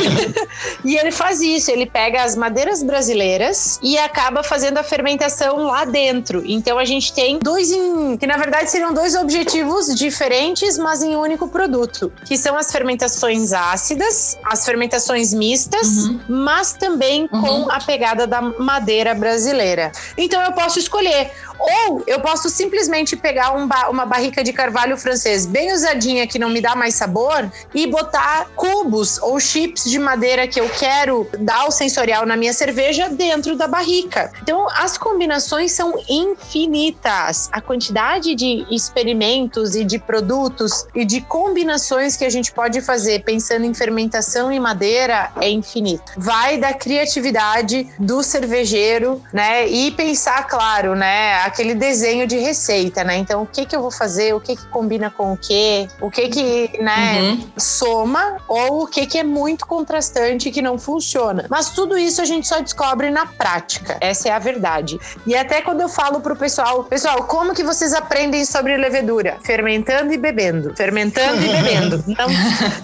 e 0.83 0.95
ele 0.95 1.11
faz 1.11 1.41
isso, 1.41 1.69
ele 1.69 1.85
pega 1.85 2.23
as 2.23 2.35
madeiras 2.35 2.83
brasileiras 2.83 3.79
e 3.81 3.97
acaba 3.97 4.43
fazendo 4.43 4.77
a 4.77 4.83
fermentação 4.83 5.63
lá 5.63 5.85
dentro. 5.85 6.43
Então 6.45 6.77
a 6.77 6.85
gente 6.85 7.13
tem 7.13 7.39
dois 7.39 7.71
em, 7.71 8.17
que 8.17 8.25
na 8.25 8.37
verdade 8.37 8.71
seriam 8.71 8.93
dois 8.93 9.15
objetivos 9.15 9.93
diferentes, 9.95 10.77
mas 10.77 11.03
em 11.03 11.15
um 11.15 11.21
único 11.21 11.47
produto, 11.47 12.11
que 12.25 12.37
são 12.37 12.57
as 12.57 12.71
fermentações 12.71 13.53
ácidas, 13.53 14.37
as 14.43 14.65
fermentações 14.65 15.33
mistas, 15.33 16.07
uhum. 16.07 16.19
mas 16.27 16.73
também 16.73 17.29
uhum. 17.31 17.41
com 17.41 17.71
a 17.71 17.79
pegada 17.79 18.25
da 18.25 18.41
madeira 18.41 19.13
brasileira. 19.13 19.90
Então 20.17 20.41
eu 20.41 20.51
posso 20.53 20.79
escolher 20.79 21.31
ou 21.61 22.03
eu 22.07 22.19
posso 22.19 22.49
simplesmente 22.49 23.15
pegar 23.15 23.51
um 23.51 23.67
ba 23.67 23.89
uma 23.89 24.05
barrica 24.05 24.43
de 24.43 24.53
carvalho 24.53 24.97
francês 24.97 25.45
bem 25.45 25.73
usadinha 25.73 26.27
que 26.27 26.39
não 26.39 26.49
me 26.49 26.61
dá 26.61 26.75
mais 26.75 26.95
sabor 26.95 27.51
e 27.73 27.87
botar 27.87 28.47
cubos 28.55 29.19
ou 29.19 29.39
chips 29.39 29.83
de 29.85 29.99
madeira 29.99 30.47
que 30.47 30.59
eu 30.59 30.69
quero 30.69 31.27
dar 31.39 31.67
o 31.67 31.71
sensorial 31.71 32.25
na 32.25 32.35
minha 32.35 32.53
cerveja 32.53 33.09
dentro 33.09 33.55
da 33.55 33.67
barrica. 33.67 34.31
Então 34.41 34.67
as 34.69 34.97
combinações 34.97 35.71
são 35.71 35.93
infinitas. 36.09 37.49
A 37.51 37.61
quantidade 37.61 38.35
de 38.35 38.65
experimentos 38.69 39.75
e 39.75 39.83
de 39.83 39.99
produtos 39.99 40.85
e 40.95 41.05
de 41.05 41.21
combinações 41.21 42.15
que 42.15 42.25
a 42.25 42.29
gente 42.29 42.51
pode 42.51 42.81
fazer 42.81 43.23
pensando 43.23 43.65
em 43.65 43.73
fermentação 43.73 44.51
e 44.51 44.59
madeira 44.59 45.31
é 45.39 45.49
infinito. 45.49 46.13
Vai 46.17 46.57
da 46.57 46.73
criatividade 46.73 47.87
do 47.99 48.23
cervejeiro, 48.23 49.21
né? 49.33 49.67
E 49.67 49.91
pensar, 49.91 50.47
claro, 50.47 50.95
né, 50.95 51.35
aquele 51.51 51.75
desenho 51.75 52.25
de 52.25 52.37
receita, 52.37 53.03
né? 53.03 53.17
Então, 53.17 53.43
o 53.43 53.45
que 53.45 53.65
que 53.65 53.75
eu 53.75 53.81
vou 53.81 53.91
fazer? 53.91 54.33
O 54.33 54.39
que 54.39 54.55
que 54.55 54.65
combina 54.67 55.09
com 55.09 55.33
o 55.33 55.37
quê? 55.37 55.87
O 55.99 56.09
que 56.09 56.29
que, 56.29 56.81
né, 56.81 57.21
uhum. 57.21 57.47
soma 57.57 58.37
ou 58.47 58.83
o 58.83 58.87
que 58.87 59.05
que 59.05 59.17
é 59.17 59.23
muito 59.23 59.67
contrastante 59.67 60.49
que 60.49 60.61
não 60.61 60.77
funciona. 60.77 61.45
Mas 61.49 61.69
tudo 61.69 61.97
isso 61.97 62.21
a 62.21 62.25
gente 62.25 62.47
só 62.47 62.59
descobre 62.59 63.11
na 63.11 63.25
prática. 63.25 63.97
Essa 63.99 64.29
é 64.29 64.31
a 64.31 64.39
verdade. 64.39 64.99
E 65.25 65.35
até 65.35 65.61
quando 65.61 65.81
eu 65.81 65.89
falo 65.89 66.21
pro 66.21 66.35
pessoal, 66.35 66.83
pessoal, 66.85 67.23
como 67.23 67.53
que 67.53 67.63
vocês 67.63 67.93
aprendem 67.93 68.45
sobre 68.45 68.77
levedura? 68.77 69.37
Fermentando 69.43 70.13
e 70.13 70.17
bebendo. 70.17 70.73
Fermentando 70.75 71.43
e 71.43 71.49
bebendo. 71.49 72.03
Não, 72.07 72.27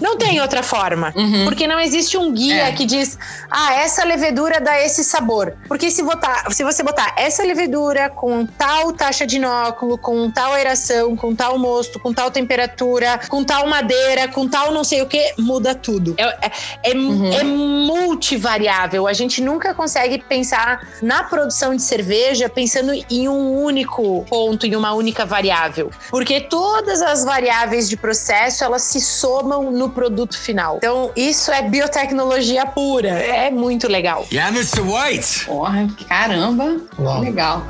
não 0.00 0.18
tem 0.18 0.40
outra 0.40 0.62
forma. 0.62 1.12
Uhum. 1.16 1.44
Porque 1.44 1.66
não 1.66 1.80
existe 1.80 2.16
um 2.16 2.32
guia 2.32 2.68
é. 2.68 2.72
que 2.72 2.84
diz, 2.84 3.18
ah, 3.50 3.74
essa 3.74 4.04
levedura 4.04 4.60
dá 4.60 4.80
esse 4.80 5.02
sabor. 5.02 5.54
Porque 5.66 5.90
se, 5.90 6.02
botar, 6.02 6.50
se 6.50 6.62
você 6.62 6.82
botar 6.82 7.14
essa 7.16 7.42
levedura 7.42 8.10
com 8.10 8.46
tal 8.56 8.92
taxa 8.92 9.26
de 9.26 9.36
inóculo, 9.36 9.98
com 9.98 10.30
tal 10.30 10.52
aeração, 10.52 11.16
com 11.16 11.34
tal 11.34 11.58
mosto, 11.58 11.98
com 11.98 12.12
tal 12.12 12.30
temperatura, 12.30 13.20
com 13.28 13.44
tal 13.44 13.66
madeira, 13.66 14.28
com 14.28 14.48
tal 14.48 14.72
não 14.72 14.84
sei 14.84 15.02
o 15.02 15.06
que, 15.06 15.34
muda 15.38 15.74
tudo. 15.74 16.14
É, 16.16 16.24
é, 16.24 16.52
é, 16.90 16.94
uhum. 16.94 17.32
é 17.32 17.44
multivariável. 17.44 19.06
A 19.06 19.12
gente 19.12 19.40
nunca 19.40 19.74
consegue 19.74 20.18
pensar 20.18 20.86
na 21.02 21.22
produção 21.24 21.74
de 21.74 21.82
cerveja 21.82 22.48
pensando 22.48 22.92
em 23.10 23.28
um 23.28 23.62
único 23.62 24.24
ponto, 24.28 24.66
em 24.66 24.76
uma 24.76 24.92
única 24.92 25.24
variável. 25.24 25.90
Porque 26.10 26.40
todas 26.40 27.02
as 27.02 27.24
variáveis 27.24 27.88
de 27.88 27.96
processo, 27.96 28.64
elas 28.64 28.82
se 28.82 29.00
somam 29.00 29.70
no 29.70 29.90
produto 29.90 30.38
final. 30.38 30.76
Então, 30.76 31.10
isso 31.16 31.50
é 31.50 31.62
biotecnologia 31.62 32.66
pura. 32.66 33.08
É 33.08 33.50
muito 33.50 33.88
legal. 33.88 34.26
Yeah, 34.32 34.56
Mr. 34.56 34.80
White! 34.80 35.46
Porra, 35.46 35.88
caramba! 36.08 36.76
Uau. 36.98 37.20
Legal. 37.20 37.66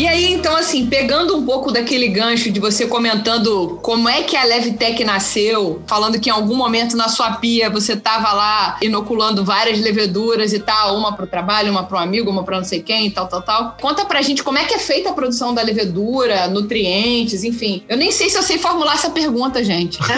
E 0.00 0.08
aí, 0.08 0.32
então, 0.32 0.56
assim, 0.56 0.86
pegando 0.86 1.36
um 1.36 1.44
pouco 1.44 1.70
daquele 1.70 2.08
gancho 2.08 2.50
de 2.50 2.58
você 2.58 2.86
comentando 2.86 3.78
como 3.82 4.08
é 4.08 4.22
que 4.22 4.34
a 4.34 4.44
Levtech 4.44 5.04
nasceu, 5.04 5.82
falando 5.86 6.18
que 6.18 6.30
em 6.30 6.32
algum 6.32 6.56
momento 6.56 6.96
na 6.96 7.06
sua 7.06 7.32
pia 7.32 7.68
você 7.68 7.92
estava 7.92 8.32
lá 8.32 8.78
inoculando 8.80 9.44
várias 9.44 9.78
leveduras 9.78 10.54
e 10.54 10.58
tal, 10.58 10.96
uma 10.96 11.12
para 11.14 11.26
o 11.26 11.28
trabalho, 11.28 11.70
uma 11.70 11.84
para 11.84 11.98
um 11.98 12.00
amigo, 12.00 12.30
uma 12.30 12.42
para 12.42 12.56
não 12.56 12.64
sei 12.64 12.80
quem, 12.80 13.10
tal, 13.10 13.28
tal, 13.28 13.42
tal. 13.42 13.76
Conta 13.78 14.06
pra 14.06 14.22
gente 14.22 14.42
como 14.42 14.56
é 14.56 14.64
que 14.64 14.72
é 14.72 14.78
feita 14.78 15.10
a 15.10 15.12
produção 15.12 15.52
da 15.52 15.60
levedura, 15.60 16.48
nutrientes, 16.48 17.44
enfim. 17.44 17.84
Eu 17.86 17.98
nem 17.98 18.10
sei 18.10 18.30
se 18.30 18.38
eu 18.38 18.42
sei 18.42 18.56
formular 18.56 18.94
essa 18.94 19.10
pergunta, 19.10 19.62
gente. 19.62 19.98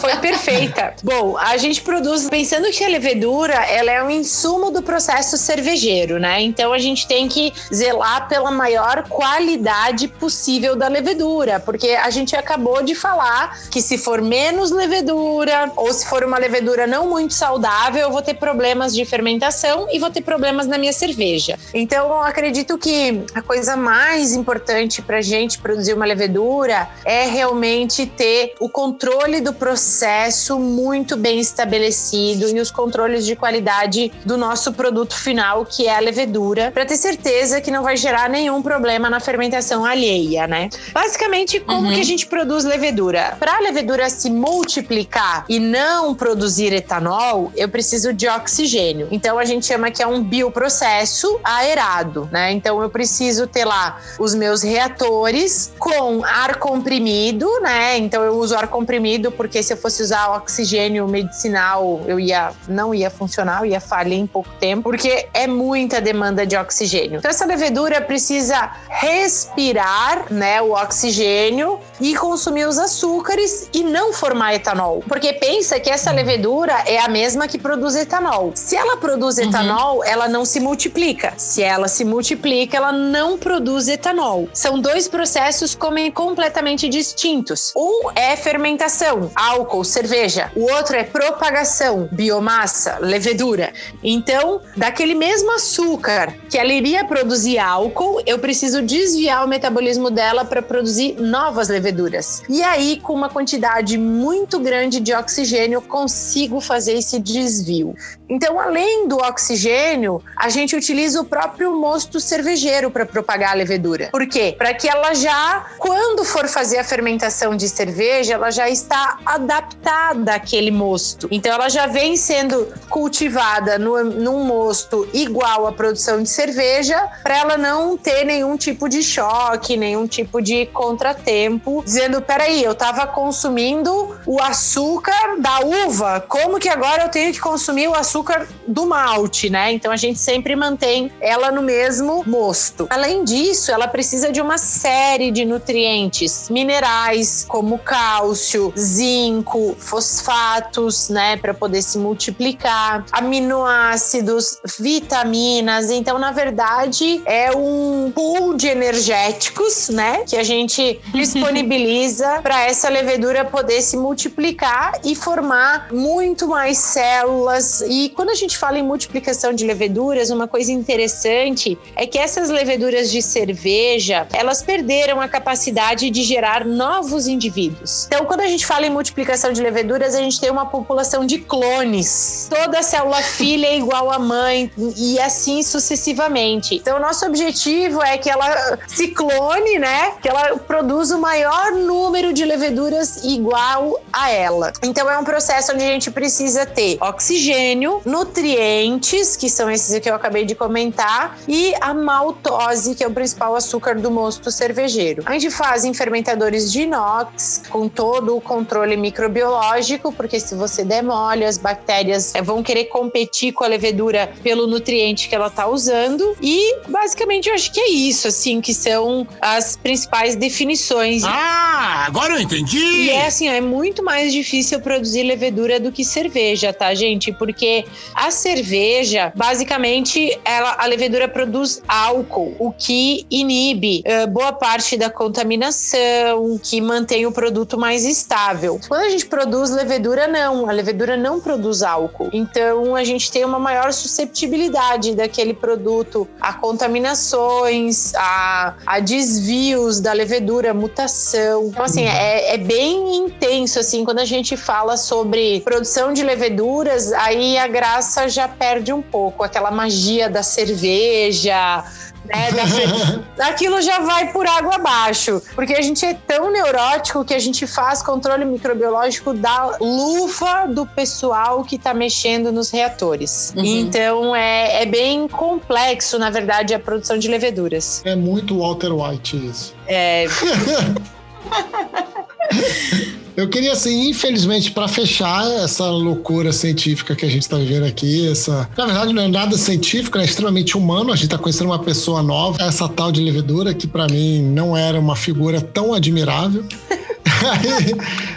Foi 0.00 0.16
perfeita. 0.16 0.94
Bom, 1.04 1.36
a 1.36 1.58
gente 1.58 1.82
produz 1.82 2.26
pensando 2.26 2.70
que 2.70 2.82
a 2.82 2.88
levedura, 2.88 3.52
ela 3.52 3.90
é 3.90 4.02
um 4.02 4.10
insumo 4.10 4.70
do 4.70 4.82
processo 4.82 5.36
cervejeiro, 5.36 6.18
né? 6.18 6.40
Então 6.40 6.72
a 6.72 6.78
gente 6.78 7.06
tem 7.06 7.28
que 7.28 7.52
zelar 7.82 8.28
pela 8.28 8.50
maior 8.52 9.08
qualidade 9.08 10.06
possível 10.06 10.76
da 10.76 10.86
levedura, 10.86 11.58
porque 11.58 11.90
a 11.90 12.10
gente 12.10 12.36
acabou 12.36 12.80
de 12.82 12.94
falar 12.94 13.58
que 13.70 13.82
se 13.82 13.98
for 13.98 14.22
menos 14.22 14.70
levedura 14.70 15.72
ou 15.76 15.92
se 15.92 16.06
for 16.06 16.22
uma 16.22 16.38
levedura 16.38 16.86
não 16.86 17.08
muito 17.08 17.34
saudável, 17.34 18.02
eu 18.02 18.10
vou 18.12 18.22
ter 18.22 18.34
problemas 18.34 18.94
de 18.94 19.04
fermentação 19.04 19.88
e 19.90 19.98
vou 19.98 20.10
ter 20.10 20.22
problemas 20.22 20.68
na 20.68 20.78
minha 20.78 20.92
cerveja. 20.92 21.58
Então, 21.74 22.06
eu 22.08 22.22
acredito 22.22 22.78
que 22.78 23.24
a 23.34 23.42
coisa 23.42 23.76
mais 23.76 24.32
importante 24.32 25.02
para 25.02 25.18
a 25.18 25.22
gente 25.22 25.58
produzir 25.58 25.94
uma 25.94 26.06
levedura 26.06 26.88
é 27.04 27.26
realmente 27.26 28.06
ter 28.06 28.54
o 28.60 28.68
controle 28.68 29.40
do 29.40 29.52
processo 29.52 30.56
muito 30.58 31.16
bem 31.16 31.40
estabelecido 31.40 32.48
e 32.48 32.60
os 32.60 32.70
controles 32.70 33.26
de 33.26 33.34
qualidade 33.34 34.12
do 34.24 34.36
nosso 34.36 34.72
produto 34.72 35.14
final, 35.16 35.64
que 35.64 35.88
é 35.88 35.96
a 35.96 36.00
levedura, 36.00 36.70
para 36.70 36.86
ter 36.86 36.96
certeza 36.96 37.60
que 37.60 37.71
não 37.72 37.82
vai 37.82 37.96
gerar 37.96 38.28
nenhum 38.28 38.62
problema 38.62 39.10
na 39.10 39.18
fermentação 39.18 39.84
alheia, 39.84 40.46
né? 40.46 40.68
Basicamente, 40.92 41.58
como 41.60 41.88
uhum. 41.88 41.94
que 41.94 42.00
a 42.00 42.04
gente 42.04 42.26
produz 42.26 42.64
levedura? 42.64 43.36
Para 43.38 43.56
a 43.56 43.60
levedura 43.60 44.08
se 44.08 44.30
multiplicar 44.30 45.44
e 45.48 45.58
não 45.58 46.14
produzir 46.14 46.72
etanol, 46.72 47.50
eu 47.56 47.68
preciso 47.68 48.12
de 48.12 48.28
oxigênio. 48.28 49.08
Então 49.10 49.38
a 49.38 49.44
gente 49.44 49.66
chama 49.66 49.90
que 49.90 50.02
é 50.02 50.06
um 50.06 50.22
bioprocesso 50.22 51.40
aerado, 51.42 52.28
né? 52.30 52.52
Então 52.52 52.80
eu 52.82 52.90
preciso 52.90 53.46
ter 53.46 53.64
lá 53.64 53.98
os 54.18 54.34
meus 54.34 54.62
reatores 54.62 55.72
com 55.78 56.24
ar 56.24 56.56
comprimido, 56.56 57.48
né? 57.60 57.98
Então 57.98 58.22
eu 58.22 58.34
uso 58.38 58.54
ar 58.54 58.68
comprimido 58.68 59.32
porque 59.32 59.62
se 59.62 59.72
eu 59.72 59.76
fosse 59.76 60.02
usar 60.02 60.36
oxigênio 60.36 61.08
medicinal, 61.08 62.02
eu 62.06 62.20
ia 62.20 62.52
não 62.68 62.94
ia 62.94 63.10
funcionar, 63.10 63.60
eu 63.62 63.66
ia 63.66 63.80
falhar 63.80 64.18
em 64.18 64.26
pouco 64.26 64.50
tempo, 64.60 64.82
porque 64.82 65.28
é 65.32 65.46
muita 65.46 66.00
demanda 66.00 66.46
de 66.46 66.56
oxigênio. 66.56 67.18
Então 67.18 67.30
essa 67.30 67.46
levedura 67.52 68.00
precisa 68.00 68.72
respirar, 68.88 70.32
né, 70.32 70.62
o 70.62 70.72
oxigênio 70.72 71.78
e 72.00 72.14
consumir 72.16 72.66
os 72.66 72.78
açúcares 72.78 73.68
e 73.74 73.84
não 73.84 74.12
formar 74.12 74.54
etanol. 74.54 75.04
Porque 75.06 75.34
pensa 75.34 75.78
que 75.78 75.90
essa 75.90 76.10
levedura 76.10 76.72
é 76.86 76.98
a 76.98 77.08
mesma 77.08 77.46
que 77.46 77.58
produz 77.58 77.94
etanol. 77.94 78.52
Se 78.54 78.74
ela 78.74 78.96
produz 78.96 79.36
uhum. 79.36 79.48
etanol, 79.48 80.04
ela 80.04 80.28
não 80.28 80.44
se 80.44 80.60
multiplica. 80.60 81.34
Se 81.36 81.62
ela 81.62 81.88
se 81.88 82.04
multiplica, 82.04 82.76
ela 82.76 82.92
não 82.92 83.36
produz 83.36 83.86
etanol. 83.86 84.48
São 84.54 84.80
dois 84.80 85.06
processos 85.06 85.76
completamente 86.14 86.88
distintos. 86.88 87.72
Um 87.76 88.10
é 88.14 88.34
fermentação, 88.34 89.30
álcool, 89.34 89.84
cerveja. 89.84 90.50
O 90.56 90.72
outro 90.72 90.96
é 90.96 91.04
propagação, 91.04 92.08
biomassa, 92.10 92.98
levedura. 93.00 93.72
Então, 94.02 94.62
daquele 94.76 95.14
mesmo 95.14 95.52
açúcar 95.52 96.34
que 96.48 96.58
ela 96.58 96.72
iria 96.72 97.04
produzir 97.04 97.41
produzir 97.42 97.58
álcool, 97.58 98.22
eu 98.24 98.38
preciso 98.38 98.82
desviar 98.82 99.44
o 99.44 99.48
metabolismo 99.48 100.10
dela 100.10 100.44
para 100.44 100.62
produzir 100.62 101.16
novas 101.18 101.68
leveduras. 101.68 102.42
E 102.48 102.62
aí, 102.62 103.00
com 103.00 103.12
uma 103.12 103.28
quantidade 103.28 103.98
muito 103.98 104.60
grande 104.60 105.00
de 105.00 105.12
oxigênio, 105.12 105.82
consigo 105.82 106.60
fazer 106.60 106.92
esse 106.92 107.18
desvio. 107.18 107.94
Então, 108.28 108.58
além 108.58 109.08
do 109.08 109.16
oxigênio, 109.16 110.22
a 110.38 110.48
gente 110.48 110.76
utiliza 110.76 111.20
o 111.20 111.24
próprio 111.24 111.74
mosto 111.74 112.20
cervejeiro 112.20 112.90
para 112.90 113.04
propagar 113.04 113.50
a 113.50 113.54
levedura. 113.54 114.08
Por 114.10 114.26
quê? 114.26 114.54
Para 114.56 114.72
que 114.72 114.88
ela 114.88 115.12
já, 115.12 115.66
quando 115.78 116.24
for 116.24 116.48
fazer 116.48 116.78
a 116.78 116.84
fermentação 116.84 117.56
de 117.56 117.68
cerveja, 117.68 118.34
ela 118.34 118.50
já 118.50 118.70
está 118.70 119.18
adaptada 119.26 120.34
àquele 120.34 120.70
mosto. 120.70 121.28
Então, 121.30 121.52
ela 121.52 121.68
já 121.68 121.86
vem 121.86 122.16
sendo 122.16 122.72
cultivada 122.88 123.78
no, 123.78 124.02
num 124.04 124.44
mosto 124.44 125.06
igual 125.12 125.66
à 125.66 125.72
produção 125.72 126.22
de 126.22 126.28
cerveja, 126.28 127.10
para 127.32 127.38
ela 127.38 127.56
não 127.56 127.96
ter 127.96 128.26
nenhum 128.26 128.58
tipo 128.58 128.90
de 128.90 129.02
choque, 129.02 129.74
nenhum 129.74 130.06
tipo 130.06 130.42
de 130.42 130.66
contratempo, 130.66 131.82
dizendo: 131.82 132.20
peraí, 132.20 132.62
eu 132.62 132.72
estava 132.72 133.06
consumindo 133.06 134.14
o 134.26 134.38
açúcar 134.42 135.38
da 135.38 135.60
uva, 135.60 136.20
como 136.28 136.58
que 136.58 136.68
agora 136.68 137.04
eu 137.04 137.08
tenho 137.08 137.32
que 137.32 137.40
consumir 137.40 137.88
o 137.88 137.94
açúcar? 137.94 138.46
do 138.66 138.86
malte, 138.86 139.50
né? 139.50 139.72
Então 139.72 139.92
a 139.92 139.96
gente 139.96 140.18
sempre 140.18 140.56
mantém 140.56 141.10
ela 141.20 141.50
no 141.50 141.62
mesmo 141.62 142.24
mosto. 142.26 142.86
Além 142.90 143.24
disso, 143.24 143.70
ela 143.70 143.88
precisa 143.88 144.30
de 144.30 144.40
uma 144.40 144.58
série 144.58 145.30
de 145.30 145.44
nutrientes 145.44 146.48
minerais, 146.48 147.44
como 147.48 147.78
cálcio, 147.78 148.72
zinco, 148.78 149.76
fosfatos, 149.78 151.08
né, 151.08 151.36
para 151.36 151.52
poder 151.52 151.82
se 151.82 151.98
multiplicar, 151.98 153.04
aminoácidos, 153.12 154.58
vitaminas. 154.78 155.90
Então, 155.90 156.18
na 156.18 156.32
verdade, 156.32 157.21
é 157.24 157.50
um 157.56 158.10
pool 158.14 158.54
de 158.54 158.68
energéticos, 158.68 159.88
né, 159.88 160.24
que 160.26 160.36
a 160.36 160.42
gente 160.42 161.00
disponibiliza 161.12 162.40
para 162.42 162.62
essa 162.64 162.88
levedura 162.88 163.44
poder 163.44 163.80
se 163.82 163.96
multiplicar 163.96 165.00
e 165.04 165.14
formar 165.14 165.88
muito 165.92 166.48
mais 166.48 166.78
células 166.78 167.82
e 167.88 168.10
quando 168.10 168.30
a 168.30 168.34
gente 168.34 168.56
fala 168.56 168.78
em 168.78 168.82
multiplicação 168.82 169.52
de 169.52 169.64
leveduras, 169.64 170.30
uma 170.30 170.48
coisa 170.48 170.72
interessante 170.72 171.78
é 171.96 172.06
que 172.06 172.18
essas 172.18 172.50
leveduras 172.50 173.10
de 173.10 173.22
cerveja, 173.22 174.26
elas 174.32 174.62
perderam 174.62 175.20
a 175.20 175.28
capacidade 175.28 176.10
de 176.10 176.22
gerar 176.22 176.64
novos 176.64 177.26
indivíduos. 177.26 178.06
Então, 178.06 178.24
quando 178.24 178.40
a 178.40 178.46
gente 178.46 178.64
fala 178.66 178.86
em 178.86 178.90
multiplicação 178.90 179.52
de 179.52 179.62
leveduras, 179.62 180.14
a 180.14 180.18
gente 180.18 180.40
tem 180.40 180.50
uma 180.50 180.66
população 180.66 181.24
de 181.26 181.38
clones. 181.38 182.48
Toda 182.50 182.82
célula 182.82 183.22
filha 183.36 183.66
é 183.66 183.76
igual 183.76 184.10
à 184.10 184.18
mãe 184.18 184.70
e 184.96 185.18
assim 185.20 185.62
sucessivamente. 185.62 186.76
Então, 186.76 186.98
nosso 187.12 187.26
objetivo 187.26 188.02
é 188.02 188.16
que 188.16 188.30
ela 188.30 188.78
se 188.86 189.08
clone, 189.08 189.78
né? 189.78 190.12
Que 190.22 190.30
ela 190.30 190.56
produza 190.56 191.14
o 191.14 191.20
maior 191.20 191.72
número 191.72 192.32
de 192.32 192.42
leveduras 192.42 193.22
igual 193.22 194.00
a 194.10 194.30
ela. 194.30 194.72
Então, 194.82 195.10
é 195.10 195.18
um 195.18 195.24
processo 195.24 195.74
onde 195.74 195.84
a 195.84 195.88
gente 195.88 196.10
precisa 196.10 196.64
ter 196.64 196.96
oxigênio, 197.02 198.00
nutrientes, 198.06 199.36
que 199.36 199.50
são 199.50 199.70
esses 199.70 199.98
que 199.98 200.08
eu 200.08 200.14
acabei 200.14 200.46
de 200.46 200.54
comentar, 200.54 201.36
e 201.46 201.74
a 201.82 201.92
maltose, 201.92 202.94
que 202.94 203.04
é 203.04 203.06
o 203.06 203.10
principal 203.10 203.54
açúcar 203.54 203.96
do 203.96 204.10
mosto 204.10 204.50
cervejeiro. 204.50 205.22
A 205.26 205.32
gente 205.32 205.50
faz 205.50 205.84
em 205.84 205.92
fermentadores 205.92 206.72
de 206.72 206.82
inox, 206.82 207.64
com 207.68 207.90
todo 207.90 208.34
o 208.38 208.40
controle 208.40 208.96
microbiológico, 208.96 210.10
porque 210.12 210.40
se 210.40 210.54
você 210.54 210.82
der 210.82 211.02
mole, 211.02 211.44
as 211.44 211.58
bactérias 211.58 212.34
eh, 212.34 212.40
vão 212.40 212.62
querer 212.62 212.86
competir 212.86 213.52
com 213.52 213.64
a 213.64 213.66
levedura 213.66 214.32
pelo 214.42 214.66
nutriente 214.66 215.28
que 215.28 215.34
ela 215.34 215.48
está 215.48 215.66
usando. 215.66 216.34
E 216.40 216.80
basicamente 217.02 217.48
eu 217.48 217.54
acho 217.54 217.72
que 217.72 217.80
é 217.80 217.90
isso, 217.90 218.28
assim, 218.28 218.60
que 218.60 218.72
são 218.72 219.26
as 219.40 219.74
principais 219.74 220.36
definições. 220.36 221.24
Ah, 221.24 222.04
agora 222.06 222.34
eu 222.34 222.40
entendi! 222.40 222.78
E 222.78 223.10
é 223.10 223.26
assim, 223.26 223.48
é 223.48 223.60
muito 223.60 224.04
mais 224.04 224.32
difícil 224.32 224.80
produzir 224.80 225.24
levedura 225.24 225.80
do 225.80 225.90
que 225.90 226.04
cerveja, 226.04 226.72
tá, 226.72 226.94
gente? 226.94 227.32
Porque 227.32 227.84
a 228.14 228.30
cerveja, 228.30 229.32
basicamente, 229.34 230.38
ela, 230.44 230.76
a 230.78 230.86
levedura 230.86 231.26
produz 231.26 231.82
álcool, 231.88 232.54
o 232.60 232.72
que 232.72 233.26
inibe 233.28 234.04
uh, 234.06 234.28
boa 234.28 234.52
parte 234.52 234.96
da 234.96 235.10
contaminação, 235.10 236.60
que 236.62 236.80
mantém 236.80 237.26
o 237.26 237.32
produto 237.32 237.76
mais 237.76 238.04
estável. 238.04 238.78
Quando 238.86 239.02
a 239.02 239.10
gente 239.10 239.26
produz 239.26 239.70
levedura, 239.70 240.28
não. 240.28 240.68
A 240.68 240.72
levedura 240.72 241.16
não 241.16 241.40
produz 241.40 241.82
álcool. 241.82 242.30
Então, 242.32 242.94
a 242.94 243.02
gente 243.02 243.30
tem 243.32 243.44
uma 243.44 243.58
maior 243.58 243.92
susceptibilidade 243.92 245.16
daquele 245.16 245.52
produto 245.52 246.28
a 246.40 246.52
contaminações, 246.92 248.14
a, 248.14 248.74
a 248.84 249.00
desvios 249.00 250.00
da 250.00 250.12
levedura, 250.12 250.74
mutação. 250.74 251.68
Então, 251.68 251.84
assim, 251.84 252.04
é, 252.04 252.54
é 252.54 252.58
bem 252.58 253.16
intenso, 253.16 253.78
assim, 253.78 254.04
quando 254.04 254.18
a 254.18 254.24
gente 254.24 254.56
fala 254.56 254.96
sobre 254.96 255.60
produção 255.60 256.12
de 256.12 256.22
leveduras, 256.22 257.12
aí 257.12 257.56
a 257.56 257.66
graça 257.66 258.28
já 258.28 258.46
perde 258.46 258.92
um 258.92 259.00
pouco, 259.00 259.42
aquela 259.42 259.70
magia 259.70 260.28
da 260.28 260.42
cerveja, 260.42 261.84
né? 262.32 263.24
Aquilo 263.40 263.80
já 263.82 264.00
vai 264.00 264.32
por 264.32 264.46
água 264.46 264.76
abaixo. 264.76 265.42
Porque 265.54 265.74
a 265.74 265.82
gente 265.82 266.04
é 266.04 266.14
tão 266.14 266.50
neurótico 266.50 267.24
que 267.24 267.34
a 267.34 267.38
gente 267.38 267.66
faz 267.66 268.02
controle 268.02 268.44
microbiológico 268.44 269.32
da 269.32 269.76
luva 269.80 270.66
do 270.66 270.86
pessoal 270.86 271.64
que 271.64 271.76
está 271.76 271.94
mexendo 271.94 272.52
nos 272.52 272.70
reatores. 272.70 273.52
Uhum. 273.56 273.64
Então 273.64 274.34
é, 274.34 274.82
é 274.82 274.86
bem 274.86 275.28
complexo, 275.28 276.18
na 276.18 276.30
verdade, 276.30 276.74
a 276.74 276.78
produção 276.78 277.18
de 277.18 277.28
leveduras. 277.28 278.02
É 278.04 278.16
muito 278.16 278.58
Walter 278.58 278.92
White 278.92 279.46
isso. 279.46 279.74
É. 279.86 280.26
Eu 283.36 283.48
queria, 283.48 283.72
assim, 283.72 284.10
infelizmente, 284.10 284.70
para 284.70 284.86
fechar 284.86 285.50
essa 285.62 285.88
loucura 285.88 286.52
científica 286.52 287.16
que 287.16 287.24
a 287.24 287.28
gente 287.28 287.42
está 287.42 287.56
vivendo 287.56 287.84
aqui, 287.84 288.28
essa. 288.28 288.68
Na 288.76 288.84
verdade, 288.84 289.12
não 289.12 289.22
é 289.22 289.28
nada 289.28 289.56
científico, 289.56 290.18
é 290.18 290.24
extremamente 290.24 290.76
humano. 290.76 291.12
A 291.12 291.16
gente 291.16 291.26
está 291.26 291.38
conhecendo 291.38 291.68
uma 291.68 291.78
pessoa 291.78 292.22
nova, 292.22 292.62
essa 292.62 292.88
tal 292.88 293.10
de 293.10 293.22
levedura, 293.22 293.72
que 293.72 293.86
para 293.86 294.06
mim 294.06 294.42
não 294.42 294.76
era 294.76 295.00
uma 295.00 295.16
figura 295.16 295.60
tão 295.60 295.94
admirável. 295.94 296.64
Aí, 297.24 297.94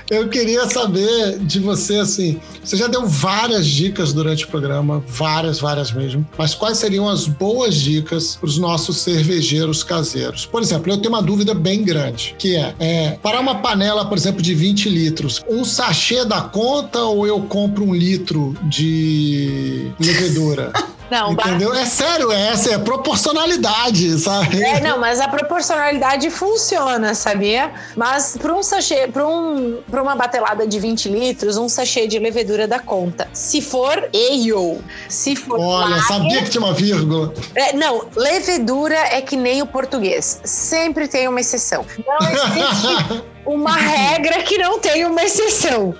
eu 0.09 0.29
queria 0.29 0.67
saber 0.69 1.39
de 1.39 1.59
você, 1.59 1.97
assim, 1.97 2.39
você 2.63 2.77
já 2.77 2.87
deu 2.87 3.07
várias 3.07 3.67
dicas 3.67 4.13
durante 4.13 4.45
o 4.45 4.47
programa, 4.47 5.03
várias, 5.07 5.59
várias 5.59 5.91
mesmo, 5.91 6.27
mas 6.37 6.53
quais 6.53 6.77
seriam 6.77 7.07
as 7.07 7.27
boas 7.27 7.75
dicas 7.75 8.35
para 8.35 8.47
os 8.47 8.57
nossos 8.57 8.97
cervejeiros 8.97 9.83
caseiros? 9.83 10.45
Por 10.45 10.61
exemplo, 10.61 10.91
eu 10.91 10.97
tenho 10.97 11.13
uma 11.13 11.21
dúvida 11.21 11.53
bem 11.53 11.83
grande, 11.83 12.35
que 12.37 12.55
é, 12.55 12.75
é, 12.79 13.11
para 13.21 13.39
uma 13.39 13.55
panela, 13.55 14.05
por 14.05 14.17
exemplo, 14.17 14.41
de 14.41 14.53
20 14.53 14.84
litros, 14.89 15.41
um 15.49 15.63
sachê 15.63 16.25
da 16.25 16.41
conta 16.41 16.99
ou 17.03 17.25
eu 17.25 17.41
compro 17.41 17.83
um 17.83 17.93
litro 17.93 18.55
de 18.63 19.91
levedura? 19.99 20.71
Não, 21.09 21.33
Entendeu? 21.33 21.73
É 21.73 21.85
sério, 21.85 22.31
é 22.31 22.49
essa 22.49 22.73
é 22.73 22.77
proporcionalidade, 22.77 24.17
sabe? 24.19 24.63
É, 24.63 24.81
não, 24.81 24.99
mas 24.99 25.19
a 25.19 25.27
proporcionalidade 25.27 26.29
funciona, 26.29 27.13
sabia? 27.13 27.71
Mas 27.95 28.37
para 28.37 28.53
um 28.53 28.63
sachê, 28.63 29.07
para 29.07 29.27
um, 29.27 29.81
pra 29.89 30.01
uma 30.01 30.15
batelada 30.15 30.65
de 30.65 30.79
20 30.79 31.09
litros, 31.09 31.57
um 31.57 31.69
sachê 31.69 32.07
de 32.07 32.17
levedura 32.17 32.67
dá 32.67 32.79
conta. 32.79 33.27
Se 33.33 33.61
for 33.61 33.97
ale, 33.97 34.81
se 35.07 35.35
for. 35.35 35.59
Olha, 35.59 35.89
lager, 35.89 36.07
sabia 36.07 36.43
que 36.43 36.49
tinha 36.49 36.63
uma 36.63 36.73
vírgula. 36.73 37.33
É, 37.53 37.73
não, 37.73 38.07
levedura 38.15 38.95
é 38.95 39.21
que 39.21 39.35
nem 39.35 39.61
o 39.61 39.67
português. 39.67 40.41
Sempre 40.43 41.07
tem 41.07 41.27
uma 41.27 41.39
exceção. 41.39 41.85
Não 42.05 42.17
existe 42.29 43.34
uma 43.45 43.75
regra 43.77 44.41
que 44.43 44.57
não 44.57 44.79
tem 44.79 45.05
uma 45.05 45.23
exceção. 45.23 45.95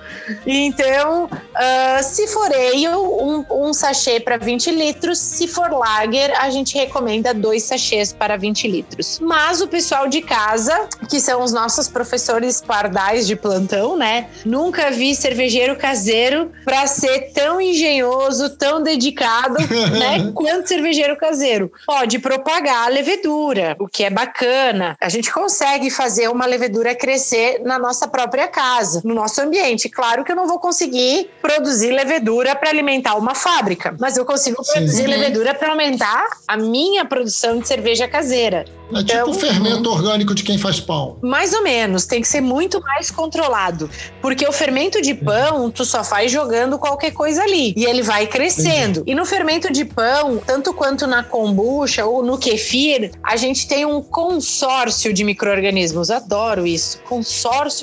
Então, 0.46 1.24
uh, 1.24 2.02
se 2.02 2.26
for 2.28 2.52
ale, 2.52 2.88
um, 2.88 3.44
um 3.50 3.72
sachê 3.72 4.18
para 4.18 4.36
20 4.36 4.70
litros. 4.72 5.18
Se 5.18 5.46
for 5.46 5.70
lager, 5.70 6.32
a 6.40 6.50
gente 6.50 6.76
recomenda 6.76 7.32
dois 7.32 7.62
sachês 7.62 8.12
para 8.12 8.36
20 8.36 8.68
litros. 8.68 9.20
Mas 9.20 9.60
o 9.60 9.68
pessoal 9.68 10.08
de 10.08 10.20
casa, 10.20 10.88
que 11.08 11.20
são 11.20 11.42
os 11.42 11.52
nossos 11.52 11.88
professores 11.88 12.60
pardais 12.60 13.26
de 13.26 13.36
plantão, 13.36 13.96
né? 13.96 14.28
Nunca 14.44 14.90
vi 14.90 15.14
cervejeiro 15.14 15.76
caseiro 15.76 16.50
para 16.64 16.86
ser 16.86 17.32
tão 17.32 17.60
engenhoso, 17.60 18.50
tão 18.56 18.82
dedicado, 18.82 19.56
né? 19.96 20.32
Quanto 20.34 20.66
cervejeiro 20.66 21.16
caseiro. 21.16 21.70
Pode 21.86 22.18
propagar 22.18 22.86
a 22.86 22.88
levedura, 22.88 23.76
o 23.78 23.86
que 23.86 24.04
é 24.04 24.10
bacana. 24.10 24.96
A 25.00 25.08
gente 25.08 25.32
consegue 25.32 25.90
fazer 25.90 26.28
uma 26.28 26.46
levedura 26.46 26.94
crescer 26.94 27.35
na 27.64 27.78
nossa 27.78 28.08
própria 28.08 28.48
casa, 28.48 29.00
no 29.04 29.14
nosso 29.14 29.40
ambiente. 29.40 29.88
Claro 29.88 30.24
que 30.24 30.32
eu 30.32 30.36
não 30.36 30.46
vou 30.46 30.58
conseguir 30.58 31.30
produzir 31.40 31.92
levedura 31.92 32.54
para 32.54 32.70
alimentar 32.70 33.16
uma 33.16 33.34
fábrica, 33.34 33.94
mas 33.98 34.16
eu 34.16 34.24
consigo 34.24 34.62
produzir 34.64 35.04
Sim. 35.04 35.06
levedura 35.06 35.54
para 35.54 35.70
aumentar 35.70 36.26
a 36.46 36.56
minha 36.56 37.04
produção 37.04 37.58
de 37.58 37.66
cerveja 37.66 38.08
caseira. 38.08 38.64
É 38.92 38.98
tipo 38.98 39.12
então, 39.12 39.26
tipo 39.26 39.30
o 39.30 39.34
fermento 39.34 39.90
orgânico 39.90 40.34
de 40.34 40.42
quem 40.42 40.58
faz 40.58 40.78
pão. 40.78 41.18
Mais 41.22 41.52
ou 41.52 41.62
menos, 41.62 42.06
tem 42.06 42.20
que 42.20 42.28
ser 42.28 42.40
muito 42.40 42.80
mais 42.80 43.10
controlado. 43.10 43.90
Porque 44.20 44.46
o 44.46 44.52
fermento 44.52 45.02
de 45.02 45.14
pão, 45.14 45.70
tu 45.70 45.84
só 45.84 46.04
faz 46.04 46.30
jogando 46.30 46.78
qualquer 46.78 47.12
coisa 47.12 47.42
ali. 47.42 47.74
E 47.76 47.84
ele 47.84 48.02
vai 48.02 48.26
crescendo. 48.26 49.00
Entendi. 49.00 49.12
E 49.12 49.14
no 49.14 49.26
fermento 49.26 49.72
de 49.72 49.84
pão, 49.84 50.38
tanto 50.38 50.72
quanto 50.72 51.06
na 51.06 51.24
kombucha 51.24 52.04
ou 52.06 52.22
no 52.22 52.38
kefir, 52.38 53.10
a 53.22 53.36
gente 53.36 53.66
tem 53.66 53.84
um 53.84 54.00
consórcio 54.00 55.12
de 55.12 55.24
micro-organismos. 55.24 56.10
Adoro 56.10 56.66
isso. 56.66 56.98
Consórcio 57.00 57.25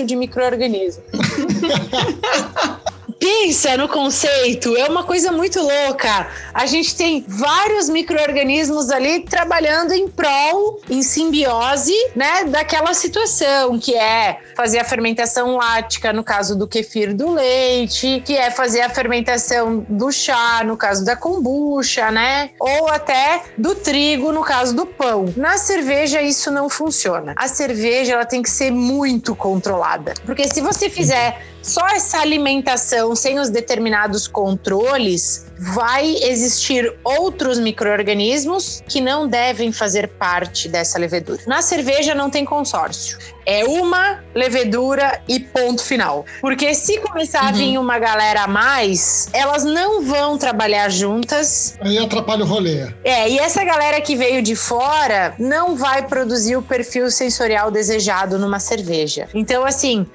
de 0.05 0.15
micro-organismos. 0.15 1.05
pensa 3.24 3.78
no 3.78 3.88
conceito, 3.88 4.76
é 4.76 4.86
uma 4.89 5.05
coisa 5.05 5.32
muito 5.32 5.61
louca. 5.61 6.28
A 6.53 6.65
gente 6.65 6.93
tem 6.93 7.24
vários 7.26 7.88
micro-organismos 7.88 8.89
ali 8.89 9.21
trabalhando 9.21 9.93
em 9.93 10.09
prol, 10.09 10.82
em 10.89 11.01
simbiose, 11.01 11.93
né, 12.13 12.43
daquela 12.43 12.93
situação, 12.93 13.80
que 13.80 13.95
é 13.95 14.39
fazer 14.57 14.80
a 14.80 14.84
fermentação 14.84 15.55
lática, 15.55 16.11
no 16.11 16.21
caso 16.21 16.53
do 16.53 16.67
kefir 16.67 17.15
do 17.15 17.32
leite, 17.32 18.21
que 18.26 18.36
é 18.36 18.51
fazer 18.51 18.82
a 18.82 18.89
fermentação 18.89 19.86
do 19.88 20.11
chá, 20.11 20.61
no 20.65 20.76
caso 20.76 21.05
da 21.05 21.15
kombucha, 21.15 22.11
né, 22.11 22.49
ou 22.59 22.89
até 22.89 23.43
do 23.57 23.74
trigo, 23.74 24.34
no 24.34 24.43
caso 24.43 24.76
do 24.76 24.86
pão. 24.86 25.34
Na 25.38 25.57
cerveja, 25.57 26.21
isso 26.21 26.51
não 26.51 26.67
funciona. 26.67 27.34
A 27.38 27.47
cerveja, 27.47 28.15
ela 28.15 28.26
tem 28.26 28.41
que 28.41 28.49
ser 28.49 28.69
muito 28.69 29.34
controlada, 29.34 30.13
porque 30.26 30.45
se 30.45 30.59
você 30.59 30.89
fizer 30.89 31.53
só 31.64 31.88
essa 31.88 32.20
alimentação 32.20 33.16
sem 33.16 33.39
os 33.39 33.49
determinados 33.49 34.28
controles, 34.28 35.45
vai 35.57 36.18
existir 36.24 36.93
outros 37.03 37.57
micro-organismos 37.57 38.84
que 38.88 38.99
não 38.99 39.28
devem 39.28 39.72
fazer 39.72 40.09
parte 40.09 40.68
dessa 40.68 40.99
levedura. 40.99 41.41
Na 41.47 41.61
cerveja 41.61 42.14
não 42.14 42.30
tem 42.30 42.43
consórcio. 42.43 43.18
É 43.45 43.66
uma 43.66 44.24
levedura 44.34 45.22
e 45.28 45.39
ponto 45.39 45.84
final. 45.84 46.26
Porque 46.39 46.74
se 46.74 46.97
começar 46.99 47.43
uhum. 47.43 47.49
a 47.49 47.51
vir 47.51 47.78
uma 47.78 47.99
galera 47.99 48.43
a 48.43 48.47
mais, 48.47 49.30
elas 49.34 49.64
não 49.64 50.03
vão 50.03 50.38
trabalhar 50.38 50.89
juntas. 50.89 51.78
Aí 51.82 51.97
atrapalha 51.97 52.43
o 52.43 52.47
rolê. 52.47 52.88
É, 53.03 53.30
e 53.30 53.38
essa 53.39 53.64
galera 53.64 53.99
que 54.01 54.16
veio 54.16 54.41
de 54.41 54.55
fora 54.55 55.34
não 55.38 55.76
vai 55.76 56.07
produzir 56.07 56.55
o 56.55 56.61
perfil 56.61 57.09
sensorial 57.11 57.70
desejado 57.70 58.39
numa 58.39 58.59
cerveja. 58.59 59.28
Então, 59.34 59.66
assim, 59.66 60.05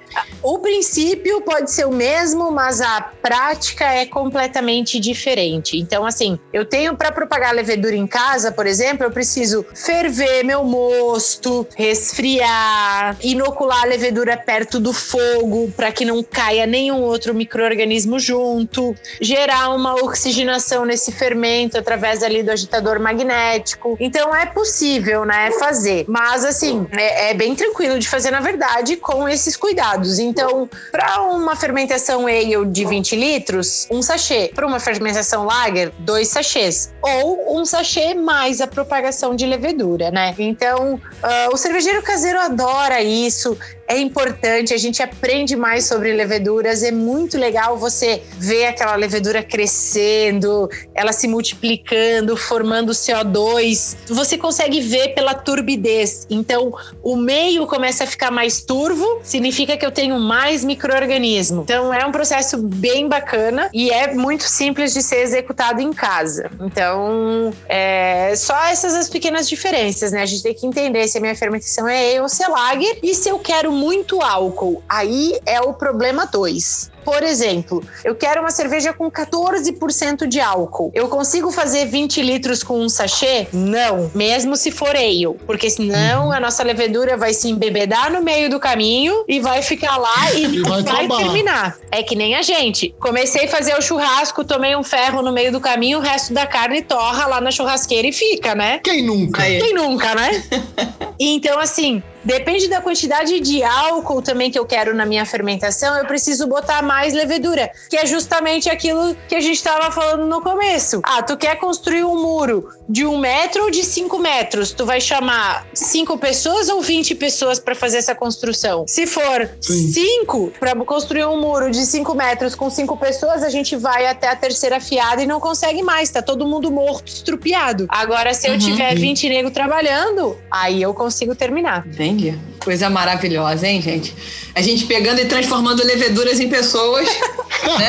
o 0.43 0.59
princípio 0.59 1.41
pode 1.43 1.71
ser 1.71 1.87
o 1.87 1.93
mesmo, 1.93 2.51
mas 2.51 2.81
a 2.81 3.01
prática 3.01 3.85
é 3.85 4.07
completamente 4.07 5.01
diferente. 5.01 5.79
Então, 5.79 6.07
assim, 6.07 6.39
eu 6.53 6.65
tenho 6.65 6.97
para 6.97 7.11
propagar 7.11 7.55
levedura 7.55 7.97
em 7.97 8.07
casa, 8.07 8.53
por 8.53 8.67
exemplo, 8.67 9.05
eu 9.05 9.11
preciso 9.11 9.65
ferver 9.75 10.45
meu 10.45 10.65
mosto, 10.65 11.67
resfriar, 11.77 13.17
inocular 13.23 13.83
a 13.83 13.87
levedura 13.87 14.37
perto 14.37 14.79
do 14.79 14.93
fogo 14.93 15.73
para 15.77 15.91
que 15.91 16.05
não 16.05 16.23
caia 16.23 16.67
nenhum 16.67 17.03
outro 17.03 17.35
microorganismo 17.35 18.19
junto, 18.19 18.95
gerar 19.21 19.71
uma 19.71 19.95
oxigenação 19.95 20.85
nesse 20.85 21.13
fermento 21.13 21.77
através 21.79 22.23
ali 22.23 22.43
do 22.43 22.51
agitador 22.51 23.01
magnético. 23.01 23.97
Então 24.01 24.35
é 24.35 24.47
possível, 24.47 25.25
né, 25.25 25.51
fazer. 25.53 26.05
Mas 26.09 26.45
assim, 26.45 26.87
é, 26.93 27.31
é 27.31 27.35
bem 27.35 27.55
tranquilo 27.55 27.99
de 27.99 28.09
fazer 28.09 28.31
na 28.31 28.41
verdade 28.41 28.97
com 28.97 29.29
esses 29.29 29.57
cuidados. 29.57 29.98
Então, 30.19 30.69
para 30.91 31.23
uma 31.23 31.57
fermentação 31.57 32.27
ale 32.27 32.65
de 32.67 32.85
20 32.85 33.17
litros, 33.17 33.87
um 33.91 34.03
sachê. 34.03 34.51
Para 34.55 34.67
uma 34.67 34.81
fermentação 34.81 35.45
lager, 35.45 35.93
dois 35.99 36.29
sachês. 36.29 36.93
Ou 37.03 37.59
um 37.59 37.65
sachê 37.65 38.15
mais 38.15 38.61
a 38.61 38.67
propagação 38.67 39.35
de 39.35 39.47
levedura, 39.47 40.11
né? 40.11 40.35
Então, 40.39 40.95
uh, 40.95 41.53
o 41.53 41.57
cervejeiro 41.57 42.03
caseiro 42.03 42.39
adora 42.39 43.03
isso. 43.03 43.57
É 43.89 43.99
importante, 43.99 44.75
a 44.75 44.79
gente 44.79 45.03
aprende 45.03 45.57
mais 45.57 45.85
sobre 45.85 46.13
leveduras, 46.13 46.83
é 46.83 46.91
muito 46.91 47.39
legal 47.39 47.77
você 47.79 48.23
ver 48.37 48.67
aquela 48.67 48.95
levedura 48.97 49.43
crescendo, 49.43 50.69
ela 50.95 51.13
se 51.13 51.27
multiplicando, 51.27 52.37
formando 52.37 52.93
CO2. 52.93 53.97
Você 54.09 54.37
consegue 54.37 54.81
ver 54.81 55.15
pela 55.15 55.35
turbidez. 55.35 56.27
Então, 56.29 56.73
o 57.03 57.17
meio 57.17 57.67
começa 57.67 58.05
a 58.05 58.07
ficar 58.07 58.31
mais 58.31 58.63
turvo, 58.63 59.21
significa 59.23 59.77
que 59.77 59.87
eu 59.87 59.91
tenho 59.91 60.19
mais 60.19 60.65
microorganismo. 60.65 61.63
Então, 61.63 61.93
é 61.93 62.05
um 62.05 62.13
processo 62.13 62.59
bem 62.59 63.09
bacana 63.09 63.71
e 63.73 63.91
é 63.91 64.13
muito 64.15 64.45
simples 64.45 64.93
de 64.93 65.03
ser 65.03 65.21
executado 65.21 65.81
em 65.81 65.93
casa. 65.93 66.51
Então, 66.61 67.53
é 67.69 68.35
só 68.37 68.57
essas 68.65 68.95
as 68.95 69.09
pequenas 69.09 69.49
diferenças, 69.49 70.13
né? 70.13 70.23
A 70.23 70.27
gente 70.27 70.43
tem 70.43 70.55
que 70.55 70.67
entender 70.67 71.07
se 71.09 71.19
a 71.19 71.21
minha 71.21 71.35
fermentação 71.35 71.89
é 71.89 72.09
ale 72.09 72.21
ou 72.21 72.29
se 72.29 72.43
é 72.43 72.49
lager 72.49 72.99
e 73.03 73.15
se 73.15 73.29
eu 73.29 73.39
quero 73.39 73.73
muito 73.79 74.21
álcool. 74.21 74.83
Aí 74.89 75.39
é 75.47 75.61
o 75.61 75.73
problema 75.73 76.27
2. 76.27 76.91
Por 77.09 77.23
exemplo, 77.23 77.83
eu 78.05 78.15
quero 78.15 78.43
uma 78.43 78.51
cerveja 78.51 78.93
com 78.93 79.11
14% 79.11 80.27
de 80.27 80.41
álcool. 80.41 80.91
Eu 80.95 81.09
consigo 81.09 81.51
fazer 81.51 81.87
20 81.87 82.21
litros 82.21 82.63
com 82.63 82.79
um 82.79 82.89
sachê? 82.89 83.49
Não, 83.51 84.11
mesmo 84.15 84.57
se 84.57 84.71
for 84.71 84.95
ale, 84.95 85.35
porque 85.47 85.71
senão 85.71 86.31
a 86.31 86.39
nossa 86.39 86.63
levedura 86.63 87.17
vai 87.17 87.33
se 87.33 87.49
embebedar 87.49 88.13
no 88.13 88.21
meio 88.21 88.51
do 88.51 88.61
caminho 88.61 89.25
e 89.27 89.41
vai 89.41 89.63
ficar 89.63 89.97
lá 89.97 90.33
e, 90.37 90.45
E 90.45 90.61
vai 90.61 90.83
vai, 90.83 91.09
terminar. 91.09 91.79
É 91.91 92.03
que 92.03 92.15
nem 92.15 92.35
a 92.35 92.43
gente. 92.43 92.95
Comecei 93.01 93.47
a 93.47 93.49
fazer 93.49 93.75
o 93.75 93.81
churrasco, 93.81 94.45
tomei 94.45 94.77
um 94.77 94.83
ferro 94.83 95.23
no 95.23 95.33
meio 95.33 95.51
do 95.51 95.61
caminho, 95.61 96.01
o 96.01 96.03
resto 96.03 96.35
da 96.35 96.47
carne 96.47 96.83
torra 96.83 97.27
lá 97.27 97.41
na 97.41 97.51
churrasqueira 97.51 98.07
e 98.07 98.13
fica, 98.13 98.55
né? 98.55 98.81
Quem 98.85 99.03
nunca? 99.03 99.43
Quem 99.43 99.73
nunca, 99.73 100.15
né? 100.15 100.45
então, 101.19 101.59
assim, 101.59 102.03
depende 102.29 102.69
da 102.69 102.81
quantidade 102.83 103.41
de 103.41 103.63
álcool 103.65 104.21
também 104.21 104.51
que 104.51 104.59
eu 104.59 104.67
quero 104.67 104.95
na 104.95 105.07
minha 105.07 105.25
fermentação, 105.25 105.97
eu 105.97 106.05
preciso 106.05 106.47
botar 106.47 106.83
mais 106.83 107.15
levedura, 107.15 107.71
que 107.89 107.97
é 107.97 108.05
justamente 108.05 108.69
aquilo 108.69 109.17
que 109.27 109.35
a 109.35 109.41
gente 109.41 109.57
estava 109.57 109.91
falando 109.91 110.27
no 110.27 110.43
começo. 110.43 111.01
Ah, 111.05 111.23
tu 111.23 111.39
quer 111.39 111.57
construir 111.57 112.05
um 112.05 112.21
muro 112.21 112.69
de 112.87 113.07
um 113.07 113.17
metro 113.19 113.65
ou 113.65 113.71
de 113.71 113.83
cinco 113.83 114.19
metros? 114.19 114.73
Tu 114.73 114.85
vai 114.85 115.01
chamar 115.01 115.67
cinco 115.73 116.19
pessoas 116.19 116.69
ou 116.69 116.83
20 116.83 117.15
pessoas 117.15 117.59
para 117.59 117.75
fazer 117.75 117.97
essa 117.97 118.15
construção? 118.15 118.85
Se 118.87 119.07
for 119.07 119.49
Sim. 119.61 119.91
cinco, 119.91 120.53
para 120.61 120.75
construir 120.85 121.25
um 121.25 121.41
muro 121.41 121.71
de 121.71 121.85
cinco 121.87 122.15
metros 122.15 122.55
com 122.55 122.69
cinco 122.69 122.95
pessoas, 122.99 123.43
a 123.43 123.49
gente 123.49 123.75
vai 123.75 124.07
até 124.07 124.29
a 124.29 124.37
terceira 124.37 124.81
fiada 124.81 125.23
e 125.23 125.27
não 125.27 125.41
consegue 125.41 125.83
mais, 125.83 126.11
tá 126.11 126.21
todo 126.21 126.47
mundo 126.47 126.71
morto, 126.71 127.09
estrupiado. 127.09 127.87
Agora, 127.89 128.35
se 128.35 128.47
eu 128.47 128.53
Uhum. 128.53 128.59
tiver 128.59 128.95
20 128.97 129.29
negros 129.31 129.53
trabalhando, 129.55 130.37
aí 130.51 130.83
eu 130.83 130.93
consigo 130.93 131.35
terminar. 131.35 131.87
Entendi. 131.87 132.18
Coisa 132.61 132.91
maravilhosa, 132.91 133.67
hein, 133.67 133.81
gente? 133.81 134.15
A 134.55 134.61
gente 134.61 134.85
pegando 134.87 135.21
e 135.21 135.25
transformando 135.25 135.83
leveduras 135.85 136.41
em 136.41 136.49
pessoas. 136.49 137.07
né? 137.79 137.89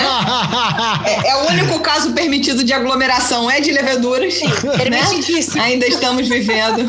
É, 1.05 1.30
é 1.30 1.36
o 1.38 1.49
único 1.49 1.80
caso 1.80 2.13
permitido 2.13 2.63
de 2.63 2.71
aglomeração, 2.71 3.49
é 3.49 3.59
de 3.59 3.71
leveduras. 3.71 4.39
né? 4.41 4.77
Permitidíssimo. 4.77 5.61
Ainda 5.61 5.88
estamos 5.88 6.27
vivendo. 6.27 6.88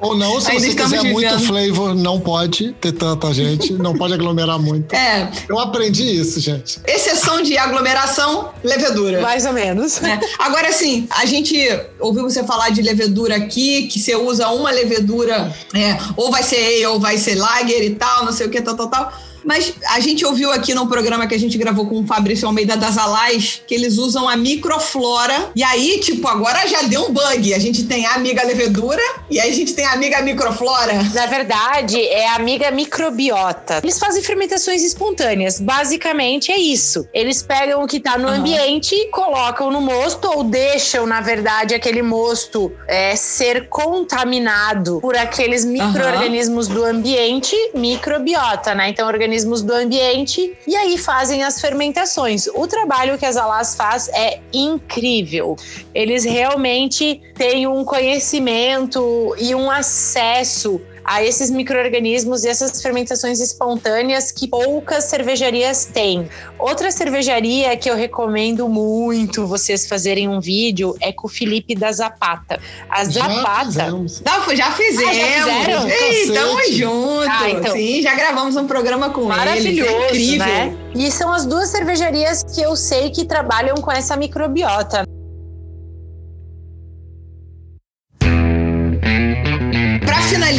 Ou 0.00 0.16
não, 0.16 0.40
se 0.40 0.50
Ainda 0.50 0.60
você 0.66 0.74
quiser 0.74 1.02
muito 1.04 1.36
vivendo. 1.36 1.46
flavor, 1.46 1.94
não 1.94 2.20
pode 2.20 2.72
ter 2.80 2.92
tanta 2.92 3.32
gente, 3.32 3.72
não 3.72 3.94
pode 3.96 4.12
aglomerar 4.14 4.58
muito. 4.58 4.94
É, 4.94 5.30
Eu 5.48 5.58
aprendi 5.58 6.04
isso, 6.20 6.38
gente. 6.40 6.80
exceção 6.86 7.42
de 7.42 7.56
aglomeração, 7.56 8.50
levedura. 8.62 9.20
Mais 9.20 9.46
ou 9.46 9.52
menos. 9.52 10.00
né? 10.00 10.20
Agora, 10.38 10.68
assim, 10.68 11.06
a 11.10 11.24
gente 11.24 11.56
ouviu 11.98 12.22
você 12.24 12.44
falar 12.44 12.70
de 12.70 12.82
levedura 12.82 13.36
aqui, 13.36 13.86
que 13.88 13.98
você 13.98 14.14
usa 14.14 14.48
uma 14.50 14.70
levedura, 14.70 15.52
é, 15.74 15.96
ou 16.16 16.30
vai 16.30 16.42
ser 16.42 16.56
ou 16.86 16.98
vai 16.98 17.18
ser 17.18 17.34
lager 17.34 17.82
e 17.82 17.94
tal, 17.94 18.24
não 18.24 18.32
sei 18.32 18.46
o 18.46 18.50
que, 18.50 18.60
tal, 18.62 18.76
tal, 18.76 18.88
tal. 18.88 19.12
Mas 19.44 19.72
a 19.90 20.00
gente 20.00 20.24
ouviu 20.24 20.50
aqui 20.52 20.74
no 20.74 20.86
programa 20.86 21.26
que 21.26 21.34
a 21.34 21.38
gente 21.38 21.58
gravou 21.58 21.86
com 21.86 22.00
o 22.00 22.06
Fabrício 22.06 22.46
Almeida 22.46 22.76
das 22.76 22.96
Alais 22.96 23.62
que 23.66 23.74
eles 23.74 23.98
usam 23.98 24.28
a 24.28 24.36
microflora. 24.36 25.50
E 25.54 25.62
aí, 25.62 25.98
tipo, 26.00 26.26
agora 26.28 26.66
já 26.66 26.82
deu 26.82 27.06
um 27.06 27.12
bug. 27.12 27.54
A 27.54 27.58
gente 27.58 27.84
tem 27.84 28.06
a 28.06 28.14
amiga 28.14 28.42
levedura 28.44 29.02
e 29.30 29.40
aí 29.40 29.50
a 29.50 29.54
gente 29.54 29.74
tem 29.74 29.84
a 29.84 29.92
amiga 29.92 30.20
microflora. 30.22 31.02
Na 31.14 31.26
verdade, 31.26 32.00
é 32.00 32.28
a 32.28 32.36
amiga 32.36 32.70
microbiota. 32.70 33.80
Eles 33.82 33.98
fazem 33.98 34.22
fermentações 34.22 34.82
espontâneas. 34.82 35.60
Basicamente 35.60 36.52
é 36.52 36.58
isso. 36.58 37.08
Eles 37.12 37.42
pegam 37.42 37.82
o 37.82 37.86
que 37.86 38.00
tá 38.00 38.18
no 38.18 38.28
Aham. 38.28 38.38
ambiente, 38.38 38.94
colocam 39.10 39.70
no 39.70 39.80
mosto 39.80 40.28
ou 40.28 40.44
deixam, 40.44 41.06
na 41.06 41.20
verdade, 41.20 41.74
aquele 41.74 42.02
mosto 42.02 42.72
é, 42.86 43.16
ser 43.16 43.68
contaminado 43.68 45.00
por 45.00 45.16
aqueles 45.16 45.64
micro-organismos 45.64 46.68
do 46.68 46.84
ambiente, 46.84 47.56
microbiota, 47.74 48.74
né? 48.74 48.90
Então, 48.90 49.06
organismos 49.06 49.31
do 49.62 49.72
ambiente, 49.72 50.56
e 50.66 50.76
aí 50.76 50.98
fazem 50.98 51.42
as 51.42 51.60
fermentações. 51.60 52.46
O 52.48 52.66
trabalho 52.66 53.18
que 53.18 53.26
as 53.26 53.36
Alas 53.36 53.74
faz 53.74 54.08
é 54.08 54.40
incrível. 54.52 55.56
Eles 55.94 56.24
realmente 56.24 57.20
têm 57.34 57.66
um 57.66 57.84
conhecimento 57.84 59.34
e 59.38 59.54
um 59.54 59.70
acesso 59.70 60.80
a 61.12 61.22
esses 61.22 61.50
micro-organismos 61.50 62.42
e 62.42 62.48
essas 62.48 62.80
fermentações 62.80 63.38
espontâneas 63.38 64.32
que 64.32 64.48
poucas 64.48 65.04
cervejarias 65.04 65.84
têm. 65.84 66.26
Outra 66.58 66.90
cervejaria 66.90 67.76
que 67.76 67.90
eu 67.90 67.94
recomendo 67.94 68.66
muito 68.68 69.46
vocês 69.46 69.86
fazerem 69.86 70.26
um 70.26 70.40
vídeo 70.40 70.96
é 71.00 71.12
com 71.12 71.26
o 71.26 71.30
Felipe 71.30 71.74
da 71.74 71.92
Zapata. 71.92 72.58
A 72.88 73.04
Já 73.04 73.28
Zapata. 73.28 73.64
fizemos. 73.66 74.22
Não, 74.22 74.56
já 74.56 74.70
fizemos. 74.72 75.10
Ah, 75.10 75.14
já 75.14 75.60
fizeram? 75.60 75.88
Ei, 75.88 76.32
tamo 76.32 76.72
junto. 76.72 77.28
Ah, 77.30 77.50
então. 77.50 77.72
Sim, 77.72 78.00
já 78.02 78.14
gravamos 78.14 78.56
um 78.56 78.66
programa 78.66 79.10
com 79.10 79.24
Maravilhoso, 79.24 79.90
eles. 79.90 80.02
É 80.02 80.14
incrível. 80.14 80.46
né? 80.46 80.76
E 80.94 81.10
são 81.10 81.30
as 81.32 81.44
duas 81.44 81.68
cervejarias 81.68 82.42
que 82.54 82.62
eu 82.62 82.74
sei 82.74 83.10
que 83.10 83.24
trabalham 83.26 83.74
com 83.76 83.92
essa 83.92 84.16
microbiota. 84.16 85.04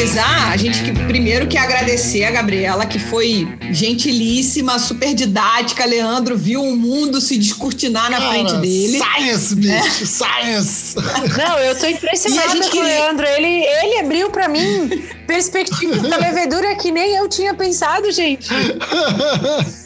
Finalizar, 0.08 0.52
a 0.52 0.58
gente 0.58 0.84
que, 0.84 0.92
primeiro 1.06 1.48
quer 1.48 1.60
agradecer 1.60 2.24
a 2.26 2.32
Gabriela, 2.32 2.86
que 2.86 3.00
foi 3.00 3.48
gentilíssima, 3.72 4.78
super 4.78 5.14
didática. 5.14 5.86
Leandro 5.86 6.38
viu 6.38 6.62
o 6.62 6.76
mundo 6.76 7.22
se 7.22 7.38
descortinar 7.38 8.10
na 8.12 8.18
Cara, 8.18 8.30
frente 8.32 8.54
dele. 8.58 9.00
Science, 9.00 9.56
bicho, 9.56 10.06
science. 10.06 10.96
Não, 11.38 11.58
eu 11.60 11.78
tô 11.78 11.88
impressionada 11.88 12.52
com 12.52 12.58
o 12.68 12.70
queria- 12.70 12.84
Leandro. 12.84 13.26
Ele, 13.26 13.48
ele 13.48 14.00
abriu 14.00 14.30
pra 14.30 14.48
mim 14.48 15.04
perspectivas 15.26 16.02
da 16.02 16.18
levedura 16.18 16.76
que 16.76 16.92
nem 16.92 17.16
eu 17.16 17.28
tinha 17.30 17.54
pensado, 17.54 18.12
gente. 18.12 18.50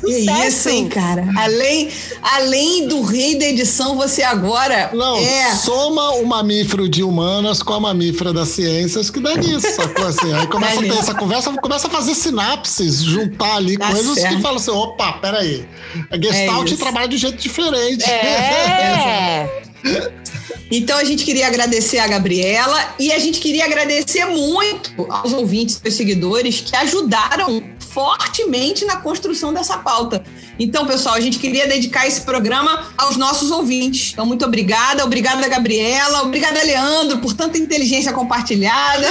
Que 0.03 0.47
isso, 0.47 0.69
hein, 0.69 0.87
cara? 0.89 1.27
Além, 1.37 1.89
além 2.21 2.87
do 2.87 3.01
rei 3.03 3.37
da 3.37 3.45
edição, 3.45 3.95
você 3.95 4.23
agora 4.23 4.89
Não, 4.93 5.17
é. 5.17 5.55
soma 5.55 6.11
o 6.15 6.25
mamífero 6.25 6.89
de 6.89 7.03
humanas 7.03 7.61
com 7.61 7.73
a 7.73 7.79
mamífera 7.79 8.33
das 8.33 8.49
ciências, 8.49 9.09
que 9.09 9.19
dá 9.19 9.35
nisso, 9.35 9.67
sacou? 9.75 10.06
Assim, 10.07 10.33
aí 10.33 10.47
começa 10.47 10.73
a 10.73 10.81
ter 10.81 10.87
nisso. 10.87 10.99
essa 10.99 11.13
conversa, 11.13 11.53
começa 11.53 11.87
a 11.87 11.89
fazer 11.89 12.15
sinapses, 12.15 13.03
juntar 13.03 13.55
ali 13.55 13.77
coisas 13.77 14.15
certo. 14.15 14.35
que 14.35 14.41
falam 14.41 14.57
assim: 14.57 14.71
opa, 14.71 15.13
peraí. 15.13 15.67
A 16.09 16.17
Gestalt 16.17 16.71
É 16.71 16.75
trabalha 16.75 17.07
de 17.07 17.15
um 17.15 17.19
jeito 17.19 17.37
diferente. 17.37 18.03
É. 18.03 19.63
Então 20.69 20.97
a 20.97 21.03
gente 21.03 21.23
queria 21.23 21.47
agradecer 21.47 21.97
a 21.97 22.07
Gabriela 22.07 22.93
e 22.99 23.11
a 23.11 23.19
gente 23.19 23.39
queria 23.39 23.63
agradecer 23.63 24.25
muito 24.25 25.05
aos 25.09 25.31
ouvintes 25.31 25.79
e 25.83 25.89
seguidores 25.89 26.59
que 26.59 26.75
ajudaram 26.75 27.63
fortemente 27.97 28.85
na 28.85 28.97
construção 28.97 29.51
dessa 29.51 29.79
pauta. 29.79 30.23
Então, 30.59 30.85
pessoal, 30.85 31.15
a 31.15 31.19
gente 31.19 31.39
queria 31.39 31.67
dedicar 31.67 32.05
esse 32.05 32.21
programa 32.21 32.85
aos 32.95 33.17
nossos 33.17 33.49
ouvintes. 33.49 34.11
Então, 34.13 34.23
muito 34.23 34.45
obrigada. 34.45 35.03
Obrigada, 35.03 35.47
Gabriela. 35.47 36.21
Obrigada, 36.21 36.61
Leandro, 36.63 37.17
por 37.17 37.33
tanta 37.33 37.57
inteligência 37.57 38.13
compartilhada. 38.13 39.07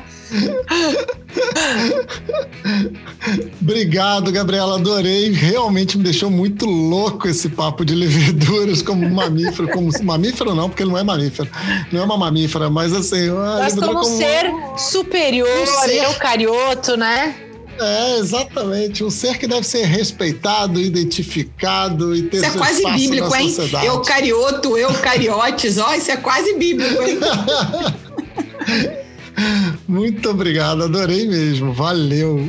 Obrigado, 3.60 4.32
Gabriela, 4.32 4.76
adorei. 4.76 5.30
Realmente 5.32 5.96
me 5.98 6.04
deixou 6.04 6.30
muito 6.30 6.66
louco 6.66 7.28
esse 7.28 7.48
papo 7.48 7.84
de 7.84 7.94
leveduras 7.94 8.82
como 8.82 9.08
mamífero, 9.08 9.68
como 9.68 9.90
mamífero 10.02 10.54
não, 10.54 10.68
porque 10.68 10.82
ele 10.82 10.90
não 10.90 10.98
é 10.98 11.04
mamífero, 11.04 11.48
não 11.92 12.00
é 12.00 12.04
uma 12.04 12.16
mamífera, 12.16 12.70
mas 12.70 12.92
assim, 12.92 13.30
Mas 13.30 13.74
levedura 13.74 13.86
como 13.88 14.04
ser 14.04 14.50
superior, 14.76 15.48
Um 15.62 15.66
ser. 15.84 16.04
eucarioto, 16.04 16.96
né? 16.96 17.34
É, 17.78 18.18
exatamente, 18.18 19.02
um 19.02 19.10
ser 19.10 19.38
que 19.38 19.46
deve 19.46 19.66
ser 19.66 19.86
respeitado, 19.86 20.78
identificado 20.78 22.14
e 22.14 22.24
ter 22.24 22.36
Isso 22.38 22.46
é 22.46 22.50
quase 22.50 22.84
bíblico, 22.92 23.34
hein? 23.34 23.48
sociedade. 23.48 23.86
Eucarioto, 23.86 24.76
eucariotes. 24.76 25.78
Ó, 25.78 25.94
isso 25.94 26.10
é 26.10 26.16
quase 26.18 26.54
bíblico, 26.56 27.02
hein? 27.02 27.18
Muito 29.88 30.30
obrigado, 30.30 30.84
adorei 30.84 31.26
mesmo, 31.26 31.72
valeu. 31.72 32.48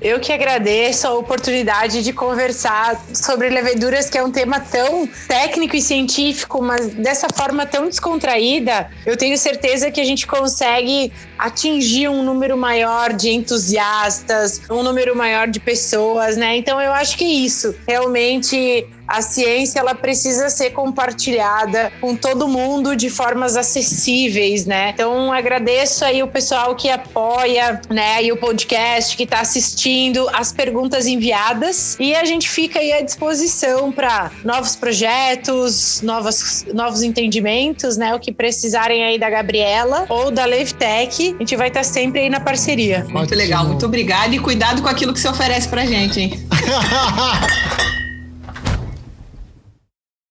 Eu 0.00 0.20
que 0.20 0.32
agradeço 0.32 1.06
a 1.06 1.14
oportunidade 1.14 2.02
de 2.02 2.12
conversar 2.12 3.00
sobre 3.14 3.48
leveduras, 3.48 4.08
que 4.08 4.18
é 4.18 4.22
um 4.22 4.30
tema 4.30 4.60
tão 4.60 5.08
técnico 5.26 5.76
e 5.76 5.82
científico, 5.82 6.62
mas 6.62 6.88
dessa 6.94 7.28
forma 7.34 7.66
tão 7.66 7.88
descontraída. 7.88 8.90
Eu 9.06 9.16
tenho 9.16 9.36
certeza 9.38 9.90
que 9.90 10.00
a 10.00 10.04
gente 10.04 10.26
consegue 10.26 11.12
atingir 11.38 12.08
um 12.08 12.22
número 12.22 12.56
maior 12.56 13.12
de 13.12 13.30
entusiastas, 13.30 14.60
um 14.70 14.82
número 14.82 15.16
maior 15.16 15.48
de 15.48 15.60
pessoas, 15.60 16.36
né? 16.36 16.56
Então 16.56 16.80
eu 16.80 16.92
acho 16.92 17.16
que 17.16 17.24
é 17.24 17.28
isso. 17.28 17.74
Realmente 17.86 18.86
a 19.08 19.22
ciência 19.22 19.80
ela 19.80 19.94
precisa 19.94 20.50
ser 20.50 20.70
compartilhada 20.70 21.90
com 22.00 22.14
todo 22.14 22.46
mundo 22.46 22.94
de 22.94 23.08
formas 23.08 23.56
acessíveis, 23.56 24.66
né? 24.66 24.90
Então 24.90 25.32
agradeço 25.32 26.04
aí 26.04 26.22
o 26.22 26.28
pessoal 26.28 26.74
que 26.76 26.90
apoia, 26.90 27.80
né, 27.88 28.22
e 28.22 28.30
o 28.30 28.36
podcast 28.36 29.16
que 29.16 29.22
está 29.22 29.40
assistindo, 29.40 30.28
as 30.32 30.52
perguntas 30.52 31.06
enviadas 31.06 31.96
e 31.98 32.14
a 32.14 32.24
gente 32.24 32.48
fica 32.48 32.78
aí 32.78 32.92
à 32.92 33.00
disposição 33.00 33.90
para 33.90 34.30
novos 34.44 34.76
projetos, 34.76 36.02
novos, 36.02 36.66
novos 36.74 37.02
entendimentos, 37.02 37.96
né? 37.96 38.14
O 38.14 38.20
que 38.20 38.32
precisarem 38.32 39.04
aí 39.04 39.18
da 39.18 39.30
Gabriela 39.30 40.04
ou 40.08 40.30
da 40.30 40.44
Levtech, 40.44 41.34
a 41.34 41.38
gente 41.38 41.56
vai 41.56 41.68
estar 41.68 41.80
tá 41.80 41.84
sempre 41.84 42.20
aí 42.20 42.30
na 42.30 42.40
parceria. 42.40 43.00
Muito 43.04 43.18
Ótimo. 43.18 43.36
legal, 43.36 43.64
muito 43.64 43.86
obrigada 43.86 44.34
e 44.34 44.38
cuidado 44.38 44.82
com 44.82 44.88
aquilo 44.88 45.12
que 45.12 45.20
você 45.20 45.28
oferece 45.28 45.68
pra 45.68 45.86
gente, 45.86 46.20
hein? 46.20 46.48